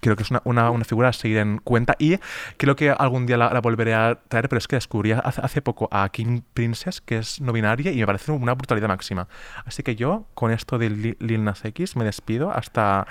Creo 0.00 0.16
que 0.16 0.22
es 0.22 0.30
una, 0.30 0.40
una- 0.44 0.70
una 0.70 0.84
figura 0.84 1.08
a 1.08 1.12
seguir 1.12 1.38
en 1.38 1.58
cuenta 1.58 1.94
y 1.98 2.18
creo 2.56 2.74
que 2.76 2.90
algún 2.90 3.26
día 3.26 3.36
la, 3.36 3.52
la 3.52 3.60
volveré 3.60 3.94
a 3.94 4.18
traer, 4.28 4.48
pero 4.48 4.58
es 4.58 4.66
que 4.66 4.76
descubrí 4.76 5.12
hace, 5.12 5.40
hace 5.42 5.62
poco 5.62 5.88
a 5.92 6.08
King 6.08 6.40
Princess, 6.54 7.00
que 7.00 7.18
es 7.18 7.40
no 7.40 7.52
binaria, 7.52 7.92
y 7.92 7.96
me 7.98 8.06
parece 8.06 8.32
una 8.32 8.54
brutalidad 8.54 8.88
máxima. 8.88 9.28
Así 9.64 9.82
que 9.82 9.96
yo, 9.96 10.26
con 10.34 10.50
esto 10.52 10.78
de 10.78 10.90
Li- 10.90 11.16
Lil 11.20 11.44
Nas 11.44 11.64
X, 11.64 11.96
me 11.96 12.04
despido 12.04 12.50
hasta 12.50 13.06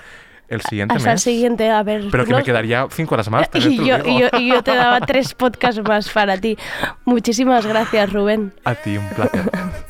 el 0.48 0.62
siguiente 0.62 0.96
Hasta 0.96 1.12
el 1.12 1.18
siguiente, 1.20 1.70
a 1.70 1.80
ver. 1.84 2.08
Pero 2.10 2.24
que 2.24 2.32
no- 2.32 2.38
me 2.38 2.42
quedaría 2.42 2.84
cinco 2.90 3.14
horas 3.14 3.30
más. 3.30 3.48
Y 3.54 3.76
yo, 3.86 3.98
y, 4.04 4.18
yo, 4.20 4.28
y 4.36 4.48
yo 4.48 4.62
te 4.64 4.74
daba 4.74 5.00
tres 5.06 5.32
podcasts 5.34 5.80
más 5.86 6.08
para 6.08 6.38
ti. 6.38 6.56
Muchísimas 7.04 7.64
gracias, 7.66 8.12
Rubén. 8.12 8.52
A 8.64 8.74
ti, 8.74 8.96
un 8.96 9.08
placer. 9.10 9.48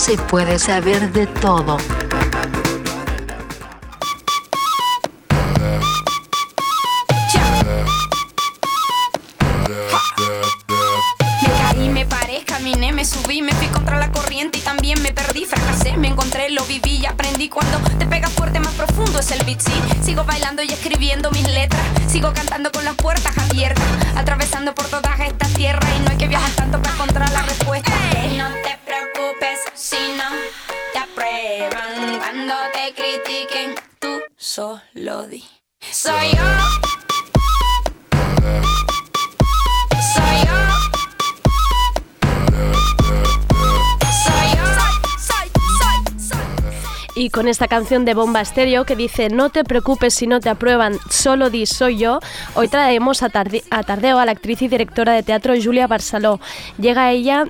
Se 0.00 0.16
puede 0.16 0.58
saber 0.58 1.12
de 1.12 1.26
todo. 1.26 1.76
Con 47.40 47.48
esta 47.48 47.68
canción 47.68 48.04
de 48.04 48.12
Bomba 48.12 48.42
Estéreo 48.42 48.84
que 48.84 48.94
dice 48.96 49.30
No 49.30 49.48
te 49.48 49.64
preocupes 49.64 50.12
si 50.12 50.26
no 50.26 50.40
te 50.40 50.50
aprueban, 50.50 50.98
solo 51.08 51.48
di 51.48 51.64
soy 51.64 51.96
yo, 51.96 52.20
hoy 52.52 52.68
traemos 52.68 53.22
a, 53.22 53.30
Tarde- 53.30 53.64
a 53.70 53.82
Tardeo 53.82 54.18
a 54.18 54.26
la 54.26 54.32
actriz 54.32 54.60
y 54.60 54.68
directora 54.68 55.14
de 55.14 55.22
teatro 55.22 55.54
Julia 55.58 55.86
Barceló. 55.86 56.38
Llega 56.78 57.10
ella... 57.10 57.46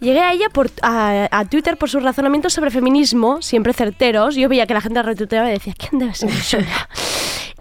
Llegué 0.00 0.20
a 0.22 0.32
ella 0.32 0.48
por, 0.48 0.70
a, 0.80 1.28
a 1.30 1.44
Twitter 1.44 1.76
por 1.76 1.90
sus 1.90 2.02
razonamientos 2.02 2.54
sobre 2.54 2.70
feminismo, 2.70 3.42
siempre 3.42 3.74
certeros. 3.74 4.34
Yo 4.34 4.48
veía 4.48 4.66
que 4.66 4.72
la 4.72 4.80
gente 4.80 5.02
retuiteaba 5.02 5.50
y 5.50 5.52
decía, 5.52 5.74
¿quién 5.76 5.98
debe 6.00 6.14
ser 6.14 6.30
Julia? 6.30 6.88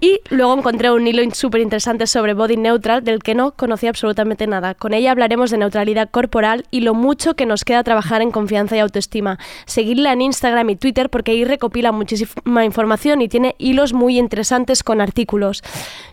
Y 0.01 0.21
luego 0.29 0.53
encontré 0.57 0.91
un 0.91 1.05
hilo 1.05 1.21
súper 1.33 1.61
interesante 1.61 2.07
sobre 2.07 2.33
body 2.33 2.55
neutral 2.55 3.03
del 3.03 3.21
que 3.21 3.35
no 3.35 3.51
conocía 3.51 3.89
absolutamente 3.89 4.47
nada. 4.47 4.73
Con 4.73 4.93
ella 4.93 5.11
hablaremos 5.11 5.51
de 5.51 5.57
neutralidad 5.57 6.09
corporal 6.09 6.65
y 6.71 6.81
lo 6.81 6.93
mucho 6.93 7.35
que 7.35 7.45
nos 7.45 7.65
queda 7.65 7.83
trabajar 7.83 8.21
en 8.21 8.31
confianza 8.31 8.77
y 8.77 8.79
autoestima. 8.79 9.39
Seguirla 9.65 10.13
en 10.13 10.21
Instagram 10.21 10.69
y 10.69 10.75
Twitter 10.77 11.09
porque 11.09 11.31
ahí 11.31 11.43
recopila 11.43 11.91
muchísima 11.91 12.63
información 12.63 13.21
y 13.21 13.27
tiene 13.27 13.55
hilos 13.57 13.93
muy 13.93 14.17
interesantes 14.17 14.83
con 14.83 15.01
artículos. 15.01 15.63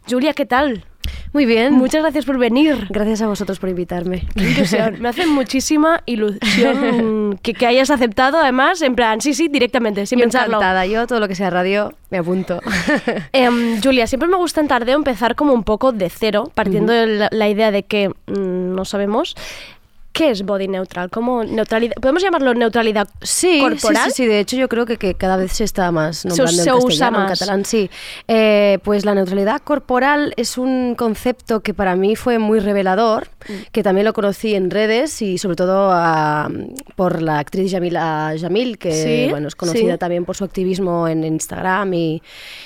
Julia, 0.08 0.32
¿qué 0.32 0.46
tal? 0.46 0.84
Muy 1.32 1.46
bien. 1.46 1.74
Muchas 1.74 2.02
gracias 2.02 2.24
por 2.24 2.38
venir. 2.38 2.86
Gracias 2.90 3.22
a 3.22 3.26
vosotros 3.26 3.58
por 3.58 3.68
invitarme. 3.68 4.26
Qué 4.34 4.50
ilusión. 4.50 4.96
Me 5.00 5.08
hace 5.08 5.26
muchísima 5.26 6.02
ilusión 6.06 7.38
que, 7.42 7.54
que 7.54 7.66
hayas 7.66 7.90
aceptado, 7.90 8.38
además, 8.38 8.82
en 8.82 8.94
plan, 8.94 9.20
sí, 9.20 9.34
sí, 9.34 9.48
directamente, 9.48 10.06
sin 10.06 10.18
Yo 10.18 10.24
pensarlo. 10.24 10.56
encantada. 10.56 10.86
Yo 10.86 11.06
todo 11.06 11.20
lo 11.20 11.28
que 11.28 11.34
sea 11.34 11.50
radio 11.50 11.92
me 12.10 12.18
apunto. 12.18 12.60
Em, 13.32 13.80
Julia, 13.82 14.06
siempre 14.06 14.28
me 14.28 14.36
gusta 14.36 14.60
en 14.60 14.68
Tardeo 14.68 14.96
empezar 14.96 15.34
como 15.34 15.52
un 15.52 15.64
poco 15.64 15.92
de 15.92 16.08
cero, 16.10 16.50
partiendo 16.54 16.92
de 16.92 17.06
la, 17.06 17.28
la 17.32 17.48
idea 17.48 17.70
de 17.70 17.82
que 17.82 18.08
mm, 18.08 18.74
no 18.74 18.84
sabemos. 18.84 19.34
¿Qué 20.16 20.30
es 20.30 20.44
body 20.46 20.66
neutral? 20.66 21.10
¿Cómo 21.10 21.44
neutralidad? 21.44 21.94
¿Podemos 22.00 22.22
llamarlo 22.22 22.54
neutralidad 22.54 23.06
Sí, 23.20 23.58
corporal? 23.60 24.04
Sí, 24.06 24.10
sí, 24.10 24.22
sí, 24.22 24.26
de 24.26 24.40
hecho 24.40 24.56
yo 24.56 24.66
creo 24.66 24.86
que, 24.86 24.96
que 24.96 25.12
cada 25.14 25.36
vez 25.36 25.52
se 25.52 25.64
está 25.64 25.92
más 25.92 26.16
Se 26.18 26.28
nombrando 26.28 26.52
us- 26.52 26.58
en 26.58 26.64
se 26.64 26.72
usa 26.72 27.08
en 27.08 27.12
más. 27.12 27.38
catalán, 27.38 27.64
sí. 27.66 27.90
Eh, 28.26 28.78
pues 28.82 29.04
la 29.04 29.14
neutralidad 29.14 29.60
corporal 29.60 30.32
es 30.38 30.56
un 30.56 30.94
concepto 30.96 31.60
que 31.60 31.74
para 31.74 31.96
mí 31.96 32.16
fue 32.16 32.38
muy 32.38 32.60
revelador, 32.60 33.28
Mm. 33.46 33.52
que 33.72 33.82
también 33.82 34.06
lo 34.06 34.12
conocí 34.14 34.54
en 34.54 34.70
redes 34.70 35.20
y 35.20 35.36
sobre 35.36 35.54
todo 35.56 35.92
por 36.96 37.20
la 37.20 37.38
actriz 37.38 37.70
Yamila 37.70 38.34
Jamil, 38.40 38.78
que 38.78 38.92
Sí, 38.92 39.30
bueno, 39.30 39.48
es 39.48 39.54
conocida 39.54 39.92
sí. 39.92 39.98
también 39.98 40.24
por 40.24 40.34
su 40.36 40.44
activismo 40.44 41.06
en 41.08 41.24
Instagram 41.24 41.92
y, 41.94 42.22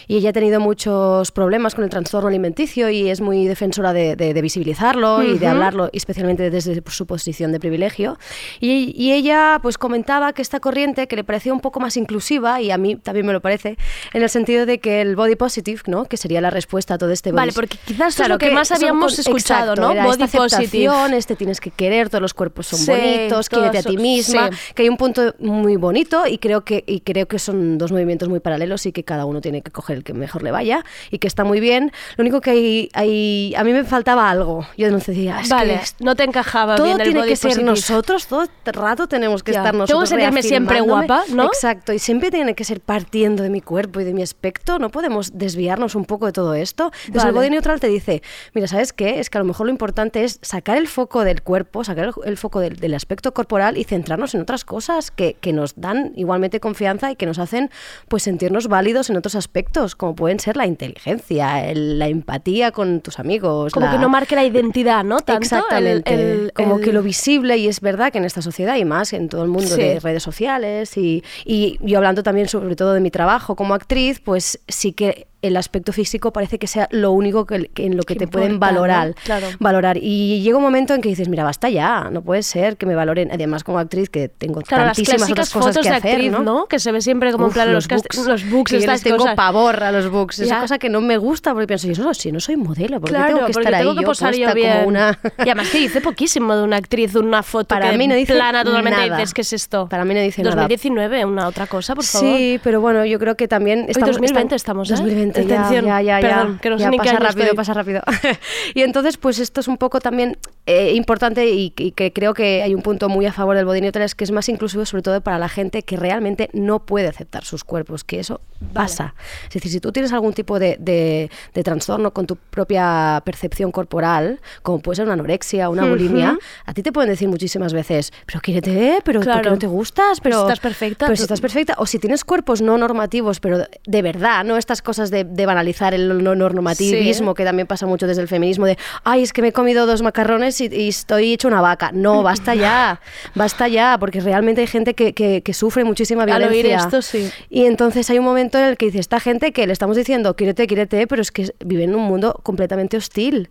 y 0.07 0.17
ella 0.19 0.31
ha 0.31 0.33
tenido 0.33 0.61
muchos 0.61 1.33
problemas 1.33 1.75
con 1.75 1.83
el 1.85 1.91
trastorno 1.91 2.29
alimenticio 2.29 2.89
y 2.91 3.11
es 3.11 3.21
muy 3.21 3.47
defensora 3.47 3.93
de, 3.93 4.15
de- 4.15 4.35
de 4.35 4.41
visibilizarlo 4.43 5.23
y 5.23 5.37
de 5.39 5.47
hablarlo, 5.49 5.91
especialmente 5.93 6.49
desde 6.51 6.81
su 6.91 7.07
posición 7.07 7.40
de 7.53 7.59
privilegio. 7.61 8.19
Y, 8.61 8.93
y 8.97 9.13
ella 9.13 9.59
pues 9.63 9.79
comentaba 9.79 10.33
que 10.33 10.43
esta 10.43 10.61
corriente 10.61 11.07
que 11.07 11.17
le 11.17 11.25
parecía 11.25 11.53
un 11.53 11.61
poco 11.61 11.81
más 11.81 11.97
inclusiva, 11.97 12.61
y 12.61 12.71
a 12.71 12.79
mí 12.79 12.97
también 12.97 13.27
me 13.27 13.33
lo 13.33 13.41
parece, 13.41 13.77
en 14.13 14.23
el 14.23 14.29
sentido 14.29 14.67
de 14.67 14.79
que 14.79 15.01
el 15.01 15.17
body 15.17 15.37
positive, 15.37 15.81
¿no? 15.87 16.05
que 16.05 16.17
sería 16.17 16.41
la 16.41 16.51
respuesta 16.51 16.95
a 16.95 16.99
todo 16.99 17.11
este 17.11 17.33
Vale, 17.33 17.53
porque 17.53 17.79
quizás 17.85 18.09
esto 18.09 18.25
es 18.25 18.29
lo 18.29 18.39
que 18.39 18.51
más 18.51 18.69
son 18.69 18.77
habíamos 18.77 19.13
con- 19.15 19.21
escuchado, 19.21 19.73
exacto, 19.73 19.81
¿no? 19.83 19.93
era 19.93 20.05
Body 20.07 20.25
esta 20.25 20.39
positive. 20.39 21.17
este 21.17 21.37
tienes 21.37 21.61
que 21.61 21.71
querer, 21.71 22.09
todos 22.11 22.23
los 22.23 22.35
cuerpos 22.35 22.67
son 22.67 22.79
Sí, 22.81 22.91
bonitos, 22.91 23.49
quiérete 23.49 23.79
a 23.79 23.83
ti 23.83 23.97
misma, 23.97 24.51
sí. 24.53 24.59
que 24.75 24.83
hay 24.83 24.89
un 24.89 24.97
punto 24.97 25.35
muy 25.39 25.77
bonito 25.77 26.27
y 26.27 26.39
creo 26.39 26.65
que 26.65 26.85
y 26.87 27.01
creo 27.01 27.27
que 27.29 27.39
son 27.39 27.79
dos 27.79 27.93
movimientos 27.93 28.29
muy 28.29 28.41
paralelos 28.41 28.85
y 28.87 28.93
que 28.93 29.05
cada 29.05 29.25
uno 29.25 29.41
tiene 29.41 29.63
que 29.63 29.71
coger 29.71 29.97
el 29.99 30.05
que 30.05 30.13
mejor 30.13 30.43
le 30.43 30.51
vaya 30.51 30.85
y 31.11 31.19
que 31.19 31.27
está 31.29 31.45
muy 31.45 31.61
bien. 31.61 31.93
Lo 32.17 32.23
único 32.23 32.41
que 32.41 32.51
hay, 32.51 32.89
hay 32.95 33.55
a 33.57 33.65
mí 33.65 33.73
me 33.73 33.85
faltaba 33.85 34.29
algo. 34.31 34.67
Yo 34.77 34.91
no 34.91 34.99
decía, 34.99 35.41
es 35.41 35.49
Vale, 35.49 35.81
que 35.99 36.05
no 36.05 36.17
te 36.17 36.25
encajaba 36.25 36.77
todo 36.77 36.87
bien 36.87 36.99
el 37.01 37.05
tiene 37.05 37.21
body 37.21 37.30
que 37.31 37.55
ser 37.55 37.63
nosotros, 37.65 38.27
todo 38.27 38.43
el 38.43 38.49
rato 38.73 39.07
tenemos 39.07 39.43
que 39.43 39.53
Ya. 39.53 39.59
estar 39.61 39.73
Tengo 39.87 40.01
que 40.01 40.07
sentirme 40.07 40.43
siempre 40.43 40.81
guapa, 40.81 41.23
¿no? 41.33 41.47
Exacto, 41.47 41.93
y 41.93 41.99
siempre 41.99 42.31
tiene 42.31 42.55
que 42.55 42.65
ser 42.65 42.81
partiendo 42.81 43.43
de 43.43 43.51
mi 43.51 43.61
cuerpo 43.61 44.01
y 44.01 44.05
de 44.05 44.13
mi 44.15 44.23
aspecto, 44.23 44.79
no 44.79 44.91
podemos 44.91 45.37
desviarnos 45.39 45.95
un 45.95 46.05
poco 46.05 46.27
de 46.27 46.33
todo 46.33 46.55
esto. 46.55 46.91
El 47.09 47.13
Vale. 47.15 47.33
body 47.33 47.51
neutral 47.51 47.81
te 47.81 47.89
dice, 47.89 48.23
mira, 48.55 48.67
¿sabes 48.67 48.93
qué? 48.93 49.21
Es 49.21 49.31
que 49.31 49.39
a 49.39 49.41
lo 49.41 49.45
mejor 49.45 49.67
lo 49.67 49.73
importante 49.73 50.25
es 50.25 50.39
sacar 50.43 50.77
el 50.77 50.89
foco 50.89 51.25
del 51.25 51.43
cuerpo, 51.43 51.85
sacar 51.85 52.07
el, 52.07 52.13
el 52.25 52.37
foco 52.37 52.61
del, 52.61 52.77
del 52.77 52.95
aspecto 52.95 53.33
corporal 53.33 53.77
y 53.77 53.85
centrarnos 53.85 54.35
en 54.35 54.41
otras 54.43 54.65
cosas 54.65 55.11
que, 55.11 55.37
que 55.41 55.53
nos 55.53 55.75
dan 55.81 56.13
igualmente 56.17 56.61
confianza 56.61 57.11
y 57.11 57.17
que 57.17 57.27
nos 57.27 57.39
hacen 57.39 57.71
pues 58.09 58.23
sentirnos 58.23 58.69
válidos 58.69 59.11
en 59.11 59.17
otros 59.17 59.35
aspectos, 59.35 59.95
como 59.97 60.15
pueden 60.15 60.41
ser 60.41 60.57
la 60.57 60.67
inteligencia, 60.67 61.69
el- 61.69 61.99
la 61.99 62.09
empatía 62.09 62.73
con 62.73 63.01
tus 63.01 63.19
amigos. 63.19 63.73
Como 63.73 63.87
la- 63.87 63.93
que 63.93 63.99
no 63.99 64.09
marque 64.09 64.35
la 64.35 64.45
identidad, 64.45 65.05
¿no? 65.05 65.19
Tanto 65.21 65.43
Exactamente. 65.43 66.13
el- 66.15 66.21
el- 66.21 66.53
como 66.55 66.77
el- 66.79 66.85
que 66.85 66.93
lo 66.93 67.03
visible, 67.21 67.57
y 67.59 67.69
es 67.69 67.81
verdad 67.83 68.11
que 68.13 68.19
en 68.19 68.25
esta 68.25 68.41
sociedad 68.41 68.77
y 68.77 68.85
más 68.87 69.13
en 69.13 69.29
todo 69.29 69.43
el 69.43 69.49
mundo 69.51 69.75
Sí. 69.75 69.81
de 69.83 70.01
redes 70.01 70.23
sociales, 70.23 70.97
y, 70.97 71.23
y 71.45 71.79
yo 71.83 71.99
hablando 71.99 72.23
también 72.23 72.49
sobre 72.49 72.77
todo 72.77 72.95
de 72.95 73.01
mi 73.01 73.11
trabajo 73.11 73.57
como 73.57 73.75
actriz, 73.75 74.21
pues 74.21 74.59
sí 74.69 74.93
que 74.93 75.27
el 75.43 75.57
aspecto 75.57 75.93
físico 75.93 76.33
parece 76.33 76.59
que 76.59 76.67
sea 76.67 76.87
lo 76.91 77.13
único 77.13 77.47
que, 77.47 77.69
que 77.69 77.87
en 77.87 77.97
lo 77.97 78.03
que 78.03 78.15
te 78.15 78.27
pueden 78.27 78.59
valorar, 78.61 79.15
Claro. 79.25 79.47
valorar. 79.59 79.97
Y 80.01 80.43
llega 80.43 80.57
un 80.59 80.63
momento 80.63 80.95
en 80.95 81.01
que 81.01 81.09
dices, 81.09 81.29
mira, 81.29 81.45
basta 81.45 81.69
ya, 81.71 82.09
no 82.11 82.23
puede 82.23 82.43
ser 82.43 82.77
que 82.77 82.85
me 82.87 82.95
valoren, 82.95 83.31
además 83.33 83.65
como 83.65 83.79
actriz 83.79 84.11
que 84.11 84.29
tengo 84.29 84.61
Claro, 84.61 84.85
tantísimas 84.85 85.31
otras 85.31 85.51
cosas 85.51 85.69
fotos 85.75 85.83
que 85.83 85.91
de 85.91 85.97
hacer, 85.97 86.11
actriz, 86.13 86.33
¿no? 86.33 86.41
¿no? 86.43 86.67
Que 86.67 86.79
se 86.79 86.93
ve 86.93 87.01
siempre 87.01 87.33
como 87.33 87.45
en 87.45 87.49
Uf, 87.49 87.55
plan 87.55 87.73
los 87.73 87.89
los, 87.91 88.03
books, 88.03 88.27
los 88.27 88.51
books, 88.51 88.73
yo 88.73 88.79
les 88.87 89.03
tengo 89.03 89.17
cosas. 89.19 89.35
pavor 89.35 89.83
a 89.83 89.93
los 89.93 90.11
books, 90.11 90.41
esa 90.41 90.57
Ya. 90.57 90.61
cosa 90.61 90.79
que 90.79 90.89
no 90.91 91.01
me 91.01 91.17
gusta 91.17 91.53
porque 91.53 91.67
pienso, 91.67 91.89
yo 91.91 92.03
no, 92.03 92.13
si 92.15 92.31
no 92.33 92.41
soy 92.41 92.57
modelo, 92.57 93.01
porque 93.01 93.15
Claro, 93.15 93.35
tengo 93.35 93.47
que 93.47 93.53
estar 93.53 93.73
tengo 93.79 93.91
ahí 93.91 93.97
que 93.97 94.03
yo 94.03 94.07
posar 94.09 94.35
yo 94.35 94.53
bien. 94.55 94.73
como 94.75 94.89
una... 94.89 95.19
Y 95.39 95.43
además 95.43 95.71
que 95.71 95.79
dice 95.79 96.01
poquísimo 96.01 96.55
de 96.55 96.63
una 96.65 96.77
actriz, 96.77 97.13
de 97.15 97.21
una 97.21 97.43
foto 97.43 97.69
Para 97.69 97.91
que 97.91 97.97
mí 97.99 98.07
no 98.09 98.15
dice 98.15 98.35
plana 98.35 98.63
totalmente 98.65 99.01
nada. 99.07 99.17
dices, 99.17 99.33
¿qué 99.35 99.41
es 99.41 99.53
esto? 99.55 99.89
Para 99.89 100.05
mí 100.05 100.13
no 100.15 100.21
dice 100.21 100.43
nada. 100.43 100.55
2019, 100.57 101.25
una 101.25 101.47
otra 101.49 101.67
cosa, 101.67 101.95
por 101.95 102.05
favor. 102.05 102.29
Sí, 102.29 102.61
pero 102.63 102.81
bueno, 102.81 103.05
yo 103.07 103.19
creo 103.19 103.37
que 103.37 103.49
también 103.49 103.87
estamos 103.89 104.17
2020 104.17 104.55
estamos, 104.55 104.91
¿eh? 104.91 104.95
2020 104.95 105.30
ya, 105.35 105.41
Atención, 105.43 105.85
ya, 105.85 106.03
ya, 106.03 106.21
ya. 106.21 106.29
perdón, 106.29 106.59
que 106.61 106.71
no 106.71 106.79
sé 106.79 106.85
ya 106.85 106.91
ni 106.91 106.97
qué 106.99 107.05
pasa 107.05 107.11
año 107.17 107.21
rápido, 107.27 107.43
estoy. 107.45 107.57
pasa 107.57 107.75
rápido. 107.75 108.03
y 108.75 108.83
entonces, 108.83 109.17
pues 109.17 109.39
esto 109.39 109.61
es 109.61 109.69
un 109.69 109.77
poco 109.77 110.01
también 110.01 110.37
eh, 110.67 110.93
importante 110.95 111.49
y, 111.49 111.73
y 111.77 111.93
que 111.93 112.13
creo 112.13 112.35
que 112.35 112.63
hay 112.63 112.75
un 112.75 112.83
punto 112.83 113.09
muy 113.09 113.27
a 113.27 113.33
favor 113.33 113.57
del 113.57 113.65
body 113.65 113.81
neutral 113.81 114.05
es 114.05 114.15
que 114.15 114.25
es 114.25 114.31
más 114.31 114.49
inclusivo 114.49 114.85
sobre 114.87 115.03
todo 115.03 115.21
para 115.21 115.39
la 115.39 115.49
gente 115.49 115.83
que 115.83 115.97
realmente 115.97 116.51
no 116.53 116.85
puede 116.87 117.09
aceptar 117.09 117.45
sus 117.45 117.65
cuerpos, 117.65 118.05
que 118.05 118.21
eso 118.21 118.41
pasa. 118.73 119.15
Es 119.49 119.55
decir, 119.55 119.73
si 119.73 119.81
tú 119.81 119.91
tienes 119.93 120.13
algún 120.13 120.33
tipo 120.33 120.59
de, 120.59 120.77
de- 120.79 121.31
de 121.55 121.63
trastorno 121.63 122.13
con 122.13 122.27
tu 122.27 122.37
propia 122.37 123.23
percepción 123.25 123.73
corporal, 123.73 124.41
como 124.63 124.81
puede 124.81 124.97
ser 124.97 125.05
una 125.07 125.15
anorexia 125.15 125.69
o 125.69 125.73
una 125.73 125.87
bulimia, 125.87 126.39
a 126.67 126.75
ti 126.75 126.83
te 126.83 126.93
pueden 126.93 127.11
decir 127.11 127.29
muchísimas 127.29 127.73
veces, 127.73 128.13
pero 128.27 128.41
quiérete, 128.41 128.99
pero 129.05 129.21
¿por 129.21 129.27
qué 129.27 129.33
Claro. 129.33 129.51
no 129.53 129.59
te 129.59 129.67
gustas? 129.67 130.21
Pero 130.21 130.43
Estás 130.43 130.61
perfecta, 130.61 131.07
Pero 131.07 131.17
si 131.17 131.23
estás 131.23 131.41
perfecta. 131.41 131.75
O 131.79 131.87
si 131.87 131.99
tienes 131.99 132.25
cuerpos 132.25 132.61
no 132.63 132.77
normativos, 132.79 133.41
pero 133.41 133.59
de 133.87 134.03
verdad, 134.03 134.45
no 134.45 134.57
estas 134.57 134.83
cosas 134.83 135.11
de, 135.11 135.20
de 135.25 135.47
banalizar 135.47 135.95
el 135.95 136.23
no 136.23 136.35
normativismo, 136.35 137.31
Sí. 137.33 137.37
que 137.37 137.45
también 137.45 137.67
pasa 137.67 137.87
mucho 137.87 138.07
desde 138.07 138.23
el 138.23 138.29
feminismo, 138.29 138.67
de, 138.67 138.77
ay, 139.05 139.23
es 139.23 139.33
que 139.33 139.43
me 139.43 139.49
he 139.49 139.53
comido 139.53 139.87
dos 139.87 140.03
macarrones 140.03 140.61
y, 140.61 140.67
y 140.67 140.89
estoy 140.89 141.33
hecho 141.33 141.49
una 141.49 141.61
vaca. 141.61 141.91
No, 141.93 142.23
basta 142.23 142.55
ya, 142.55 143.01
basta 143.35 143.69
ya, 143.69 143.97
porque 143.99 144.21
realmente 144.21 144.61
hay 144.61 144.67
gente 144.67 144.95
que, 144.95 145.13
que- 145.13 145.43
que 145.43 145.55
sufre 145.55 145.85
muchísima 145.85 146.23
Al 146.23 146.29
violencia. 146.29 146.57
oír 146.57 146.67
esto, 146.67 147.03
sí. 147.03 147.31
Y 147.49 147.65
entonces 147.67 148.09
hay 148.11 148.19
un 148.19 148.25
momento 148.25 148.59
en 148.59 148.65
el 148.65 148.77
que 148.77 148.87
dice, 148.87 148.99
esta 149.01 149.21
gente 149.21 149.53
que 149.53 149.67
le 149.67 149.73
estamos 149.73 149.97
diciendo, 149.97 150.35
quiérete, 150.37 150.67
quiérete, 150.67 151.07
pero 151.07 151.23
es 151.23 151.31
que 151.33 151.51
vive 151.65 151.85
en 151.85 151.95
un 151.95 152.03
mundo 152.03 152.39
completamente 152.43 152.97
hostil. 152.97 153.49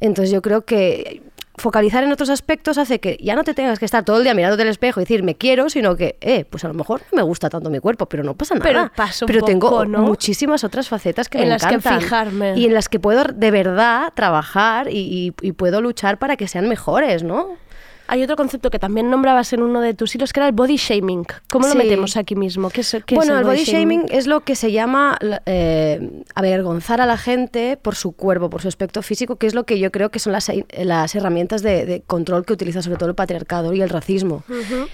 Entonces 0.00 0.32
yo 0.32 0.42
creo 0.42 0.64
que 0.64 1.22
focalizar 1.58 2.02
en 2.04 2.12
otros 2.12 2.30
aspectos 2.30 2.78
hace 2.78 2.98
que 3.00 3.18
ya 3.22 3.34
no 3.36 3.44
te 3.44 3.54
tengas 3.54 3.78
que 3.78 3.84
estar 3.84 4.04
todo 4.04 4.18
el 4.18 4.24
día 4.24 4.34
mirándote 4.34 4.62
al 4.62 4.68
espejo 4.68 5.00
y 5.00 5.04
decir 5.04 5.22
me 5.22 5.34
quiero, 5.34 5.68
sino 5.68 5.96
que, 5.96 6.16
eh, 6.20 6.44
pues 6.48 6.64
a 6.64 6.68
lo 6.68 6.74
mejor 6.74 7.02
no 7.12 7.16
me 7.16 7.22
gusta 7.22 7.50
tanto 7.50 7.68
mi 7.70 7.80
cuerpo, 7.80 8.06
pero 8.06 8.22
no 8.24 8.34
pasa 8.34 8.54
nada. 8.54 8.64
Pero 8.66 8.90
pasa 8.94 9.24
un 9.24 9.26
Pero 9.26 9.42
tengo 9.44 9.68
poco, 9.70 9.84
¿no? 9.86 10.02
muchísimas 10.02 10.64
otras 10.64 10.88
facetas 10.88 11.28
que 11.28 11.38
En 11.38 11.44
me 11.44 11.50
las 11.50 11.62
que 11.66 11.74
encantan. 11.74 12.00
fijarme. 12.00 12.54
Y 12.56 12.64
en 12.66 12.74
las 12.74 12.88
que 12.88 12.98
puedo 13.00 13.24
de 13.24 13.50
verdad 13.50 14.12
trabajar 14.14 14.88
y, 14.90 15.34
y- 15.42 15.46
y 15.48 15.52
puedo 15.52 15.80
luchar 15.80 16.18
para 16.18 16.36
que 16.36 16.48
sean 16.48 16.68
mejores, 16.68 17.22
¿no? 17.22 17.56
Hay 18.08 18.22
otro 18.22 18.36
concepto 18.36 18.70
que 18.70 18.78
también 18.78 19.10
nombrabas 19.10 19.52
en 19.52 19.62
uno 19.62 19.80
de 19.80 19.94
tus 19.94 20.14
hilos, 20.14 20.32
que 20.32 20.40
era 20.40 20.46
el 20.46 20.54
body 20.54 20.76
shaming. 20.76 21.26
¿Cómo 21.50 21.68
lo 21.68 21.74
metemos 21.74 22.16
aquí 22.16 22.34
mismo? 22.34 22.70
¿Qué 22.70 22.80
es, 22.80 22.96
qué 23.06 23.14
es 23.14 23.16
bueno, 23.16 23.38
el 23.38 23.44
body 23.44 23.64
shaming 23.64 24.06
es 24.10 24.26
lo 24.26 24.40
que 24.40 24.54
se 24.54 24.72
llama 24.72 25.18
eh, 25.46 26.24
avergonzar 26.34 27.00
a 27.00 27.06
la 27.06 27.18
gente 27.18 27.78
por 27.80 27.94
su 27.94 28.12
cuerpo, 28.12 28.48
por 28.48 28.62
su 28.62 28.68
aspecto 28.68 29.02
físico, 29.02 29.36
que 29.36 29.46
es 29.46 29.54
lo 29.54 29.64
que 29.64 29.78
yo 29.78 29.90
creo 29.92 30.10
que 30.10 30.18
son 30.18 30.32
las, 30.32 30.50
las 30.78 31.14
herramientas 31.14 31.62
de, 31.62 31.84
de 31.84 32.00
control 32.00 32.46
que 32.46 32.54
utiliza 32.54 32.80
sobre 32.82 32.96
todo 32.96 33.10
el 33.10 33.14
patriarcado 33.14 33.74
y 33.74 33.82
el 33.82 33.90
racismo. 33.90 34.42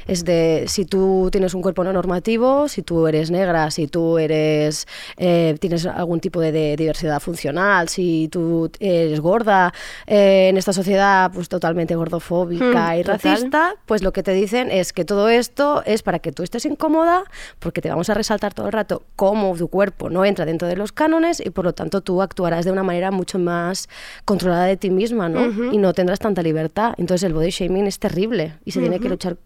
Es 0.09 0.25
de 0.25 0.65
si 0.67 0.85
tú 0.85 1.29
tienes 1.31 1.55
un 1.55 1.63
cuerpo 1.63 1.85
no 1.85 1.93
normativo, 1.93 2.69
si 2.69 2.83
tú 2.83 3.07
eres 3.07 3.31
negra, 3.31 3.71
si 3.71 3.87
tú 3.87 4.19
eres 4.19 4.87
eh, 5.17 5.57
tienes 5.61 5.87
algún 5.87 6.21
tipo 6.21 6.41
de, 6.41 6.53
de 6.53 6.77
diversidad 6.77 7.21
funcional, 7.21 7.89
si 7.89 8.29
tú 8.31 8.71
eres 8.81 9.21
gorda, 9.21 9.73
eh, 10.07 10.49
en 10.49 10.57
esta 10.57 10.73
sociedad 10.73 11.31
pues 11.33 11.49
totalmente 11.49 11.95
gordofóbica 11.95 12.65
Hmm, 12.65 13.01
total. 13.05 13.21
racista, 13.23 13.75
pues 13.87 14.03
lo 14.03 14.13
que 14.13 14.23
te 14.23 14.33
dicen 14.33 14.71
es 14.71 14.93
que 14.93 15.05
todo 15.05 15.29
esto 15.29 15.83
es 15.87 16.03
para 16.03 16.19
que 16.19 16.33
tú 16.33 16.43
estés 16.43 16.65
incómoda, 16.65 17.25
porque 17.59 17.81
te 17.81 17.89
vamos 17.89 18.11
a 18.11 18.15
resaltar 18.15 18.55
todo 18.55 18.67
el 18.67 18.73
rato 18.73 19.03
cómo 19.17 19.55
tu 19.57 19.69
cuerpo 19.69 20.11
no 20.11 20.25
entra 20.25 20.45
dentro 20.45 20.69
de 20.69 20.77
los 20.77 20.93
cánones 20.93 21.41
y 21.45 21.51
por 21.51 21.65
lo 21.65 21.73
tanto 21.73 22.01
tú 22.01 22.23
actuarás 22.23 22.65
de 22.65 22.73
una 22.73 22.83
manera 22.83 23.11
mucho 23.11 23.39
más 23.39 23.89
controlada 24.25 24.65
de 24.65 24.77
ti 24.77 24.91
misma, 24.91 25.29
¿no? 25.29 25.73
Y 25.73 25.79
no 25.79 25.93
tendrás 25.93 26.19
tanta 26.19 26.43
libertad. 26.43 26.95
Entonces 26.99 27.25
el 27.25 27.35
body 27.35 27.51
shaming 27.51 27.87
es 27.87 27.99
terrible 27.99 28.59
y 28.65 28.73
se 28.73 28.81
tiene 28.81 29.01
que 29.01 29.09
luchar 29.09 29.37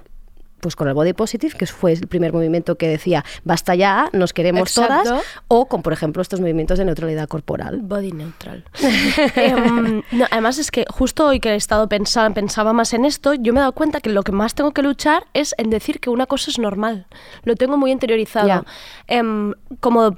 pues 0.61 0.77
con 0.77 0.89
el 0.89 0.95
body 0.95 1.13
positive, 1.13 1.55
que 1.57 1.67
fue 1.67 1.93
el 1.93 2.07
primer 2.07 2.33
movimiento 2.33 2.77
que 2.77 2.89
decía 2.89 3.25
basta 3.45 3.75
ya, 3.75 4.09
nos 4.13 4.33
queremos 4.33 4.77
Exacto. 4.77 5.11
todas, 5.11 5.25
o 5.49 5.67
con 5.67 5.83
por 5.83 5.93
ejemplo 5.93 6.23
estos 6.23 6.41
movimientos 6.41 6.79
de 6.79 6.85
neutralidad 6.85 7.29
corporal. 7.29 7.81
Body 7.83 8.13
neutral. 8.13 8.65
Em, 9.37 10.03
no, 10.13 10.27
además 10.31 10.59
es 10.59 10.71
que 10.71 10.85
justo 10.89 11.27
hoy 11.27 11.41
que 11.41 11.51
he 11.51 11.55
estado 11.55 11.89
pensando, 11.89 12.35
pensaba 12.35 12.73
más 12.73 12.93
en 12.95 13.05
esto, 13.05 13.35
yo 13.35 13.53
me 13.53 13.61
he 13.61 13.63
dado 13.63 13.73
cuenta 13.73 14.01
que 14.01 14.11
lo 14.11 14.23
que 14.23 14.33
más 14.33 14.55
tengo 14.55 14.73
que 14.73 14.83
luchar 14.83 15.27
es 15.35 15.55
en 15.59 15.71
decir 15.71 16.01
que 16.01 16.11
una 16.11 16.27
cosa 16.27 16.51
es 16.51 16.59
normal. 16.59 17.07
Lo 17.45 17.55
tengo 17.57 17.77
muy 17.77 17.91
interiorizado. 17.91 18.47
Ya. 18.49 18.65
Em, 19.07 19.55
como 19.81 20.17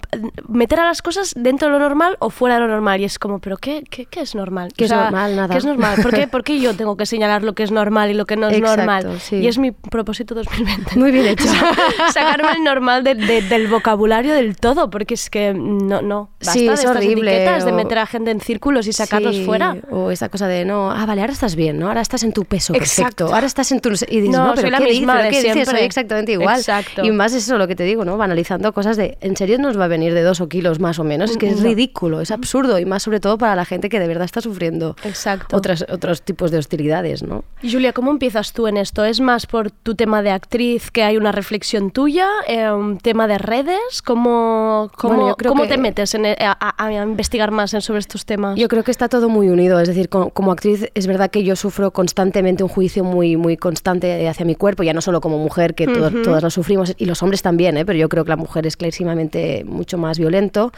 meter 0.48 0.80
a 0.80 0.84
las 0.84 1.02
cosas 1.02 1.32
dentro 1.36 1.68
de 1.68 1.72
lo 1.72 1.78
normal 1.78 2.16
o 2.20 2.30
fuera 2.30 2.56
de 2.56 2.62
lo 2.62 2.68
normal. 2.68 3.00
Y 3.00 3.04
es 3.04 3.18
como, 3.18 3.38
¿pero 3.38 3.56
qué, 3.56 3.84
qué, 3.88 4.06
qué 4.06 4.20
es 4.20 4.34
normal? 4.34 4.72
¿Qué 4.76 4.84
es 4.84 4.90
normal? 4.90 5.36
Nada. 5.36 5.48
¿Qué 5.48 5.58
es 5.58 5.64
normal? 5.64 5.98
¿Por 6.02 6.12
qué, 6.12 6.26
por 6.28 6.44
qué 6.44 6.60
yo 6.60 6.74
tengo 6.76 6.96
que 6.96 7.06
señalar 7.06 7.42
lo 7.42 7.54
que 7.54 7.62
es 7.62 7.70
normal 7.70 8.10
y 8.10 8.14
lo 8.14 8.26
que 8.26 8.36
no 8.36 8.48
es 8.48 8.58
Exacto, 8.58 8.76
normal? 8.76 9.20
sí. 9.20 9.36
Y 9.36 9.48
es 9.48 9.58
mi 9.58 9.72
propósito 9.72 10.29
puto 10.34 10.42
2020. 10.42 10.98
Muy 10.98 11.10
bien 11.10 11.26
hecho. 11.26 11.44
Sacarme 12.12 12.52
el 12.52 12.64
normal 12.64 13.04
de- 13.04 13.14
de- 13.14 13.42
del 13.42 13.68
vocabulario 13.68 14.32
del 14.34 14.56
todo, 14.56 14.90
porque 14.90 15.14
es 15.14 15.30
que 15.30 15.52
no, 15.54 16.02
no. 16.02 16.30
Basta 16.38 16.52
Sí, 16.52 16.66
de 16.66 16.72
es 16.74 16.80
estas 16.80 16.96
horrible, 16.96 17.32
etiquetas, 17.36 17.64
de 17.64 17.72
o- 17.72 17.74
meter 17.74 17.98
a 17.98 18.06
gente 18.06 18.30
en 18.30 18.40
círculos 18.40 18.86
y 18.86 18.92
sacarlos 18.92 19.36
Sí, 19.36 19.44
fuera. 19.44 19.76
O 19.90 20.10
esa 20.10 20.28
cosa 20.28 20.46
de, 20.48 20.64
no, 20.64 20.90
ah, 20.90 21.04
vale, 21.06 21.20
ahora 21.20 21.32
estás 21.32 21.54
bien, 21.56 21.78
¿no? 21.78 21.88
Ahora 21.88 22.00
estás 22.00 22.22
en 22.22 22.32
tu 22.32 22.44
peso 22.44 22.74
Exacto. 22.74 23.02
perfecto. 23.26 23.34
Ahora 23.34 23.46
estás 23.46 23.70
en 23.72 23.80
tu... 23.80 23.90
Y 23.90 24.20
dices, 24.20 24.30
No, 24.30 24.46
no, 24.46 24.54
pero 24.54 24.62
soy 24.62 24.70
la 24.70 24.78
¿qué 24.78 24.84
misma 24.84 25.14
dices? 25.14 25.24
de 25.24 25.30
¿Qué 25.30 25.36
dices? 25.38 25.52
siempre. 25.52 25.76
Soy 25.78 25.86
exactamente 25.86 26.32
igual. 26.32 26.58
Exacto. 26.58 27.04
Y 27.04 27.10
más 27.10 27.32
eso, 27.34 27.58
lo 27.58 27.66
que 27.68 27.76
te 27.76 27.84
digo, 27.84 28.04
¿no? 28.04 28.16
Banalizando 28.16 28.72
cosas 28.72 28.96
de, 28.96 29.18
en 29.20 29.36
serio 29.36 29.58
nos 29.58 29.78
va 29.78 29.84
a 29.84 29.88
venir 29.88 30.14
de 30.14 30.22
dos 30.22 30.40
o 30.40 30.48
kilos 30.48 30.78
más 30.80 30.98
o 30.98 31.04
menos. 31.04 31.30
Es 31.32 31.36
que 31.36 31.48
es 31.48 31.60
ridículo, 31.62 32.20
es 32.20 32.30
absurdo. 32.30 32.78
Y 32.78 32.84
más 32.84 33.02
sobre 33.02 33.20
todo 33.20 33.36
para 33.38 33.54
la 33.56 33.64
gente 33.64 33.88
que 33.88 33.98
de 34.00 34.06
verdad 34.06 34.24
está 34.24 34.40
sufriendo 34.40 34.96
Exacto. 35.04 35.56
otras, 35.56 35.84
otros 35.90 36.22
tipos 36.22 36.50
de 36.50 36.58
hostilidades, 36.58 37.22
¿no? 37.22 37.44
Y 37.62 37.72
Julia, 37.72 37.92
¿cómo 37.92 38.10
empiezas 38.10 38.52
tú 38.52 38.66
en 38.66 38.76
esto? 38.76 39.04
¿Es 39.04 39.20
más 39.20 39.46
por 39.46 39.70
tu 39.70 39.94
tema 39.94 40.19
de 40.22 40.30
actriz 40.30 40.90
que 40.90 41.02
hay 41.02 41.16
una 41.16 41.32
reflexión 41.32 41.90
tuya? 41.90 42.26
Eh, 42.46 42.70
¿Un 42.70 42.98
tema 42.98 43.26
de 43.26 43.38
redes? 43.38 44.02
¿Cómo, 44.04 44.90
cómo, 44.96 45.14
Bueno, 45.16 45.36
cómo 45.48 45.66
te 45.66 45.78
metes 45.78 46.14
en, 46.14 46.26
e- 46.26 46.36
a, 46.40 46.56
a- 46.76 46.92
investigar 47.02 47.50
más 47.50 47.70
sobre 47.70 47.98
estos 48.00 48.24
temas? 48.24 48.58
Yo 48.58 48.68
creo 48.68 48.84
que 48.84 48.90
está 48.90 49.08
todo 49.08 49.28
muy 49.28 49.48
unido, 49.48 49.80
es 49.80 49.88
decir, 49.88 50.08
co- 50.08 50.30
como, 50.30 50.52
actriz 50.52 50.86
es 50.94 51.06
verdad 51.06 51.30
que 51.30 51.42
yo 51.44 51.56
sufro 51.56 51.90
constantemente 51.92 52.62
un 52.62 52.68
juicio 52.68 53.04
muy, 53.04 53.36
muy 53.36 53.56
constante 53.56 54.28
hacia 54.28 54.44
mi 54.44 54.54
cuerpo, 54.54 54.82
ya 54.82 54.92
no 54.92 55.00
solo 55.00 55.20
como 55.20 55.38
mujer, 55.38 55.74
que 55.74 55.86
to- 55.86 56.06
Ujú. 56.08 56.22
todas 56.22 56.42
lo 56.42 56.50
sufrimos, 56.50 56.94
y 56.98 57.06
los 57.06 57.22
hombres 57.22 57.42
también, 57.42 57.76
¿eh? 57.76 57.84
pero 57.86 57.98
yo 57.98 58.08
creo 58.08 58.24
que 58.24 58.30
la 58.30 58.36
mujer 58.36 58.66
es 58.66 58.76
clarísimamente 58.76 59.64
mucho 59.64 59.98
más 59.98 60.18
violento. 60.18 60.72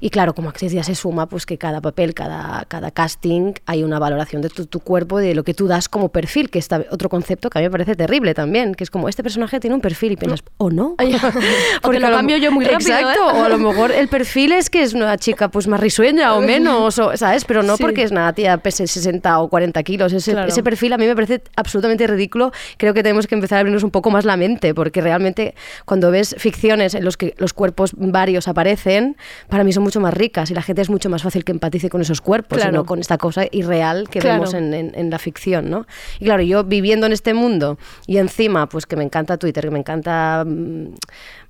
Y 0.00 0.10
claro, 0.10 0.34
como 0.34 0.48
actriz 0.50 0.72
ya 0.72 0.84
se 0.84 0.94
suma 0.94 1.26
pues 1.26 1.46
que 1.46 1.58
cada 1.58 1.80
papel, 1.80 2.14
cada, 2.14 2.64
cada 2.68 2.90
casting, 2.90 3.54
hay 3.66 3.82
una 3.82 3.98
valoración 3.98 4.42
de 4.42 4.50
tu, 4.50 4.66
tu 4.66 4.80
cuerpo 4.80 5.18
de 5.18 5.34
lo 5.34 5.42
que 5.44 5.54
tú 5.54 5.66
das 5.66 5.88
como 5.88 6.10
perfil, 6.10 6.50
que 6.50 6.58
es 6.58 6.68
otro 6.90 7.08
concepto 7.08 7.50
que 7.50 7.58
a 7.58 7.60
mí 7.60 7.66
me 7.66 7.70
parece 7.70 7.96
terrible 7.96 8.34
también, 8.34 8.74
que 8.74 8.83
es 8.84 8.90
como 8.90 9.08
este 9.08 9.22
personaje 9.22 9.58
tiene 9.60 9.74
un 9.74 9.80
perfil 9.80 10.12
y 10.12 10.16
piensas, 10.16 10.42
¿o 10.58 10.70
no? 10.70 10.94
o 11.82 11.90
que 11.90 11.98
lo 12.00 12.08
cambio 12.10 12.36
yo 12.36 12.52
muy 12.52 12.64
rápido, 12.64 12.96
Exacto, 12.96 13.20
¿eh? 13.30 13.40
o 13.40 13.44
a 13.44 13.48
lo 13.48 13.58
mejor 13.58 13.90
el 13.92 14.08
perfil 14.08 14.52
es 14.52 14.70
que 14.70 14.82
es 14.82 14.94
una 14.94 15.16
chica 15.18 15.48
pues 15.48 15.66
más 15.66 15.80
risueña 15.80 16.34
o 16.34 16.40
menos, 16.52 16.98
o, 16.98 17.16
¿sabes? 17.16 17.44
Pero 17.44 17.62
no 17.62 17.76
Sí. 17.76 17.82
porque 17.82 18.02
es 18.04 18.10
una 18.12 18.32
tía 18.32 18.56
pese 18.58 18.86
60 18.86 19.40
o 19.40 19.48
40 19.48 19.82
kilos. 19.82 20.12
Ese, 20.12 20.32
Claro. 20.32 20.48
ese 20.48 20.62
perfil 20.62 20.92
a 20.92 20.98
mí 20.98 21.06
me 21.06 21.14
parece 21.14 21.42
absolutamente 21.56 22.06
ridículo. 22.06 22.52
Creo 22.76 22.94
que 22.94 23.02
tenemos 23.02 23.26
que 23.26 23.34
empezar 23.34 23.56
a 23.56 23.60
abrirnos 23.60 23.82
un 23.82 23.90
poco 23.90 24.10
más 24.10 24.24
la 24.24 24.36
mente, 24.36 24.74
porque 24.74 25.00
realmente 25.00 25.54
cuando 25.84 26.10
ves 26.10 26.36
ficciones 26.38 26.94
en 26.94 27.04
los 27.04 27.16
que 27.16 27.34
los 27.38 27.52
cuerpos 27.52 27.92
varios 27.96 28.46
aparecen, 28.48 29.16
para 29.48 29.64
mí 29.64 29.72
son 29.72 29.82
mucho 29.82 30.00
más 30.00 30.14
ricas 30.14 30.50
y 30.50 30.54
la 30.54 30.62
gente 30.62 30.82
es 30.82 30.90
mucho 30.90 31.08
más 31.10 31.22
fácil 31.22 31.44
que 31.44 31.52
empatice 31.52 31.88
con 31.90 32.00
esos 32.00 32.20
cuerpos, 32.20 32.58
Claro. 32.58 32.70
sino 32.72 32.84
con 32.84 33.00
esta 33.00 33.18
cosa 33.18 33.44
irreal 33.50 34.08
que 34.10 34.20
Claro. 34.20 34.40
vemos 34.40 34.54
en, 34.54 34.74
en- 34.74 34.92
en 34.94 35.10
la 35.10 35.18
ficción, 35.18 35.70
¿no? 35.70 35.86
Y 36.20 36.26
claro, 36.26 36.42
yo 36.42 36.64
viviendo 36.64 37.06
en 37.06 37.12
este 37.12 37.34
mundo 37.34 37.78
y 38.06 38.18
encima, 38.18 38.68
pues 38.74 38.86
que 38.86 38.96
me 38.96 39.04
encanta 39.04 39.36
Twitter, 39.38 39.62
que 39.62 39.70
me 39.70 39.78
encanta 39.78 40.44
mm, 40.44 40.88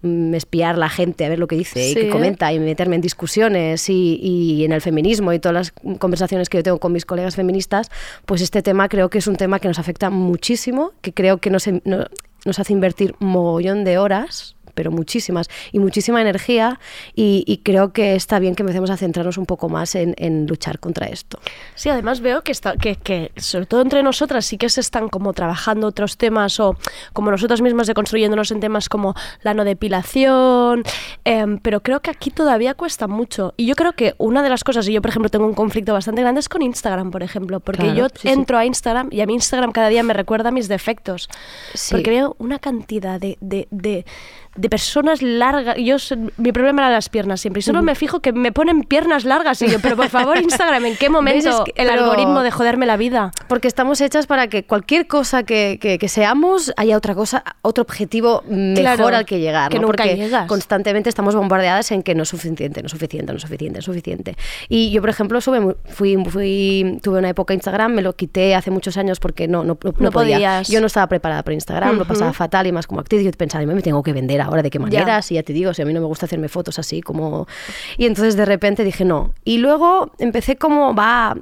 mm, 0.03 0.35
espiar 0.35 0.77
la 0.77 0.91
gente, 0.91 1.25
a 1.25 1.31
ver 1.31 1.39
lo 1.39 1.47
que 1.47 1.57
dice 1.57 1.89
y 1.89 1.95
que 1.95 2.11
comenta 2.11 2.53
y 2.53 2.59
meterme 2.61 2.97
en 2.97 3.01
discusiones 3.01 3.89
y, 3.89 4.19
y 4.23 4.63
en 4.67 4.73
el 4.73 4.83
feminismo 4.83 5.33
y 5.33 5.39
todas 5.39 5.55
las 5.55 5.99
conversaciones 5.99 6.51
que 6.51 6.59
yo 6.59 6.63
tengo 6.63 6.79
con 6.79 6.93
mis 6.93 7.07
colegas 7.07 7.35
feministas, 7.35 7.91
pues 8.27 8.43
este 8.43 8.61
tema 8.61 8.91
creo 8.91 9.09
que 9.09 9.17
es 9.17 9.27
un 9.27 9.37
tema 9.37 9.59
que 9.59 9.69
nos 9.69 9.79
afecta 9.79 10.11
muchísimo, 10.11 10.93
que 11.01 11.15
creo 11.15 11.39
que 11.39 11.49
nos, 11.49 11.67
no- 11.85 12.05
nos 12.45 12.59
hace 12.59 12.75
invertir 12.75 13.15
mogollón 13.21 13.85
de 13.85 13.97
horas 13.97 14.55
pero 14.75 14.91
muchísimas 14.91 15.49
y 15.73 15.79
muchísima 15.79 16.21
energía 16.21 16.79
y, 17.15 17.45
y 17.47 17.59
creo 17.59 17.93
que 17.93 18.15
está 18.15 18.39
bien 18.39 18.55
que 18.55 18.63
empecemos 18.63 18.91
a 18.91 18.97
centrarnos 18.97 19.39
un 19.39 19.47
poco 19.47 19.69
más 19.69 19.95
en, 19.95 20.15
en 20.19 20.47
luchar 20.47 20.79
contra 20.79 21.07
esto. 21.07 21.39
Sí, 21.75 21.89
además 21.89 22.21
veo 22.21 22.43
que, 22.43 22.53
está, 22.53 22.77
que, 22.77 22.97
que 22.97 23.33
sobre 23.37 23.67
todo 23.67 23.81
entre 23.81 24.03
nosotras 24.03 24.45
sí 24.45 24.59
que 24.59 24.69
se 24.69 24.81
están 24.81 25.09
como 25.09 25.33
trabajando 25.33 25.87
otros 25.87 26.17
temas 26.17 26.59
o 26.61 26.77
como 27.13 27.31
nosotros 27.31 27.63
mismos 27.63 27.87
deconstruyéndonos 27.87 28.51
en 28.51 28.61
temas 28.61 28.89
como 28.89 29.15
la 29.43 29.55
no 29.55 29.65
depilación, 29.65 30.83
em, 31.25 31.59
pero 31.59 31.81
creo 31.83 32.01
que 32.01 32.11
aquí 32.11 32.31
todavía 32.31 32.75
cuesta 32.75 33.07
mucho. 33.07 33.55
Y 33.57 33.67
yo 33.67 33.75
creo 33.75 33.93
que 33.93 34.15
una 34.19 34.43
de 34.43 34.49
las 34.49 34.65
cosas, 34.65 34.89
y 34.89 34.93
yo 34.93 35.01
por 35.03 35.11
ejemplo 35.11 35.31
tengo 35.31 35.47
un 35.47 35.55
conflicto 35.55 35.93
bastante 35.93 36.21
grande, 36.23 36.41
es 36.41 36.49
con 36.49 36.63
Instagram, 36.63 37.11
por 37.11 37.23
ejemplo, 37.23 37.61
porque 37.61 37.83
Claro, 37.83 37.95
yo 37.99 38.09
sí, 38.09 38.23
sí. 38.23 38.29
entro 38.29 38.59
a 38.59 38.65
Instagram 38.65 39.09
y 39.11 39.21
a 39.21 39.27
mí 39.27 39.35
Instagram 39.35 39.73
cada 39.73 39.89
día 39.89 40.03
me 40.03 40.13
recuerda 40.15 40.51
mis 40.51 40.69
defectos. 40.69 41.29
Sí. 41.75 41.95
Porque 41.95 42.11
veo 42.11 42.37
una 42.39 42.59
cantidad 42.59 43.21
de, 43.21 43.37
de, 43.41 43.69
de, 43.71 44.05
de 44.57 44.69
personas 44.69 45.23
largas. 45.23 45.77
Yo, 45.79 45.97
mi 46.37 46.53
problema 46.53 46.83
era 46.83 46.91
las 46.93 47.09
piernas 47.09 47.41
siempre. 47.41 47.61
Y 47.61 47.63
solo 47.63 47.83
me 47.83 47.95
fijo 47.95 48.21
que 48.21 48.33
me 48.33 48.53
ponen 48.53 48.83
piernas 48.83 49.25
largas. 49.25 49.61
Y 49.63 49.69
yo, 49.69 49.79
pero 49.81 49.97
por 49.97 50.09
favor, 50.09 50.39
Instagram, 50.39 50.85
¿en 50.87 50.97
qué 50.97 51.09
momento. 51.11 51.49
Es 51.49 51.57
que- 51.73 51.83
el 51.83 51.89
pero- 51.89 52.03
algoritmo 52.05 52.43
de 52.43 52.51
joderme 52.51 52.87
la 52.87 52.97
vida? 52.97 53.33
Porque 53.49 53.69
estamos 53.69 54.01
hechas 54.01 54.27
para 54.27 54.49
que 54.49 54.65
cualquier 54.65 55.07
cosa 55.07 55.43
que, 55.43 55.79
que- 55.81 55.99
que 55.99 56.09
seamos 56.09 56.73
haya 56.77 56.97
otra 56.97 57.15
cosa, 57.15 57.43
otro 57.63 57.83
objetivo 57.83 58.43
mejor 58.49 58.75
Claro, 58.97 59.07
al 59.09 59.27
que 59.27 59.41
llegar. 59.41 59.71
que 59.71 59.77
¿no? 59.79 59.83
nunca 59.89 60.05
Porque 60.05 60.17
llegas. 60.17 60.47
constantemente 60.47 61.09
estamos 61.09 61.35
bombardeadas 61.35 61.91
en 61.93 62.03
que 62.03 62.15
no 62.15 62.23
es 62.23 62.29
suficiente, 62.29 62.81
no 62.83 62.87
es 62.87 62.93
suficiente, 62.93 63.33
no 63.33 63.37
es 63.37 63.43
suficiente, 63.43 63.75
no 63.75 63.79
es 63.81 63.85
suficiente. 63.85 64.37
Y 64.69 64.91
yo, 64.91 65.01
por 65.01 65.11
ejemplo, 65.11 65.41
sube 65.41 65.77
fui, 65.87 66.17
fui, 66.27 66.99
tuve 67.03 67.19
una 67.19 67.29
época 67.29 67.55
Instagram, 67.55 67.93
me 67.93 68.03
lo 68.03 68.15
quité 68.15 68.55
hace 68.55 68.71
muchos 68.71 68.97
años 68.97 69.21
porque 69.21 69.49
no, 69.49 69.65
no, 69.65 69.79
no, 69.83 69.95
No 69.99 70.11
podía. 70.11 70.37
podías. 70.37 70.69
Yo 70.69 70.81
no 70.81 70.87
estaba 70.87 71.07
preparada 71.09 71.43
para 71.43 71.55
Instagram, 71.55 71.97
lo 71.99 72.05
pasaba 72.05 72.33
fatal 72.33 72.67
y 72.67 72.73
más 72.73 72.87
como 72.87 73.01
actriz. 73.01 73.23
Yo 73.25 73.31
pensaba, 73.33 73.65
me 73.65 73.83
tengo 73.83 74.03
que 74.03 74.13
vender 74.13 74.41
ahora, 74.45 74.63
¿de 74.63 74.71
qué 74.71 74.79
Ya. 74.79 74.83
manera? 74.85 75.23
Si 75.23 75.35
ya 75.35 75.43
te 75.43 75.53
digo, 75.53 75.75
si 75.75 75.83
a 75.83 75.85
mí 75.85 75.93
no 75.93 76.01
me 76.01 76.07
gusta 76.07 76.27
hacerme 76.27 76.49
fotos 76.49 76.79
así 76.79 77.01
como... 77.01 77.47
Y 77.99 78.07
entonces 78.07 78.37
de 78.37 78.45
repente 78.45 78.85
dije, 78.85 79.05
no. 79.05 79.35
Y 79.45 79.59
luego 79.59 80.11
empecé 80.19 80.57
como, 80.57 80.95
va, 80.95 81.37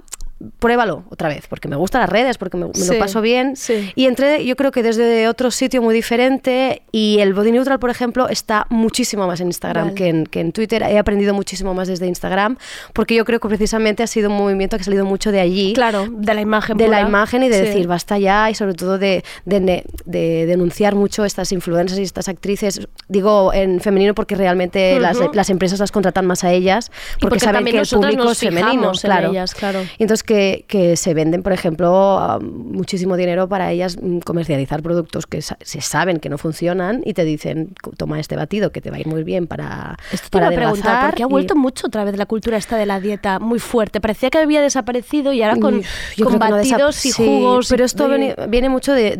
pruébalo 0.58 1.04
otra 1.10 1.28
vez, 1.28 1.46
porque 1.48 1.68
me 1.68 1.76
gustan 1.76 2.00
las 2.02 2.10
redes, 2.10 2.38
porque 2.38 2.56
me, 2.56 2.66
me 2.66 2.74
Sí, 2.74 2.92
lo 2.92 2.98
paso 2.98 3.20
bien. 3.20 3.56
sí. 3.56 3.92
Y 3.94 4.06
entré, 4.06 4.44
yo 4.44 4.56
creo 4.56 4.70
que 4.72 4.82
desde 4.82 5.28
otro 5.28 5.50
sitio 5.50 5.82
muy 5.82 5.94
diferente 5.94 6.82
y 6.92 7.18
el 7.20 7.34
body 7.34 7.52
neutral, 7.52 7.78
por 7.78 7.90
ejemplo, 7.90 8.28
está 8.28 8.66
muchísimo 8.70 9.26
más 9.26 9.40
en 9.40 9.48
Instagram 9.48 9.84
Vale. 9.88 9.94
que, 9.94 10.08
en, 10.08 10.26
que 10.26 10.40
en 10.40 10.52
Twitter. 10.52 10.82
He 10.82 10.98
aprendido 10.98 11.34
muchísimo 11.34 11.74
más 11.74 11.88
desde 11.88 12.06
Instagram, 12.06 12.56
porque 12.92 13.14
yo 13.14 13.24
creo 13.24 13.40
que 13.40 13.48
precisamente 13.48 14.02
ha 14.02 14.06
sido 14.06 14.30
un 14.30 14.36
movimiento 14.36 14.76
que 14.76 14.82
ha 14.82 14.84
salido 14.84 15.04
mucho 15.04 15.32
de 15.32 15.40
allí. 15.40 15.72
Claro, 15.74 16.06
de 16.10 16.34
la 16.34 16.40
imagen. 16.40 16.76
De 16.76 16.88
la 16.88 16.98
pura. 16.98 17.08
imagen 17.08 17.42
y 17.44 17.48
de 17.48 17.58
Sí. 17.60 17.64
decir 17.66 17.86
basta 17.86 18.18
ya 18.18 18.50
y 18.50 18.54
sobre 18.54 18.74
todo 18.74 18.98
de, 18.98 19.24
de 19.44 19.84
de 20.04 20.46
denunciar 20.46 20.94
mucho 20.94 21.24
estas 21.24 21.52
influencers 21.52 21.98
y 22.00 22.02
estas 22.02 22.28
actrices, 22.28 22.80
digo 23.08 23.52
en 23.54 23.80
femenino 23.80 24.14
porque 24.14 24.34
realmente 24.34 24.98
las, 24.98 25.18
Ujú. 25.18 25.30
las 25.34 25.50
empresas 25.50 25.78
las 25.78 25.92
contratan 25.92 26.26
más 26.26 26.42
a 26.44 26.52
ellas 26.52 26.90
porque, 27.20 27.20
porque 27.20 27.40
saben 27.40 27.64
que 27.64 27.78
el 27.78 27.86
público 27.86 28.30
es 28.32 28.38
femenino, 28.38 28.90
en 28.92 28.98
claro. 28.98 29.30
ellas, 29.30 29.54
claro. 29.54 29.80
Entonces 29.98 30.22
que, 30.32 30.64
que 30.66 30.96
se 30.96 31.12
venden, 31.12 31.42
por 31.42 31.52
ejemplo, 31.52 32.18
a 32.18 32.38
muchísimo 32.40 33.18
dinero 33.18 33.48
para 33.48 33.70
ellas 33.70 33.98
mm, 34.00 34.20
comercializar 34.20 34.82
productos 34.82 35.26
que 35.26 35.42
sa- 35.42 35.58
se 35.60 35.82
saben 35.82 36.20
que 36.20 36.30
no 36.30 36.38
funcionan 36.38 37.02
y 37.04 37.12
te 37.12 37.24
dicen, 37.24 37.74
toma 37.98 38.18
este 38.18 38.34
batido 38.34 38.72
que 38.72 38.80
te 38.80 38.90
va 38.90 38.96
a 38.96 39.00
ir 39.00 39.08
muy 39.08 39.24
bien 39.24 39.46
para, 39.46 39.98
Esto 40.10 40.28
te 40.28 40.30
para 40.30 40.46
iba 40.46 40.54
a 40.54 40.56
preguntar, 40.56 40.86
adelgazar", 40.88 41.10
porque 41.10 41.22
ha 41.22 41.26
y- 41.26 41.30
vuelto 41.30 41.54
mucho 41.54 41.86
otra 41.88 42.04
vez 42.04 42.16
la 42.16 42.24
cultura 42.24 42.56
esta 42.56 42.78
de 42.78 42.86
la 42.86 42.98
dieta 42.98 43.38
muy 43.40 43.58
fuerte. 43.58 44.00
Parecía 44.00 44.30
que 44.30 44.38
había 44.38 44.62
desaparecido 44.62 45.34
y 45.34 45.42
ahora 45.42 45.56
con, 45.60 45.76
Mm, 45.76 46.22
con 46.24 46.32
no 46.32 46.38
batidos 46.38 47.04
y 47.04 47.12
sí, 47.12 47.24
jugos. 47.26 47.68
Pero 47.68 47.84
y- 47.84 47.86
esto 47.86 48.08
viene, 48.08 48.34
viene 48.48 48.68
mucho 48.70 48.94
de, 48.94 49.14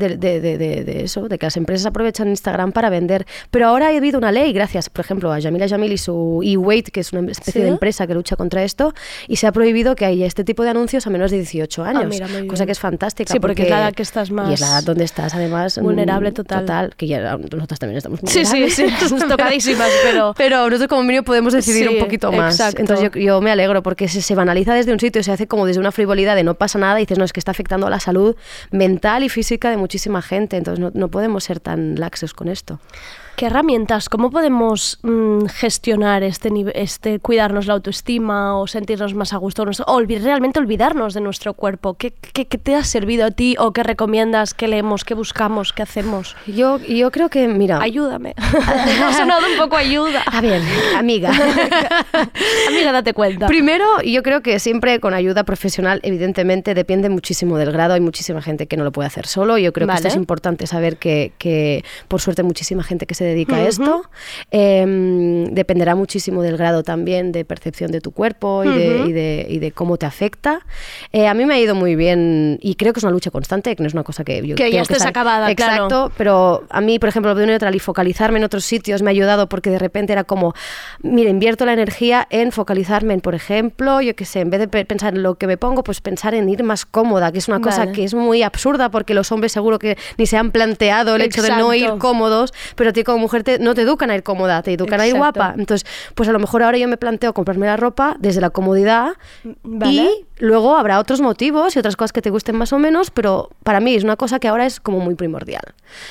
eso, 1.04 1.28
de 1.28 1.38
que 1.38 1.46
las 1.46 1.56
empresas 1.58 1.86
aprovechan 1.86 2.28
Instagram 2.28 2.72
para 2.72 2.88
vender. 2.90 3.26
Pero 3.50 3.66
ahora 3.66 3.88
ha 3.88 3.96
habido 3.96 4.18
una 4.18 4.32
ley, 4.32 4.52
gracias, 4.52 4.88
por 4.88 5.04
ejemplo, 5.04 5.30
a 5.32 5.38
Yamila 5.38 5.68
Jamil 5.68 5.92
y 5.92 5.98
su 5.98 6.40
eWeight, 6.42 6.88
que 6.88 7.00
es 7.00 7.12
una 7.12 7.30
especie 7.30 7.52
¿Sí? 7.52 7.60
de 7.60 7.68
empresa 7.68 8.06
que 8.06 8.14
lucha 8.14 8.36
contra 8.36 8.62
esto, 8.64 8.94
y 9.28 9.36
se 9.36 9.46
ha 9.46 9.52
prohibido 9.52 9.94
que 9.94 10.04
haya 10.06 10.26
este 10.26 10.44
tipo 10.44 10.62
de 10.62 10.70
anuncios 10.70 11.01
a 11.07 11.11
menos 11.11 11.30
de 11.30 11.38
18 11.38 11.84
años. 11.84 12.03
Ah, 12.05 12.09
mira, 12.09 12.28
muy 12.28 12.46
cosa 12.46 12.66
que 12.66 12.72
es 12.72 12.78
fantástica. 12.80 13.32
Sí, 13.32 13.40
porque 13.40 13.62
es 13.62 13.70
la 13.70 13.78
edad 13.80 13.94
que 13.94 14.03
estás 14.03 14.30
más 14.30 14.50
Y 14.50 14.55
es 14.55 14.61
la 14.61 14.68
edad 14.68 14.82
donde 14.84 15.05
estás, 15.05 15.34
además. 15.34 15.78
mm, 15.78 15.82
vulnerable 15.82 16.32
total. 16.32 16.61
Total, 16.61 16.94
que 16.96 17.07
ya 17.07 17.36
nosotras 17.36 17.78
también 17.78 17.98
estamos 17.98 18.20
Sí, 18.20 18.44
sí, 18.44 18.61
vulnerables. 18.62 18.74
sí, 18.74 18.84
estamos 18.84 19.28
tocadísimas, 19.28 19.90
pero... 20.03 20.34
Pero 20.42 20.64
nosotros 20.64 20.88
como 20.88 21.03
mínimo 21.03 21.24
podemos 21.24 21.53
decidir 21.53 21.88
Sí, 21.88 21.94
un 21.94 22.00
poquito 22.00 22.30
más. 22.32 22.55
exacto. 22.59 22.80
Entonces 22.80 23.11
yo, 23.14 23.20
yo 23.20 23.40
me 23.40 23.50
alegro 23.50 23.82
porque 23.82 24.09
se, 24.09 24.22
se 24.22 24.34
banaliza 24.34 24.74
desde 24.74 24.92
un 24.92 25.00
sitio, 25.00 25.22
se 25.22 25.32
hace 25.32 25.46
como 25.46 25.66
desde 25.66 25.80
una 25.80 25.92
frivolidad 25.92 26.36
de 26.36 26.42
no 26.44 26.55
pasa 26.55 26.78
nada 26.78 26.98
y 27.00 27.03
dices, 27.05 27.18
no, 27.18 27.24
es 27.24 27.32
que 27.32 27.40
está 27.40 27.50
afectando 27.53 27.86
a 27.86 27.90
la 27.90 28.00
salud 28.00 28.36
mental 28.70 29.22
y 29.24 29.28
física 29.28 29.70
de 29.70 29.76
muchísima 29.76 30.22
gente. 30.22 30.57
Entonces 30.57 30.80
no, 30.80 30.90
no 30.94 31.09
podemos 31.09 31.44
ser 31.44 31.61
tan 31.61 31.94
laxos 31.98 32.34
con 32.34 32.48
esto. 32.48 32.80
¿Qué 33.37 33.47
herramientas? 33.47 34.09
¿Cómo 34.09 34.30
podemos 34.30 34.99
mm, 35.03 35.47
gestionar 35.47 36.22
este, 36.22 36.51
este 36.74 37.18
cuidarnos 37.18 37.66
la 37.66 37.74
autoestima 37.74 38.59
o 38.59 38.66
sentirnos 38.66 39.14
más 39.14 39.33
a 39.33 39.39
gusto? 39.39 39.64
O 39.87 40.01
realmente 40.01 40.59
olvidarnos 40.59 41.14
de 41.14 41.20
nuestro 41.20 41.55
cuerpo. 41.55 41.95
¿Qué, 41.95 42.12
qué, 42.33 42.47
qué 42.47 42.59
te 42.59 42.74
ha 42.74 42.85
servido 42.85 43.26
a 43.26 43.30
ti 43.30 43.57
o 43.59 43.72
qué 43.72 43.83
recomiendas? 43.83 44.55
¿Qué 44.55 44.68
leemos? 44.68 45.05
¿Qué 45.05 45.14
buscamos? 45.14 45.72
¿Qué 45.72 45.83
hacemos? 45.83 46.37
Yo, 46.47 46.78
yo 46.78 47.11
creo 47.11 47.30
que, 47.30 47.49
mira... 47.49 47.80
Ayúdame. 47.80 48.35
ha 48.66 49.12
sonado 49.12 49.47
un 49.51 49.57
poco 49.59 49.76
ayuda. 49.76 50.22
A 50.26 50.41
ver, 50.41 50.62
amiga. 50.97 51.30
Amiga, 52.68 52.93
date 52.93 53.12
cuenta. 53.12 53.47
Primero, 53.47 54.01
yo 54.03 54.22
creo 54.22 54.43
que 54.43 54.59
siempre 54.59 55.01
con 55.01 55.14
ayuda 55.14 55.45
profesional, 55.45 56.01
evidentemente, 56.03 56.74
depende 56.74 57.09
muchísimo 57.09 57.59
del 57.59 57.72
grado. 57.72 57.95
Hay 57.95 58.01
muchísima 58.01 58.43
gente 58.43 58.66
que 58.66 58.76
no 58.76 58.85
lo 58.85 58.93
puede 58.93 59.07
hacer 59.07 59.26
solo. 59.26 59.59
Yo 59.59 59.72
creo 59.72 59.89
que 59.89 59.95
esto 59.95 60.09
es 60.09 60.16
importante 60.16 60.66
saber 60.66 60.97
que, 60.97 61.33
que, 61.39 61.85
por 62.09 62.20
suerte, 62.20 62.43
muchísima 62.43 62.83
gente 62.83 63.07
que 63.07 63.14
se 63.14 63.22
se 63.23 63.29
dedica 63.29 63.57
a 63.57 63.62
esto. 63.68 64.03
Em, 64.51 65.47
dependerá 65.55 65.95
muchísimo 65.95 66.43
del 66.43 66.57
grado 66.57 66.83
también 66.83 67.33
de 67.33 67.45
percepción 67.45 67.91
de 67.91 68.01
tu 68.01 68.11
cuerpo 68.12 68.64
y, 68.64 68.68
de, 68.68 68.97
Ujú. 69.01 69.09
y 69.09 69.12
de- 69.12 69.47
y 69.49 69.59
de 69.59 69.73
cómo 69.73 69.97
te 69.97 70.07
afecta. 70.07 70.61
Eh, 71.12 71.27
a 71.27 71.35
mí 71.35 71.45
me 71.47 71.55
ha 71.55 71.59
ido 71.61 71.75
muy 71.75 71.97
bien 71.97 72.59
y 72.62 72.75
creo 72.75 72.93
que 72.93 73.01
es 73.01 73.05
una 73.05 73.12
lucha 73.12 73.31
constante, 73.31 73.75
que 73.75 73.83
no 73.83 73.87
es 73.87 73.95
una 73.95 74.03
cosa 74.05 74.25
que 74.25 74.47
yo 74.47 74.55
Que 74.57 74.70
ya 74.70 74.83
estés 74.83 74.99
estar- 74.99 75.09
acabada, 75.11 75.51
Exacto, 75.51 75.87
claro. 75.89 76.12
pero 76.16 76.64
a 76.70 76.81
mí, 76.81 76.99
por 76.99 77.09
ejemplo, 77.09 77.35
de 77.35 77.45
una 77.45 77.53
y 77.53 77.57
otra, 77.57 77.75
y 77.75 77.79
focalizarme 77.79 78.39
en 78.39 78.45
otros 78.45 78.64
sitios 78.64 79.03
me 79.03 79.11
ha 79.11 79.12
ayudado 79.12 79.49
porque 79.49 79.70
de 79.70 79.79
repente 79.79 80.12
era 80.12 80.25
como, 80.25 80.55
mira, 81.03 81.31
invierto 81.31 81.64
la 81.64 81.73
energía 81.73 82.27
en 82.31 82.53
focalizarme 82.53 83.14
en, 83.14 83.20
por 83.20 83.35
ejemplo, 83.35 84.01
yo 84.01 84.14
qué 84.14 84.25
sé, 84.25 84.41
en 84.41 84.51
vez 84.51 84.61
de 84.61 84.68
pe- 84.68 84.85
pensar 84.85 85.14
en 85.14 85.23
lo 85.23 85.37
que 85.37 85.47
me 85.47 85.57
pongo, 85.57 85.83
pues 85.83 86.01
pensar 86.01 86.35
en 86.35 86.49
ir 86.49 86.62
más 86.62 86.85
cómoda, 86.85 87.33
que 87.33 87.39
es 87.39 87.49
una 87.49 87.61
cosa 87.61 87.93
que 87.93 88.05
es 88.05 88.14
muy 88.14 88.43
absurda 88.43 88.91
porque 88.91 89.14
los 89.14 89.33
hombres 89.33 89.53
seguro 89.53 89.79
que 89.79 89.97
ni 90.18 90.27
se 90.27 90.37
han 90.37 90.51
planteado 90.51 91.16
el 91.16 91.23
hecho 91.23 91.43
de 91.43 91.51
no 91.51 91.73
ir 91.75 91.91
cómodos, 91.99 92.53
pero 92.77 92.93
ti 92.93 93.05
como 93.12 93.22
mujer 93.22 93.42
te- 93.44 93.58
no 93.58 93.74
te 93.74 93.82
educan 93.82 94.10
a 94.10 94.14
ir 94.14 94.22
cómoda, 94.22 94.62
te 94.62 94.72
educan 94.72 95.00
a 95.00 95.06
ir 95.06 95.14
guapa. 95.16 95.54
Entonces, 95.56 95.88
pues 96.14 96.28
a 96.28 96.32
lo 96.32 96.38
mejor 96.38 96.62
ahora 96.62 96.78
yo 96.78 96.88
me 96.88 96.96
planteo 96.96 97.32
comprarme 97.34 97.66
la 97.66 97.76
ropa 97.76 98.16
desde 98.18 98.40
la 98.40 98.50
comodidad 98.50 99.12
Vale. 99.62 99.92
y 99.92 100.26
luego 100.38 100.76
habrá 100.76 100.98
otros 100.98 101.20
motivos 101.20 101.76
y 101.76 101.78
otras 101.78 101.96
cosas 101.96 102.12
que 102.12 102.22
te 102.22 102.30
gusten 102.30 102.56
más 102.56 102.72
o 102.72 102.78
menos, 102.78 103.10
pero 103.10 103.50
para 103.62 103.80
mí 103.80 103.94
es 103.94 104.04
una 104.04 104.16
cosa 104.16 104.38
que 104.38 104.48
ahora 104.48 104.66
es 104.66 104.80
como 104.80 104.98
muy 105.00 105.14
primordial. 105.14 105.62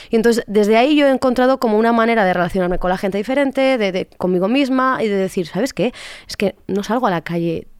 Y 0.09 0.15
entonces 0.15 0.43
desde 0.47 0.77
ahí 0.77 0.95
yo 0.95 1.07
he 1.07 1.11
encontrado 1.11 1.59
como 1.59 1.77
una 1.77 1.91
manera 1.91 2.23
de 2.25 2.33
relacionarme 2.33 2.79
con 2.79 2.89
la 2.89 2.97
gente 2.97 3.17
diferente, 3.17 3.77
de, 3.77 3.91
de- 3.91 4.05
conmigo 4.17 4.47
misma 4.47 4.99
y 5.01 5.07
de 5.07 5.15
decir, 5.15 5.47
¿sabes 5.47 5.73
qué? 5.73 5.93
Es 6.27 6.37
que 6.37 6.55
no 6.67 6.83
salgo 6.83 7.07
a 7.07 7.09
la 7.11 7.21
calle 7.21 7.67
mm, 7.67 7.70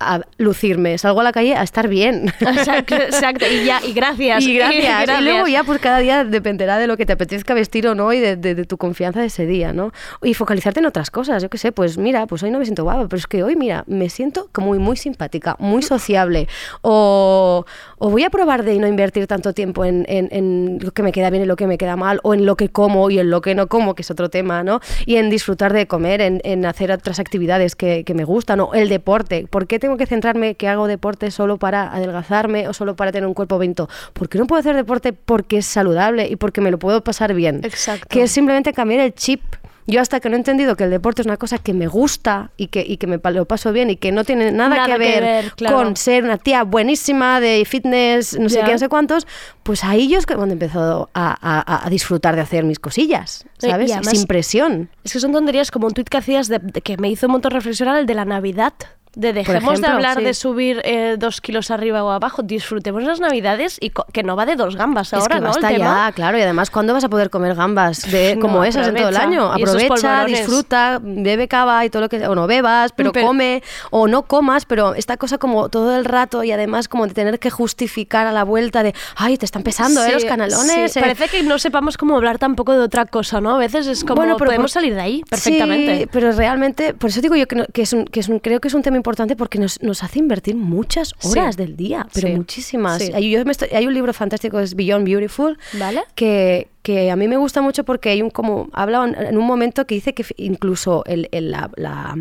a 0.00 0.20
lucirme, 0.38 0.96
salgo 0.96 1.20
a 1.20 1.24
la 1.24 1.32
calle 1.32 1.54
a 1.54 1.62
estar 1.62 1.86
bien. 1.88 2.32
Exacto, 2.40 2.94
exacto. 2.94 3.44
Y 3.46 3.64
ya, 3.66 3.80
y 3.86 3.92
gracias. 3.92 4.42
Y 4.42 4.54
gracias. 4.54 4.74
Y, 4.84 4.86
gracias. 4.86 5.22
luego 5.22 5.46
ya, 5.46 5.64
pues 5.64 5.78
cada 5.80 5.98
día 5.98 6.24
dependerá 6.24 6.78
de 6.78 6.86
lo 6.86 6.96
que 6.96 7.04
te 7.06 7.12
apetezca 7.12 7.52
vestir 7.54 7.86
o 7.86 7.94
no 7.94 8.12
y 8.12 8.20
de, 8.20 8.36
de- 8.36 8.54
de 8.54 8.64
tu 8.64 8.76
confianza 8.78 9.20
de 9.20 9.26
ese 9.26 9.44
día, 9.46 9.72
¿no? 9.72 9.92
Y 10.22 10.34
focalizarte 10.34 10.80
en 10.80 10.86
otras 10.86 11.10
cosas. 11.10 11.42
Yo 11.42 11.50
qué 11.50 11.58
sé, 11.58 11.72
pues 11.72 11.98
mira, 11.98 12.26
pues 12.26 12.42
hoy 12.42 12.50
no 12.50 12.58
me 12.58 12.64
siento 12.64 12.84
guapa, 12.84 13.02
pero 13.08 13.18
es 13.18 13.26
que 13.26 13.42
hoy, 13.42 13.54
mira, 13.56 13.84
me 13.86 14.08
siento 14.08 14.48
como 14.52 14.68
muy, 14.68 14.78
muy 14.78 14.96
simpática, 14.96 15.56
muy 15.58 15.82
sociable. 15.82 16.48
O, 16.82 17.64
o 17.98 18.10
voy 18.10 18.24
a 18.24 18.30
probar 18.30 18.64
de 18.64 18.78
no 18.78 18.86
invertir 18.86 19.26
tanto 19.26 19.52
tiempo 19.52 19.84
en, 19.84 20.04
en- 20.08 20.28
en 20.30 20.78
lo 20.80 20.92
que 20.92 21.02
me 21.02 21.12
queda 21.12 21.28
bien 21.30 21.42
y 21.42 21.46
lo 21.46 21.56
que 21.56 21.66
me 21.66 21.76
queda 21.78 21.96
mal, 21.96 22.20
o 22.22 22.34
en 22.34 22.46
lo 22.46 22.56
que 22.56 22.68
como 22.68 23.10
y 23.10 23.18
en 23.18 23.30
lo 23.30 23.40
que 23.40 23.54
no 23.54 23.66
como, 23.68 23.94
que 23.94 24.02
es 24.02 24.10
otro 24.10 24.30
tema, 24.30 24.62
¿no? 24.62 24.80
Y 25.06 25.16
en 25.16 25.28
disfrutar 25.30 25.72
de 25.72 25.86
comer, 25.86 26.20
en, 26.20 26.40
en 26.44 26.64
hacer 26.66 26.90
otras 26.92 27.18
actividades 27.20 27.76
que, 27.76 28.04
que 28.04 28.14
me 28.14 28.24
gustan, 28.24 28.60
o 28.60 28.72
el 28.74 28.88
deporte. 28.88 29.33
¿Por 29.50 29.66
qué 29.66 29.78
tengo 29.78 29.96
que 29.96 30.06
centrarme 30.06 30.54
que 30.54 30.68
hago 30.68 30.86
deporte 30.86 31.30
solo 31.30 31.58
para 31.58 31.92
adelgazarme 31.92 32.68
o 32.68 32.72
solo 32.72 32.96
para 32.96 33.12
tener 33.12 33.26
un 33.26 33.34
cuerpo 33.34 33.56
bonito? 33.56 33.88
¿Por 34.12 34.28
qué 34.28 34.38
no 34.38 34.46
puedo 34.46 34.60
hacer 34.60 34.76
deporte 34.76 35.12
porque 35.12 35.58
es 35.58 35.66
saludable 35.66 36.28
y 36.28 36.36
porque 36.36 36.60
me 36.60 36.70
lo 36.70 36.78
puedo 36.78 37.02
pasar 37.02 37.34
bien? 37.34 37.60
Exacto. 37.64 38.06
Que 38.08 38.22
es 38.22 38.30
simplemente 38.30 38.72
cambiar 38.72 39.00
el 39.00 39.14
chip. 39.14 39.42
Yo 39.86 40.00
hasta 40.00 40.18
que 40.18 40.30
no 40.30 40.36
he 40.36 40.38
entendido 40.38 40.76
que 40.76 40.84
el 40.84 40.90
deporte 40.90 41.20
es 41.20 41.26
una 41.26 41.36
cosa 41.36 41.58
que 41.58 41.74
me 41.74 41.86
gusta 41.88 42.50
y 42.56 42.68
que, 42.68 42.80
y 42.88 42.96
que 42.96 43.06
me 43.06 43.18
lo 43.22 43.44
paso 43.44 43.70
bien 43.70 43.90
y 43.90 43.96
que 43.96 44.12
no 44.12 44.24
tiene 44.24 44.50
nada, 44.50 44.76
Nada 44.76 44.86
que 44.86 44.92
que 44.92 44.98
ver, 44.98 45.22
ver, 45.22 45.52
claro. 45.56 45.76
con 45.76 45.94
ser 45.98 46.24
una 46.24 46.38
tía 46.38 46.64
buenísima 46.64 47.38
de 47.38 47.66
fitness, 47.66 48.38
no 48.40 48.48
sé 48.48 48.60
Ya. 48.60 48.64
qué, 48.64 48.72
no 48.72 48.78
sé 48.78 48.88
cuántos, 48.88 49.26
pues 49.62 49.84
ahí 49.84 50.08
yo 50.08 50.16
es 50.18 50.24
cuando 50.24 50.46
he 50.46 50.52
empezado 50.52 51.10
a, 51.12 51.36
a- 51.38 51.86
a 51.86 51.90
disfrutar 51.90 52.34
de 52.34 52.40
hacer 52.40 52.64
mis 52.64 52.78
cosillas, 52.78 53.44
¿sabes? 53.58 53.90
y 53.90 53.92
además- 53.92 54.16
Sin 54.16 54.26
presión. 54.26 54.88
Es 55.04 55.12
que 55.12 55.20
son 55.20 55.32
tonterías 55.32 55.70
como 55.70 55.86
un 55.86 55.92
tuit 55.92 56.08
que 56.08 56.16
hacías 56.16 56.48
de, 56.48 56.60
de 56.60 56.80
que 56.80 56.96
me 56.96 57.10
hizo 57.10 57.26
un 57.26 57.32
montón 57.32 57.50
reflexionar 57.50 57.98
el 57.98 58.06
de 58.06 58.14
la 58.14 58.24
Navidad. 58.24 58.72
De 59.16 59.32
dejemos 59.32 59.80
de 59.80 59.86
hablar 59.86 60.18
sí. 60.18 60.24
de 60.24 60.34
subir 60.34 60.80
eh, 60.84 61.16
dos 61.18 61.40
kilos 61.40 61.70
arriba 61.70 62.02
o 62.04 62.10
abajo, 62.10 62.42
disfrutemos 62.42 63.02
las 63.04 63.20
Navidades 63.20 63.78
y 63.80 63.90
que 64.12 64.22
no 64.22 64.34
va 64.36 64.44
de 64.46 64.56
dos 64.56 64.76
gambas 64.76 65.08
es 65.08 65.14
ahora, 65.14 65.36
que 65.36 65.40
¿no? 65.40 65.46
basta 65.48 65.68
tema. 65.68 66.06
ya, 66.08 66.12
claro. 66.12 66.38
Y 66.38 66.42
además, 66.42 66.70
¿cuándo 66.70 66.92
vas 66.94 67.04
a 67.04 67.08
poder 67.08 67.30
comer 67.30 67.54
gambas 67.54 68.10
de, 68.10 68.34
No, 68.36 68.40
como 68.42 68.64
esas 68.64 68.88
en 68.88 68.96
todo 68.96 69.08
el 69.08 69.16
año? 69.16 69.52
Aprovecha, 69.52 70.24
disfruta, 70.24 70.98
bebe 71.02 71.48
cava 71.48 71.84
y 71.84 71.90
todo 71.90 72.02
lo 72.02 72.08
que 72.08 72.26
o 72.26 72.34
no 72.34 72.46
bebas, 72.46 72.92
pero, 72.92 73.12
Pero- 73.12 73.26
come 73.26 73.62
o 73.90 74.06
no 74.08 74.22
comas, 74.24 74.64
pero 74.64 74.94
esta 74.94 75.16
cosa 75.16 75.38
como 75.38 75.68
todo 75.68 75.96
el 75.96 76.04
rato 76.04 76.42
y 76.44 76.52
además 76.52 76.88
como 76.88 77.06
de 77.06 77.14
tener 77.14 77.38
que 77.38 77.50
justificar 77.50 78.26
a 78.26 78.32
la 78.32 78.42
vuelta 78.44 78.82
de, 78.82 78.94
ay, 79.16 79.36
te 79.38 79.44
están 79.44 79.62
pesando 79.62 80.04
¿eh, 80.04 80.12
los 80.12 80.24
canalones. 80.24 80.92
sí. 80.92 80.98
eh". 80.98 81.02
Parece 81.02 81.28
que 81.28 81.42
no 81.44 81.58
sepamos 81.58 81.96
cómo 81.96 82.16
hablar 82.16 82.38
tampoco 82.38 82.72
de 82.72 82.80
otra 82.80 83.06
cosa, 83.06 83.40
¿no? 83.40 83.54
A 83.54 83.58
veces 83.58 83.86
es 83.86 84.02
como, 84.02 84.16
Bueno, 84.16 84.36
pero 84.36 84.48
podemos 84.48 84.72
por- 84.72 84.80
salir 84.82 84.94
de 84.94 85.00
ahí 85.00 85.22
perfectamente. 85.30 85.98
Sí, 86.00 86.08
pero 86.10 86.32
realmente, 86.32 86.94
por 86.94 87.10
eso 87.10 87.20
digo 87.20 87.36
yo 87.36 87.46
que, 87.46 87.56
no- 87.56 87.66
que 87.72 87.82
es 87.82 87.92
un, 87.92 88.06
que 88.06 88.20
es 88.20 88.28
un- 88.28 88.40
creo 88.40 88.60
que 88.60 88.68
es 88.68 88.74
un 88.74 88.82
tema 88.82 88.96
importante 88.96 89.03
porque 89.36 89.58
nos, 89.58 89.80
nos 89.82 90.02
hace 90.02 90.18
invertir 90.18 90.56
muchas 90.56 91.14
Sí. 91.18 91.28
horas 91.38 91.56
del 91.56 91.76
día, 91.76 92.06
pero 92.12 92.28
Sí. 92.28 92.34
muchísimas. 92.34 93.02
Sí. 93.02 93.12
Hay, 93.14 93.30
yo 93.30 93.44
me 93.44 93.52
estoy- 93.52 93.68
hay 93.72 93.86
un 93.86 93.94
libro 93.94 94.12
fantástico, 94.12 94.58
es 94.58 94.74
Beyond 94.74 95.06
Beautiful, 95.06 95.56
¿Vale? 95.74 96.02
que, 96.16 96.68
que 96.82 97.10
a 97.10 97.16
mí 97.16 97.28
me 97.28 97.36
gusta 97.36 97.62
mucho 97.62 97.84
porque 97.84 98.10
hay 98.10 98.22
un 98.22 98.30
como 98.30 98.68
habla 98.72 99.04
en- 99.16 99.38
un 99.38 99.46
momento 99.46 99.86
que 99.86 99.94
dice 99.94 100.12
que 100.14 100.24
incluso 100.36 101.04
el, 101.06 101.28
el- 101.32 101.50
la, 101.52 101.70
la, 101.76 102.16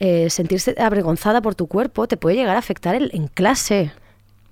eh, 0.00 0.28
sentirse 0.30 0.74
avergonzada 0.78 1.40
por 1.40 1.54
tu 1.54 1.66
cuerpo 1.68 2.06
te 2.08 2.16
puede 2.16 2.36
llegar 2.36 2.56
a 2.56 2.58
afectar 2.58 2.94
el- 2.94 3.10
en 3.14 3.28
clase. 3.28 3.92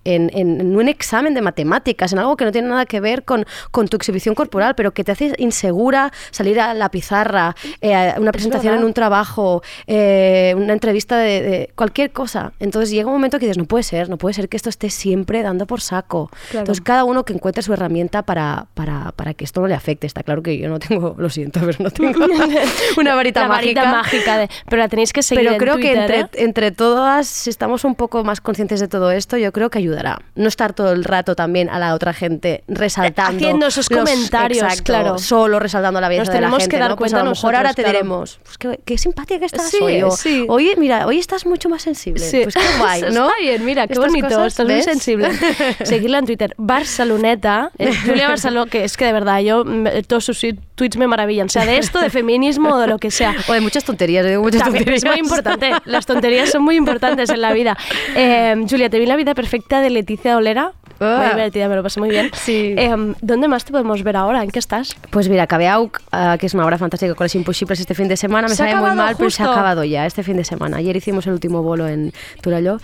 En, 0.04 0.30
en- 0.34 0.60
en 0.60 0.76
un 0.76 0.88
examen 0.88 1.34
de 1.34 1.40
matemáticas, 1.42 2.12
en 2.12 2.18
algo 2.18 2.36
que 2.36 2.44
no 2.44 2.52
tiene 2.52 2.68
nada 2.68 2.84
que 2.86 3.00
ver 3.00 3.24
con, 3.24 3.46
con 3.70 3.88
tu 3.88 3.96
exhibición 3.96 4.34
corporal, 4.34 4.74
pero 4.74 4.92
que 4.92 5.02
te 5.04 5.12
hace 5.12 5.32
insegura 5.38 6.12
salir 6.30 6.60
a 6.60 6.74
la 6.74 6.90
pizarra, 6.90 7.54
eh, 7.80 8.12
una 8.18 8.30
presentación 8.32 8.74
en 8.74 8.84
un 8.84 8.92
trabajo, 8.92 9.62
eh, 9.86 10.54
una 10.56 10.72
entrevista 10.72 11.16
de, 11.18 11.42
de 11.42 11.70
cualquier 11.74 12.10
cosa. 12.12 12.52
Entonces 12.60 12.90
llega 12.90 13.06
un 13.06 13.14
momento 13.14 13.38
que 13.38 13.46
dices, 13.46 13.58
no 13.58 13.64
puede 13.64 13.82
ser, 13.84 14.08
no 14.08 14.18
puede 14.18 14.34
ser 14.34 14.48
que 14.48 14.56
esto 14.56 14.68
esté 14.68 14.90
siempre 14.90 15.42
dando 15.42 15.66
por 15.66 15.80
saco. 15.80 16.28
Claro. 16.50 16.60
Entonces 16.60 16.82
cada 16.82 17.04
uno 17.04 17.24
que 17.24 17.32
encuentre 17.32 17.62
su 17.62 17.72
herramienta 17.72 18.22
para, 18.22 18.66
para, 18.74 19.12
para 19.12 19.34
que 19.34 19.44
esto 19.44 19.60
no 19.60 19.66
le 19.68 19.74
afecte. 19.74 20.06
Está 20.06 20.22
claro 20.22 20.42
que 20.42 20.58
yo 20.58 20.68
no 20.68 20.78
tengo, 20.78 21.14
lo 21.18 21.30
siento, 21.30 21.60
pero 21.64 21.76
no 21.82 21.90
tengo 21.90 22.26
una 22.98 23.14
varita 23.14 23.40
la 23.42 23.48
varita 23.48 23.84
mágica. 23.84 23.92
mágica 24.02 24.38
de, 24.38 24.48
pero 24.68 24.80
la 24.82 24.88
tenéis 24.88 25.12
que 25.12 25.22
seguir 25.22 25.42
Pero 25.44 25.52
en 25.54 25.58
creo 25.58 25.74
Twitter, 25.76 26.06
que 26.10 26.16
¿eh? 26.16 26.20
entre, 26.20 26.42
entre 26.44 26.70
todas, 26.72 27.26
si 27.26 27.50
estamos 27.50 27.84
un 27.84 27.94
poco 27.94 28.24
más 28.24 28.40
conscientes 28.40 28.80
de 28.80 28.88
todo 28.88 29.10
esto, 29.10 29.36
yo 29.36 29.52
creo 29.52 29.70
que 29.70 29.78
ayudará. 29.94 30.22
No 30.34 30.48
estar 30.48 30.72
todo 30.72 30.92
el 30.92 31.04
rato 31.04 31.34
también 31.34 31.68
a 31.70 31.78
la 31.78 31.94
otra 31.94 32.12
gente 32.12 32.64
resaltando. 32.68 33.36
Haciendo 33.36 33.66
esos 33.66 33.90
los- 33.90 33.98
comentarios, 34.00 34.62
exacto, 34.62 34.84
claro. 34.84 35.18
Solo 35.18 35.58
resaltando 35.58 36.00
la 36.00 36.08
belleza 36.08 36.24
Nos 36.24 36.28
de 36.28 36.34
la 36.34 36.38
tenemos 36.40 36.58
gente. 36.62 36.76
que 36.76 36.80
dar 36.80 36.90
¿no? 36.90 36.96
Pues 36.96 37.12
cuenta 37.12 37.20
a 37.20 37.24
lo 37.24 37.30
mejor 37.30 37.56
ahora 37.56 37.74
te 37.74 37.82
claro. 37.82 37.98
diremos, 37.98 38.40
pues 38.42 38.58
qué, 38.58 38.80
qué 38.84 38.98
simpática 38.98 39.38
que 39.40 39.46
estás 39.46 39.70
Sí, 39.70 39.78
hoy. 39.80 40.02
o, 40.02 40.10
sí. 40.10 40.46
Oye, 40.48 40.74
mira, 40.76 41.06
hoy 41.06 41.18
estás 41.18 41.46
mucho 41.46 41.68
más 41.68 41.82
sensible. 41.82 42.20
Sí. 42.24 42.40
Pues 42.44 42.54
qué 42.54 42.78
guay, 42.78 43.02
¿no? 43.12 43.28
Está 43.28 43.40
bien, 43.40 43.64
mira, 43.64 43.86
qué 43.86 43.92
Estas 43.94 44.06
bonito, 44.08 44.28
cosas, 44.28 44.46
estás 44.48 44.66
muy 44.66 44.82
sensible. 44.82 45.30
Seguirla 45.84 46.18
en 46.18 46.26
Twitter, 46.26 46.54
Barceloneta, 46.58 47.70
eh, 47.78 47.92
Julia 48.04 48.28
Barceló, 48.28 48.66
que 48.66 48.84
es 48.84 48.96
que 48.96 49.04
de 49.06 49.12
verdad, 49.12 49.40
yo, 49.40 49.64
mm, 49.64 49.86
todos 50.06 50.24
sus 50.24 50.38
tweets 50.74 50.96
me 50.96 51.06
maravillan, 51.06 51.48
sea 51.48 51.64
de 51.66 51.78
esto, 51.78 52.00
de 52.00 52.10
feminismo 52.10 52.70
o 52.74 52.78
de 52.78 52.86
lo 52.86 52.98
que 52.98 53.10
sea. 53.10 53.34
O 53.48 53.52
de 53.52 53.60
muchas 53.60 53.84
tonterías, 53.84 54.26
digo 54.26 54.42
muchas 54.42 54.62
También 54.62 54.84
tonterías. 54.84 55.04
Es 55.04 55.10
muy 55.10 55.18
importante, 55.20 55.70
las 55.84 56.06
tonterías 56.06 56.50
son 56.50 56.62
muy 56.62 56.76
importantes 56.76 57.30
en 57.30 57.40
la 57.40 57.52
vida. 57.52 57.76
Eh, 58.16 58.54
Julia, 58.68 58.88
te 58.90 58.98
vi 58.98 59.06
la 59.06 59.16
vida 59.16 59.34
perfecta 59.34 59.80
de 59.80 59.90
Leticia 59.90 60.36
Olera. 60.36 60.72
Ah. 61.00 61.18
Muy 61.22 61.30
divertida, 61.34 61.68
me 61.68 61.74
lo 61.76 61.82
pasé 61.82 61.98
muy 62.00 62.08
bien. 62.08 62.30
Sí. 62.34 62.74
Eh, 62.76 63.14
¿Dónde 63.20 63.48
más 63.48 63.64
te 63.64 63.72
podemos 63.72 64.02
ver 64.02 64.16
ahora? 64.16 64.42
¿En 64.42 64.50
qué 64.50 64.58
estás? 64.60 64.94
Pues 65.10 65.28
mira, 65.28 65.42
acabé 65.42 65.68
AUC, 65.68 66.00
ah, 66.12 66.36
que 66.38 66.46
es 66.46 66.54
una 66.54 66.64
obra 66.64 66.78
fantástica 66.78 67.14
con 67.14 67.24
los 67.24 67.34
Imposibles 67.34 67.80
este 67.80 67.94
fin 67.94 68.08
de 68.08 68.16
semana. 68.16 68.48
Me 68.48 68.54
Se 68.54 68.62
ha 68.62 68.70
sabe 68.70 68.80
muy 68.80 68.96
mal, 68.96 69.14
pero 69.16 69.28
se 69.30 69.42
ha 69.42 69.46
justo. 69.46 69.58
acabado 69.58 69.84
ya 69.84 70.06
este 70.06 70.22
fin 70.22 70.36
de 70.36 70.44
semana. 70.44 70.76
Ayer 70.78 70.96
hicimos 70.96 71.26
el 71.26 71.32
último 71.32 71.62
bolo 71.62 71.88
en 71.88 72.12
Turalló. 72.40 72.78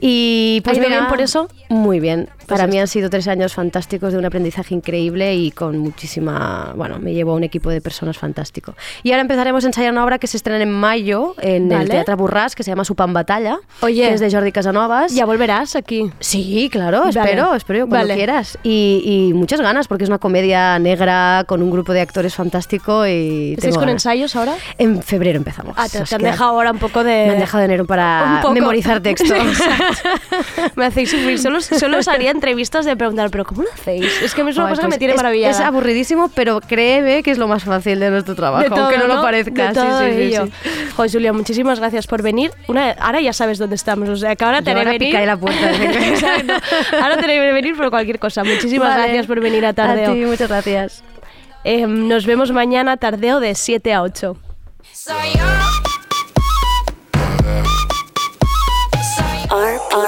Y 0.00 0.60
pues 0.64 0.76
¿Ha 0.76 0.80
ido 0.80 0.88
mira, 0.88 1.00
bien 1.00 1.10
por 1.10 1.20
eso? 1.20 1.48
Muy 1.68 2.00
bien. 2.00 2.28
Para 2.46 2.64
Pues 2.64 2.70
mí 2.70 2.76
es- 2.78 2.82
han 2.82 2.88
sido 2.88 3.10
tres 3.10 3.28
años 3.28 3.52
fantásticos 3.54 4.12
de 4.12 4.18
un 4.18 4.24
aprendizaje 4.24 4.74
increíble 4.74 5.34
y 5.34 5.50
con 5.50 5.76
muchísima... 5.78 6.72
Bueno, 6.76 6.98
me 6.98 7.12
llevo 7.12 7.32
a 7.32 7.34
un 7.34 7.44
equipo 7.44 7.68
de 7.68 7.80
personas 7.82 8.16
fantástico. 8.16 8.74
Y 9.02 9.10
ahora 9.10 9.20
empezaremos 9.22 9.64
a 9.64 9.66
ensayar 9.66 9.92
una 9.92 10.02
obra 10.04 10.18
que 10.18 10.26
se 10.26 10.38
estrena 10.38 10.62
en 10.62 10.72
mayo 10.72 11.34
en 11.40 11.70
el. 11.70 11.88
Teatro 11.88 12.16
Burràs, 12.16 12.54
que 12.54 12.62
se 12.62 12.70
llama 12.70 12.84
Su 12.84 12.94
Pan 12.94 13.12
Batalla, 13.12 13.58
Oye. 13.82 14.08
que 14.08 14.14
es 14.14 14.20
de 14.20 14.30
Jordi 14.30 14.52
Casanovas. 14.52 15.14
¿Ya 15.14 15.26
volverás 15.26 15.76
aquí? 15.76 16.10
Sí, 16.20 16.68
claro, 16.72 17.00
Vale. 17.00 17.10
espero, 17.10 17.54
espero 17.54 17.86
cuando 17.86 18.06
Vale. 18.08 18.14
quieras. 18.14 18.58
Y, 18.62 19.02
y 19.30 19.34
muchas 19.34 19.60
ganas, 19.60 19.86
porque 19.88 20.04
es 20.04 20.10
una 20.10 20.18
comedia 20.18 20.78
negra 20.78 21.44
con 21.46 21.62
un 21.62 21.70
grupo 21.70 21.92
de 21.92 22.00
actores 22.00 22.34
fantástico 22.34 23.06
y 23.06 23.54
¿Estáis 23.54 23.74
con 23.74 23.82
ganas. 23.82 23.94
ensayos 24.04 24.36
ahora? 24.36 24.54
En 24.78 25.02
febrero 25.02 25.36
empezamos. 25.36 25.74
Ah, 25.76 25.86
te, 25.90 25.98
han 26.14 26.22
dejado 26.22 26.50
ahora 26.50 26.70
un 26.72 26.78
poco 26.78 27.04
de... 27.04 27.26
Me 27.26 27.32
han 27.32 27.38
dejado 27.40 27.58
de 27.58 27.64
enero 27.66 27.84
para 27.86 28.42
memorizar 28.54 29.00
texto. 29.02 29.34
Me 30.76 30.86
hacéis 30.86 31.10
sufrir. 31.10 31.38
Solo, 31.38 31.60
solo 31.60 31.98
os 31.98 32.08
haría 32.08 32.30
entrevistas 32.30 32.84
de 32.84 32.96
preguntar, 32.96 33.30
¿pero 33.30 33.44
cómo 33.44 33.62
lo 33.62 33.72
hacéis? 33.72 34.04
Es 34.22 34.34
que 34.34 34.42
es 34.42 34.56
una 34.56 34.66
Ay, 34.66 34.70
cosa 34.72 34.82
que 34.82 34.86
pues 34.88 34.94
me 34.94 34.98
tiene 34.98 35.12
es- 35.14 35.16
maravillada. 35.16 35.50
Es 35.52 35.60
aburridísimo, 35.60 36.30
pero 36.34 36.60
créeme 36.60 37.22
que 37.22 37.30
es 37.30 37.38
lo 37.38 37.48
más 37.48 37.64
fácil 37.64 37.98
de 38.00 38.10
nuestro 38.10 38.34
trabajo, 38.34 38.62
De 38.64 38.70
todo, 38.70 38.80
aunque 38.84 38.98
no, 38.98 39.06
lo 39.06 39.22
parezca. 39.22 39.62
De 39.62 39.68
Sí, 39.68 39.74
todo 39.74 39.98
sí, 40.00 40.12
sí, 40.12 40.20
ello. 40.22 40.46
sí. 40.46 40.52
Joder, 40.96 41.10
Julia, 41.12 41.32
muchísimas 41.32 41.78
gracias 41.80 42.06
por 42.06 42.22
venir. 42.22 42.50
Una, 42.68 42.90
ahora 42.92 43.20
ya 43.20 43.32
sabes 43.32 43.58
dónde 43.58 43.74
estamos, 43.76 44.08
o 44.08 44.16
sea, 44.16 44.36
que 44.36 44.44
ahora 44.44 44.62
te 44.62 44.70
haré 44.70 44.84
venir. 44.84 44.98
picaré 45.00 45.26
la 45.26 45.36
puerta. 45.36 45.70
Exacto. 45.82 46.52
Ahora 47.00 47.16
te 47.18 47.24
haré 47.24 47.52
venir 47.52 47.76
por 47.76 47.90
cualquier 47.90 48.18
cosa. 48.18 48.44
Muchísimas 48.44 48.88
Vale. 48.90 49.02
gracias 49.02 49.26
por 49.26 49.40
venir 49.40 49.64
a 49.66 49.72
Tardeo. 49.72 50.10
A 50.10 50.14
ti, 50.14 50.20
muchas 50.20 50.48
gracias. 50.48 51.02
Eh, 51.64 51.86
nos 51.86 52.24
vemos 52.26 52.52
mañana 52.52 52.96
Tardeo 52.96 53.40
de 53.40 53.54
7 53.54 53.92
a 53.92 54.02
8. 54.02 54.36
Oh, 60.00 60.04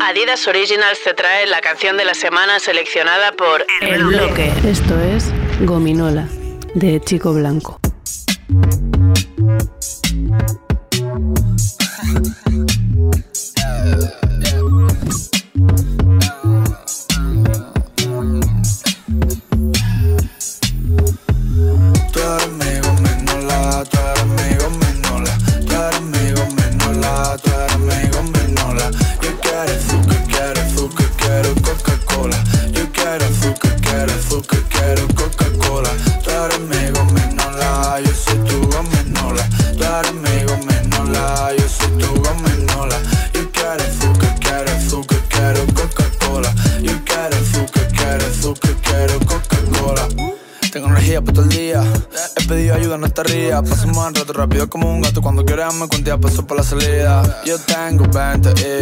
Adidas 0.00 0.48
Originals 0.48 0.98
te 1.04 1.12
trae 1.12 1.46
la 1.46 1.60
canción 1.60 1.98
de 1.98 2.06
la 2.06 2.14
semana 2.14 2.58
seleccionada 2.60 3.32
por 3.32 3.66
El 3.82 4.04
Bloque. 4.04 4.50
Esto 4.66 4.98
es 5.00 5.26
Gominola, 5.60 6.28
de 6.74 6.98
Chico 7.02 7.34
Blanco. 7.34 7.78
paso 56.24 56.46
por 56.46 56.56
la 56.56 56.62
salida. 56.62 57.42
Yo 57.44 57.58
tengo 57.58 58.06
20 58.06 58.54
y 58.58 58.73